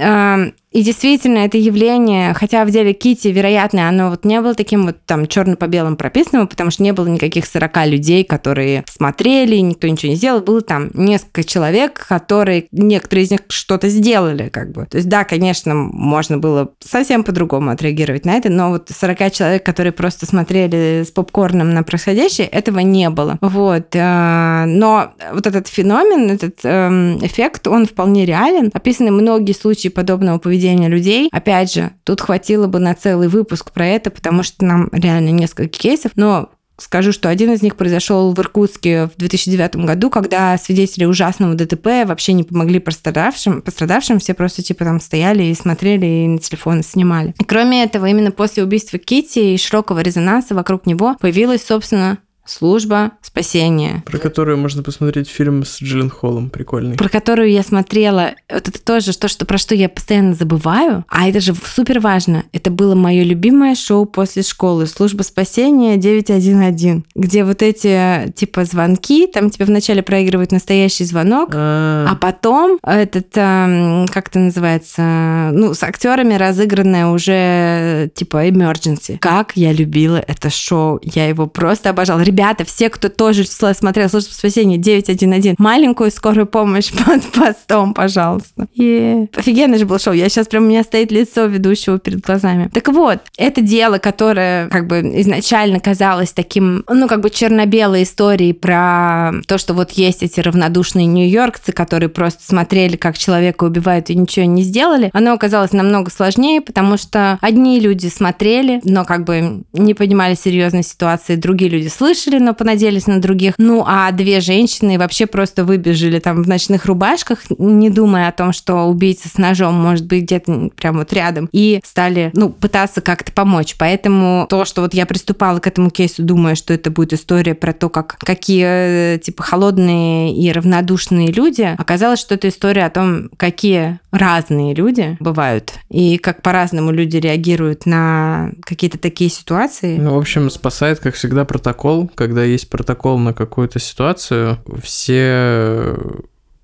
И 0.78 0.84
действительно, 0.84 1.40
это 1.40 1.58
явление, 1.58 2.36
хотя 2.36 2.64
в 2.64 2.70
деле 2.70 2.94
Кити, 2.94 3.30
вероятно, 3.30 3.90
оно 3.90 4.12
вот 4.12 4.26
не 4.26 4.40
было 4.40 4.54
таким 4.54 4.86
вот 4.86 4.98
там 5.08 5.26
черно 5.26 5.56
по 5.56 5.66
белому 5.66 5.96
прописанным, 5.96 6.48
потому 6.48 6.70
что 6.70 6.84
не 6.84 6.94
было 6.94 7.08
никаких 7.08 7.48
40 7.48 7.88
людей, 7.88 8.24
которые 8.24 8.86
смотрели, 8.88 9.56
никто 9.56 9.88
ничего 9.88 10.12
не 10.12 10.16
сделал. 10.16 10.40
Было 10.42 10.62
там 10.62 10.92
несколько 10.94 11.44
человек, 11.44 12.06
которые, 12.08 12.68
некоторые 12.72 13.26
из 13.26 13.32
них 13.32 13.40
что-то 13.50 13.90
сделали, 13.90 14.50
как 14.50 14.72
бы. 14.72 14.86
То 14.86 14.98
есть, 14.98 15.10
да, 15.10 15.24
конечно, 15.24 15.74
можно 15.74 16.38
было 16.38 16.70
совсем 16.80 17.24
по-другому 17.24 17.72
отреагировать 17.72 18.26
на 18.26 18.38
это, 18.38 18.50
но 18.50 18.70
вот 18.70 18.92
40 18.96 19.34
человек, 19.34 19.66
которые 19.66 19.94
просто 19.94 20.28
смотрели 20.28 21.04
с 21.04 21.10
попкорном 21.10 21.72
на 21.72 21.82
происходящее, 21.82 22.46
этого 22.46 22.82
не 22.82 23.10
было. 23.10 23.40
Вот. 23.42 23.96
Э, 23.96 24.66
но 24.68 25.14
вот 25.34 25.48
этот 25.48 25.70
феномен, 25.70 26.30
этот 26.30 26.60
эм, 26.62 27.18
эффект, 27.26 27.66
он 27.66 27.88
вполне 27.88 28.26
реален. 28.26 28.70
Описаны 28.76 29.10
многие 29.10 29.54
случаи 29.54 29.88
подобного 29.88 30.38
поведения 30.38 30.67
людей. 30.76 31.30
Опять 31.32 31.74
же, 31.74 31.92
тут 32.04 32.22
хватило 32.22 32.68
бы 32.68 32.80
на 32.80 32.94
целый 32.94 33.28
выпуск 33.28 33.72
про 33.72 33.88
это, 33.88 34.10
потому 34.10 34.44
что 34.44 34.66
нам 34.66 34.90
реально 34.92 35.30
несколько 35.30 35.80
кейсов, 35.80 36.12
но 36.16 36.50
Скажу, 36.80 37.12
что 37.12 37.30
один 37.30 37.52
из 37.52 37.64
них 37.64 37.76
произошел 37.76 38.32
в 38.34 38.40
Иркутске 38.40 39.08
в 39.08 39.18
2009 39.18 39.78
году, 39.78 40.12
когда 40.12 40.56
свидетели 40.60 41.06
ужасного 41.06 41.56
ДТП 41.56 42.06
вообще 42.06 42.34
не 42.34 42.44
помогли 42.44 42.78
пострадавшим. 42.78 43.64
Пострадавшим 43.64 44.20
все 44.20 44.36
просто 44.36 44.62
типа 44.62 44.86
там 44.86 45.00
стояли 45.00 45.46
и 45.46 45.56
смотрели, 45.56 46.06
и 46.06 46.28
на 46.28 46.38
телефоны 46.38 46.84
снимали. 46.84 47.34
И 47.40 47.44
кроме 47.44 47.84
этого, 47.84 48.06
именно 48.06 48.30
после 48.30 48.64
убийства 48.64 49.00
Кити 49.00 49.40
и 49.40 49.58
широкого 49.58 50.02
резонанса 50.02 50.54
вокруг 50.54 50.86
него 50.86 51.16
появилась, 51.20 51.66
собственно, 51.66 52.20
Служба 52.48 53.12
спасения. 53.22 54.04
Про 54.06 54.18
которую 54.18 54.58
можно 54.58 54.82
посмотреть 54.84 55.28
фильм 55.28 55.66
с 55.66 55.82
Джиллен 55.82 56.10
Холлом, 56.10 56.50
прикольный. 56.50 56.96
Про 56.96 57.10
которую 57.10 57.52
я 57.52 57.62
смотрела. 57.62 58.32
Вот 58.50 58.68
это 58.68 58.82
тоже 58.82 59.16
то, 59.18 59.28
что, 59.28 59.46
про 59.46 59.58
что 59.58 59.76
я 59.76 59.90
постоянно 59.90 60.34
забываю. 60.34 61.04
А 61.10 61.28
это 61.28 61.42
же 61.42 61.54
супер 61.54 62.00
важно. 62.00 62.46
Это 62.54 62.72
было 62.72 62.96
мое 62.96 63.24
любимое 63.24 63.76
шоу 63.76 64.06
после 64.06 64.44
школы. 64.44 64.88
Служба 64.88 65.24
спасения 65.24 65.98
911. 65.98 67.06
Где 67.16 67.44
вот 67.44 67.62
эти 67.62 68.32
типа 68.36 68.66
звонки, 68.66 69.28
там 69.28 69.50
тебе 69.50 69.66
вначале 69.66 70.02
проигрывают 70.02 70.52
настоящий 70.52 71.04
звонок, 71.04 71.50
а, 71.54 72.06
-а, 72.08 72.14
-а. 72.14 72.18
потом 72.18 72.80
этот, 72.84 73.28
как 73.34 74.30
это 74.30 74.40
называется, 74.40 75.50
ну, 75.54 75.74
с 75.74 75.84
актерами 75.84 76.36
разыгранное 76.36 77.08
уже 77.08 78.10
типа 78.16 78.48
emergency. 78.48 79.18
Как 79.20 79.52
я 79.56 79.74
любила 79.74 80.18
это 80.18 80.50
шоу. 80.50 81.00
Я 81.04 81.28
его 81.28 81.48
просто 81.48 81.90
обожала 81.90 82.22
ребята, 82.38 82.66
все, 82.66 82.90
кто 82.90 83.10
тоже 83.10 83.46
смотрел 83.46 84.10
«Службу 84.10 84.32
спасения» 84.32 84.78
911, 84.78 85.58
маленькую 85.58 86.12
скорую 86.12 86.46
помощь 86.46 86.92
под 87.06 87.24
постом, 87.32 87.94
пожалуйста. 87.96 88.68
И 88.76 89.28
офигенно 89.36 89.78
же 89.78 89.86
было 89.86 89.98
шоу. 89.98 90.14
Я 90.14 90.30
сейчас 90.30 90.48
прям, 90.48 90.66
у 90.66 90.68
меня 90.68 90.84
стоит 90.84 91.12
лицо 91.12 91.46
ведущего 91.46 91.98
перед 91.98 92.22
глазами. 92.22 92.70
Так 92.72 92.90
вот, 92.90 93.20
это 93.38 93.62
дело, 93.62 93.98
которое 93.98 94.70
как 94.70 94.88
бы 94.88 95.00
изначально 95.22 95.80
казалось 95.80 96.32
таким, 96.32 96.84
ну, 96.88 97.08
как 97.08 97.22
бы 97.22 97.32
черно-белой 97.32 98.04
историей 98.04 98.54
про 98.54 99.32
то, 99.48 99.58
что 99.58 99.74
вот 99.74 99.92
есть 99.92 100.22
эти 100.22 100.40
равнодушные 100.40 101.08
нью-йоркцы, 101.08 101.72
которые 101.72 102.10
просто 102.10 102.44
смотрели, 102.44 102.98
как 102.98 103.18
человека 103.18 103.64
убивают 103.64 104.12
и 104.12 104.16
ничего 104.16 104.46
не 104.46 104.62
сделали, 104.62 105.10
оно 105.14 105.34
оказалось 105.34 105.72
намного 105.72 106.12
сложнее, 106.12 106.62
потому 106.62 106.98
что 106.98 107.40
одни 107.42 107.80
люди 107.80 108.08
смотрели, 108.08 108.80
но 108.84 109.06
как 109.06 109.24
бы 109.24 109.64
не 109.74 109.94
понимали 109.96 110.36
серьезной 110.36 110.84
ситуации, 110.84 111.36
другие 111.36 111.72
люди 111.72 111.88
слышали, 111.88 112.27
услышали, 112.28 112.44
но 112.44 112.54
понадеялись 112.54 113.08
на 113.08 113.20
других. 113.20 113.56
Ну, 113.58 113.84
а 113.86 114.12
две 114.12 114.40
женщины 114.40 114.98
вообще 114.98 115.26
просто 115.26 115.64
выбежали 115.64 116.20
там 116.20 116.44
в 116.44 116.48
ночных 116.48 116.86
рубашках, 116.86 117.40
не 117.58 117.90
думая 117.90 118.30
о 118.30 118.32
том, 118.32 118.54
что 118.54 118.86
убийца 118.86 119.30
с 119.30 119.38
ножом 119.38 119.76
может 119.76 120.06
быть 120.06 120.24
где-то 120.24 120.70
прямо 120.76 121.00
вот 121.00 121.14
рядом, 121.14 121.50
и 121.52 121.80
стали, 121.84 122.32
ну, 122.34 122.50
пытаться 122.50 123.02
как-то 123.02 123.32
помочь. 123.32 123.76
Поэтому 123.78 124.48
то, 124.50 124.66
что 124.66 124.82
вот 124.82 124.94
я 124.94 125.06
приступала 125.06 125.60
к 125.60 125.68
этому 125.68 125.90
кейсу, 125.90 126.24
думая, 126.24 126.56
что 126.56 126.74
это 126.74 126.92
будет 126.92 127.14
история 127.14 127.56
про 127.56 127.74
то, 127.74 127.90
как 127.90 128.18
какие, 128.20 129.16
э, 129.16 129.20
типа, 129.20 129.44
холодные 129.44 130.36
и 130.36 130.52
равнодушные 130.52 131.32
люди, 131.32 131.76
оказалось, 131.78 132.20
что 132.20 132.36
это 132.36 132.50
история 132.50 132.86
о 132.86 132.90
том, 132.90 133.30
какие 133.38 134.00
разные 134.12 134.74
люди 134.74 135.18
бывают, 135.20 135.74
и 135.90 136.18
как 136.18 136.42
по-разному 136.42 136.92
люди 136.92 137.18
реагируют 137.18 137.86
на 137.86 138.52
какие-то 138.64 138.98
такие 138.98 139.30
ситуации. 139.30 139.98
Ну, 139.98 140.16
в 140.16 140.18
общем, 140.18 140.50
спасает, 140.50 141.00
как 141.00 141.16
всегда, 141.16 141.46
протокол, 141.46 142.10
когда 142.18 142.44
есть 142.44 142.70
протокол 142.70 143.20
на 143.20 143.34
какую-то 143.34 143.80
ситуацию, 143.80 144.58
все 144.82 145.96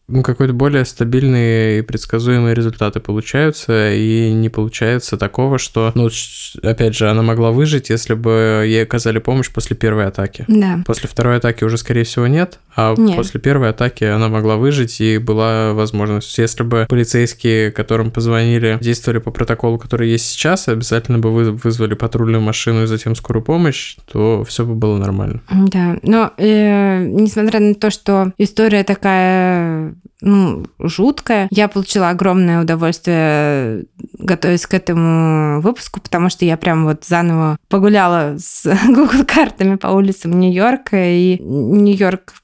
ну, 0.08 0.22
какой-то 0.22 0.54
более 0.54 0.84
стабильные 0.84 1.80
и 1.80 1.82
предсказуемые 1.82 2.54
результаты 2.54 3.00
получаются, 3.00 3.94
и 3.94 4.34
не 4.34 4.50
получается 4.50 5.18
такого, 5.18 5.58
что, 5.58 5.92
ну, 5.96 6.10
опять 6.62 6.96
же, 6.96 7.10
она 7.10 7.22
могла 7.22 7.52
выжить, 7.52 7.90
если 7.90 8.14
бы 8.14 8.64
ей 8.66 8.84
оказали 8.84 9.20
помощь 9.20 9.50
после 9.50 9.78
первой 9.78 10.06
атаки. 10.06 10.44
Да. 10.50 10.84
После 10.86 11.08
второй 11.08 11.38
атаки 11.38 11.64
уже, 11.64 11.78
скорее 11.78 12.04
всего, 12.04 12.28
нет, 12.28 12.60
а 12.76 12.96
нет. 12.98 13.16
после 13.16 13.40
первой 13.40 13.70
атаки 13.70 14.04
она 14.04 14.28
могла 14.28 14.58
выжить, 14.58 15.00
и 15.00 15.18
была 15.20 15.74
возможность. 15.74 16.38
Если 16.38 16.64
бы 16.64 16.86
полицейские, 16.90 17.72
которым 17.72 18.12
позвонили, 18.12 18.78
действовали 18.82 19.20
по 19.20 19.32
протоколу, 19.32 19.78
который 19.78 20.10
есть 20.10 20.26
сейчас, 20.26 20.68
обязательно 20.68 21.20
бы 21.20 21.32
вызвали 21.32 21.94
патрульную 21.94 22.42
машину 22.42 22.84
и 22.84 22.88
затем 22.88 23.16
скорую 23.16 23.44
помощь, 23.44 23.96
то 24.12 24.44
все 24.44 24.66
бы 24.66 24.76
было 24.76 24.98
нормально. 24.98 25.42
Да, 25.50 25.98
но 26.04 26.32
э, 26.38 27.06
несмотря 27.06 27.62
на 27.62 27.74
то, 27.76 27.90
что 27.90 28.34
история 28.38 28.84
такая 28.84 29.93
ну, 30.22 30.66
жуткая. 30.80 31.48
Я 31.52 31.68
получила 31.68 32.10
огромное 32.10 32.62
удовольствие, 32.62 33.86
готовясь 34.18 34.66
к 34.66 34.74
этому 34.74 35.62
выпуску, 35.62 36.00
потому 36.00 36.30
что 36.30 36.46
я 36.46 36.56
прям 36.58 36.86
вот 36.86 37.04
заново 37.06 37.58
погуляла 37.68 38.36
с 38.38 38.64
Google 38.88 39.26
картами 39.26 39.76
по 39.76 39.88
улицам 39.88 40.40
Нью-Йорка, 40.40 40.98
и 40.98 41.40
Нью-Йорк 41.42 42.36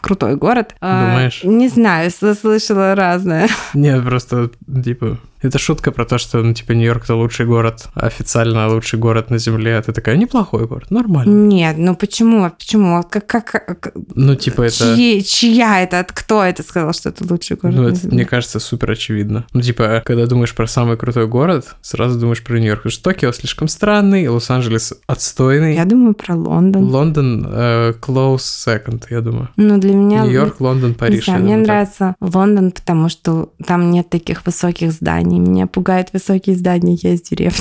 крутой 0.00 0.36
город. 0.36 0.74
А, 0.80 1.10
Думаешь? 1.10 1.40
А, 1.44 1.46
не 1.46 1.68
знаю, 1.68 2.10
слышала 2.10 2.94
разное. 2.94 3.48
Нет, 3.74 4.02
просто, 4.04 4.50
типа, 4.84 5.18
это 5.42 5.58
шутка 5.58 5.92
про 5.92 6.04
то, 6.04 6.18
что, 6.18 6.42
ну, 6.42 6.54
типа, 6.54 6.72
Нью-Йорк 6.72 7.04
это 7.04 7.14
лучший 7.14 7.46
город, 7.46 7.88
официально 7.94 8.68
лучший 8.68 8.98
город 8.98 9.30
на 9.30 9.38
Земле, 9.38 9.76
а 9.76 9.82
ты 9.82 9.92
такая, 9.92 10.16
неплохой 10.16 10.66
город, 10.66 10.90
нормально. 10.90 11.30
Нет, 11.30 11.76
ну 11.78 11.94
почему? 11.94 12.50
Почему? 12.50 13.02
Как, 13.02 13.26
как, 13.26 13.92
ну, 14.14 14.34
типа, 14.34 14.62
это... 14.62 14.96
Чьи, 14.96 15.22
чья 15.22 15.82
это? 15.82 16.06
Кто 16.08 16.42
это 16.42 16.62
сказал, 16.62 16.92
что 16.92 17.10
это 17.10 17.24
лучший 17.28 17.56
город 17.56 17.76
Ну, 17.76 17.88
это, 17.88 18.08
мне 18.08 18.24
кажется, 18.24 18.60
супер 18.60 18.90
очевидно. 18.92 19.44
Ну, 19.52 19.60
типа, 19.60 20.02
когда 20.04 20.26
думаешь 20.26 20.54
про 20.54 20.66
самый 20.66 20.96
крутой 20.96 21.26
город, 21.26 21.76
сразу 21.82 22.18
думаешь 22.18 22.42
про 22.42 22.58
Нью-Йорк. 22.58 22.82
Потому 22.82 22.92
что 22.92 23.02
Токио 23.04 23.32
слишком 23.32 23.68
странный, 23.68 24.28
Лос-Анджелес 24.28 24.94
отстойный. 25.06 25.74
Я 25.74 25.84
думаю 25.84 26.14
про 26.14 26.34
Лондон. 26.34 26.84
Лондон 26.84 27.46
uh, 27.46 27.98
close 28.00 28.38
second, 28.38 29.04
я 29.10 29.20
думаю. 29.20 29.48
Ну, 29.56 29.78
для 29.78 29.94
меня... 29.94 30.22
Нью-Йорк, 30.22 30.60
Лондон, 30.60 30.94
Париж. 30.94 31.18
Не 31.18 31.22
знаю, 31.22 31.44
мне 31.44 31.56
нравится 31.56 32.14
Лондон, 32.20 32.70
потому 32.70 33.08
что 33.08 33.50
там 33.66 33.90
нет 33.90 34.08
таких 34.08 34.46
высоких 34.46 34.92
зданий 34.92 35.25
зданий. 35.26 35.38
Меня 35.38 35.66
пугают 35.66 36.12
высокие 36.12 36.56
здания, 36.56 36.94
я 36.94 37.14
из 37.14 37.22
деревни. 37.22 37.58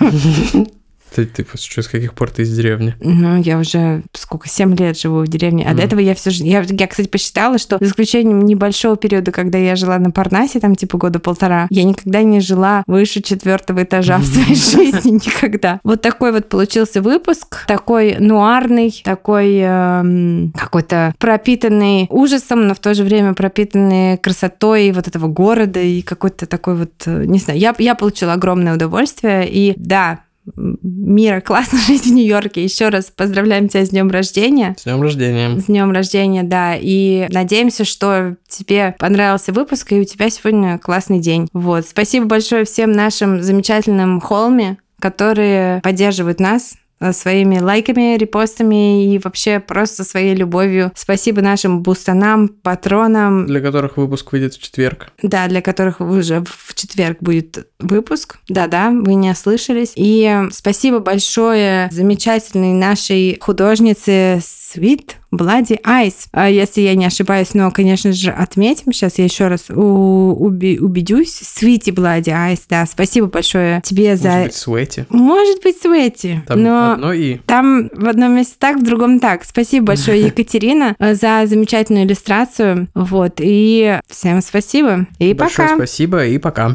Ты, 1.14 1.26
ты 1.26 1.44
с 1.54 1.88
каких 1.88 2.14
пор 2.14 2.30
ты 2.30 2.42
из 2.42 2.56
деревни? 2.56 2.94
Ну, 3.00 3.40
я 3.40 3.58
уже 3.58 4.02
сколько, 4.12 4.48
7 4.48 4.76
лет 4.76 4.98
живу 4.98 5.20
в 5.20 5.28
деревне. 5.28 5.64
А 5.66 5.72
mm. 5.72 5.76
до 5.76 5.82
этого 5.82 6.00
я 6.00 6.14
все 6.14 6.30
же... 6.30 6.44
Я, 6.44 6.64
я, 6.68 6.86
кстати, 6.86 7.08
посчитала, 7.08 7.58
что 7.58 7.78
за 7.80 7.86
исключением 7.86 8.44
небольшого 8.44 8.96
периода, 8.96 9.32
когда 9.32 9.58
я 9.58 9.76
жила 9.76 9.98
на 9.98 10.10
Парнасе, 10.10 10.60
там 10.60 10.76
типа 10.76 10.98
года 10.98 11.18
полтора, 11.18 11.66
я 11.70 11.84
никогда 11.84 12.22
не 12.22 12.40
жила 12.40 12.84
выше 12.86 13.22
четвертого 13.22 13.82
этажа 13.82 14.18
в 14.18 14.24
своей 14.24 14.54
жизни. 14.54 15.10
Никогда. 15.20 15.80
Вот 15.84 16.00
такой 16.00 16.32
вот 16.32 16.48
получился 16.48 17.02
выпуск. 17.02 17.66
Такой 17.66 18.16
нуарный, 18.18 19.00
такой 19.04 19.56
эм, 19.58 20.52
какой-то 20.56 21.14
пропитанный 21.18 22.06
ужасом, 22.10 22.66
но 22.66 22.74
в 22.74 22.78
то 22.78 22.94
же 22.94 23.04
время 23.04 23.34
пропитанный 23.34 24.18
красотой 24.18 24.92
вот 24.92 25.08
этого 25.08 25.26
города 25.28 25.80
и 25.80 26.02
какой-то 26.02 26.46
такой 26.46 26.76
вот... 26.76 26.92
Э, 27.06 27.24
не 27.24 27.38
знаю, 27.38 27.58
я, 27.58 27.74
я 27.78 27.94
получила 27.94 28.34
огромное 28.34 28.74
удовольствие. 28.74 29.48
И 29.48 29.74
да, 29.76 30.20
Мира, 30.56 31.40
классно 31.44 31.78
жить 31.78 32.06
в 32.06 32.12
Нью-Йорке. 32.12 32.64
Еще 32.64 32.88
раз 32.88 33.06
поздравляем 33.06 33.68
тебя 33.68 33.84
с 33.84 33.90
днем 33.90 34.10
рождения. 34.10 34.74
С 34.78 34.84
днем 34.84 35.02
рождения. 35.02 35.60
С 35.60 35.64
днем 35.64 35.92
рождения, 35.92 36.42
да. 36.42 36.76
И 36.76 37.26
надеемся, 37.30 37.84
что 37.84 38.36
тебе 38.48 38.94
понравился 38.98 39.52
выпуск, 39.52 39.92
и 39.92 40.00
у 40.00 40.04
тебя 40.04 40.30
сегодня 40.30 40.78
классный 40.78 41.20
день. 41.20 41.48
Вот. 41.52 41.86
Спасибо 41.86 42.26
большое 42.26 42.64
всем 42.64 42.92
нашим 42.92 43.42
замечательным 43.42 44.20
холме, 44.20 44.78
которые 45.00 45.80
поддерживают 45.82 46.40
нас 46.40 46.74
своими 47.12 47.58
лайками, 47.58 48.16
репостами 48.16 49.14
и 49.14 49.18
вообще 49.18 49.60
просто 49.60 50.04
своей 50.04 50.34
любовью. 50.34 50.92
Спасибо 50.94 51.40
нашим 51.40 51.82
бустанам, 51.82 52.48
патронам. 52.48 53.46
Для 53.46 53.60
которых 53.60 53.96
выпуск 53.96 54.32
выйдет 54.32 54.54
в 54.54 54.62
четверг. 54.62 55.12
Да, 55.22 55.48
для 55.48 55.62
которых 55.62 56.00
уже 56.00 56.44
в 56.46 56.74
четверг 56.74 57.18
будет 57.20 57.68
выпуск. 57.78 58.38
Да-да, 58.48 58.90
вы 58.90 59.14
не 59.14 59.30
ослышались. 59.30 59.92
И 59.96 60.48
спасибо 60.52 60.98
большое 60.98 61.88
замечательной 61.90 62.72
нашей 62.72 63.38
художнице 63.40 64.40
Свит 64.42 65.16
Bloody 65.32 65.80
Eyes, 65.82 66.14
а, 66.32 66.48
если 66.48 66.80
я 66.80 66.94
не 66.94 67.06
ошибаюсь, 67.06 67.54
но, 67.54 67.70
конечно 67.70 68.12
же, 68.12 68.30
отметим. 68.30 68.92
Сейчас 68.92 69.18
я 69.18 69.24
еще 69.24 69.48
раз 69.48 69.66
убедюсь. 69.68 71.40
Sweetie 71.42 71.94
Bloody 71.94 72.28
Eyes, 72.28 72.60
да. 72.68 72.86
Спасибо 72.86 73.26
большое 73.26 73.80
тебе 73.84 74.16
за... 74.16 74.28
Может 74.28 74.44
быть, 74.44 74.54
Sweaty. 74.54 75.06
Может 75.10 75.62
быть, 75.62 75.76
Sweaty. 75.84 76.38
Там 76.46 76.62
но 76.62 76.92
одно 76.92 77.12
и. 77.12 77.36
Там 77.46 77.90
в 77.92 78.08
одном 78.08 78.34
месте 78.34 78.54
так, 78.58 78.78
в 78.78 78.82
другом 78.82 79.20
так. 79.20 79.44
Спасибо 79.44 79.86
большое, 79.86 80.22
Екатерина, 80.26 80.96
за 80.98 81.44
замечательную 81.46 82.06
иллюстрацию. 82.06 82.88
Вот. 82.94 83.34
И 83.38 83.98
всем 84.08 84.40
спасибо. 84.40 85.06
И 85.18 85.34
Большое 85.34 85.68
пока. 85.68 85.78
спасибо 85.78 86.26
и 86.26 86.38
пока. 86.38 86.74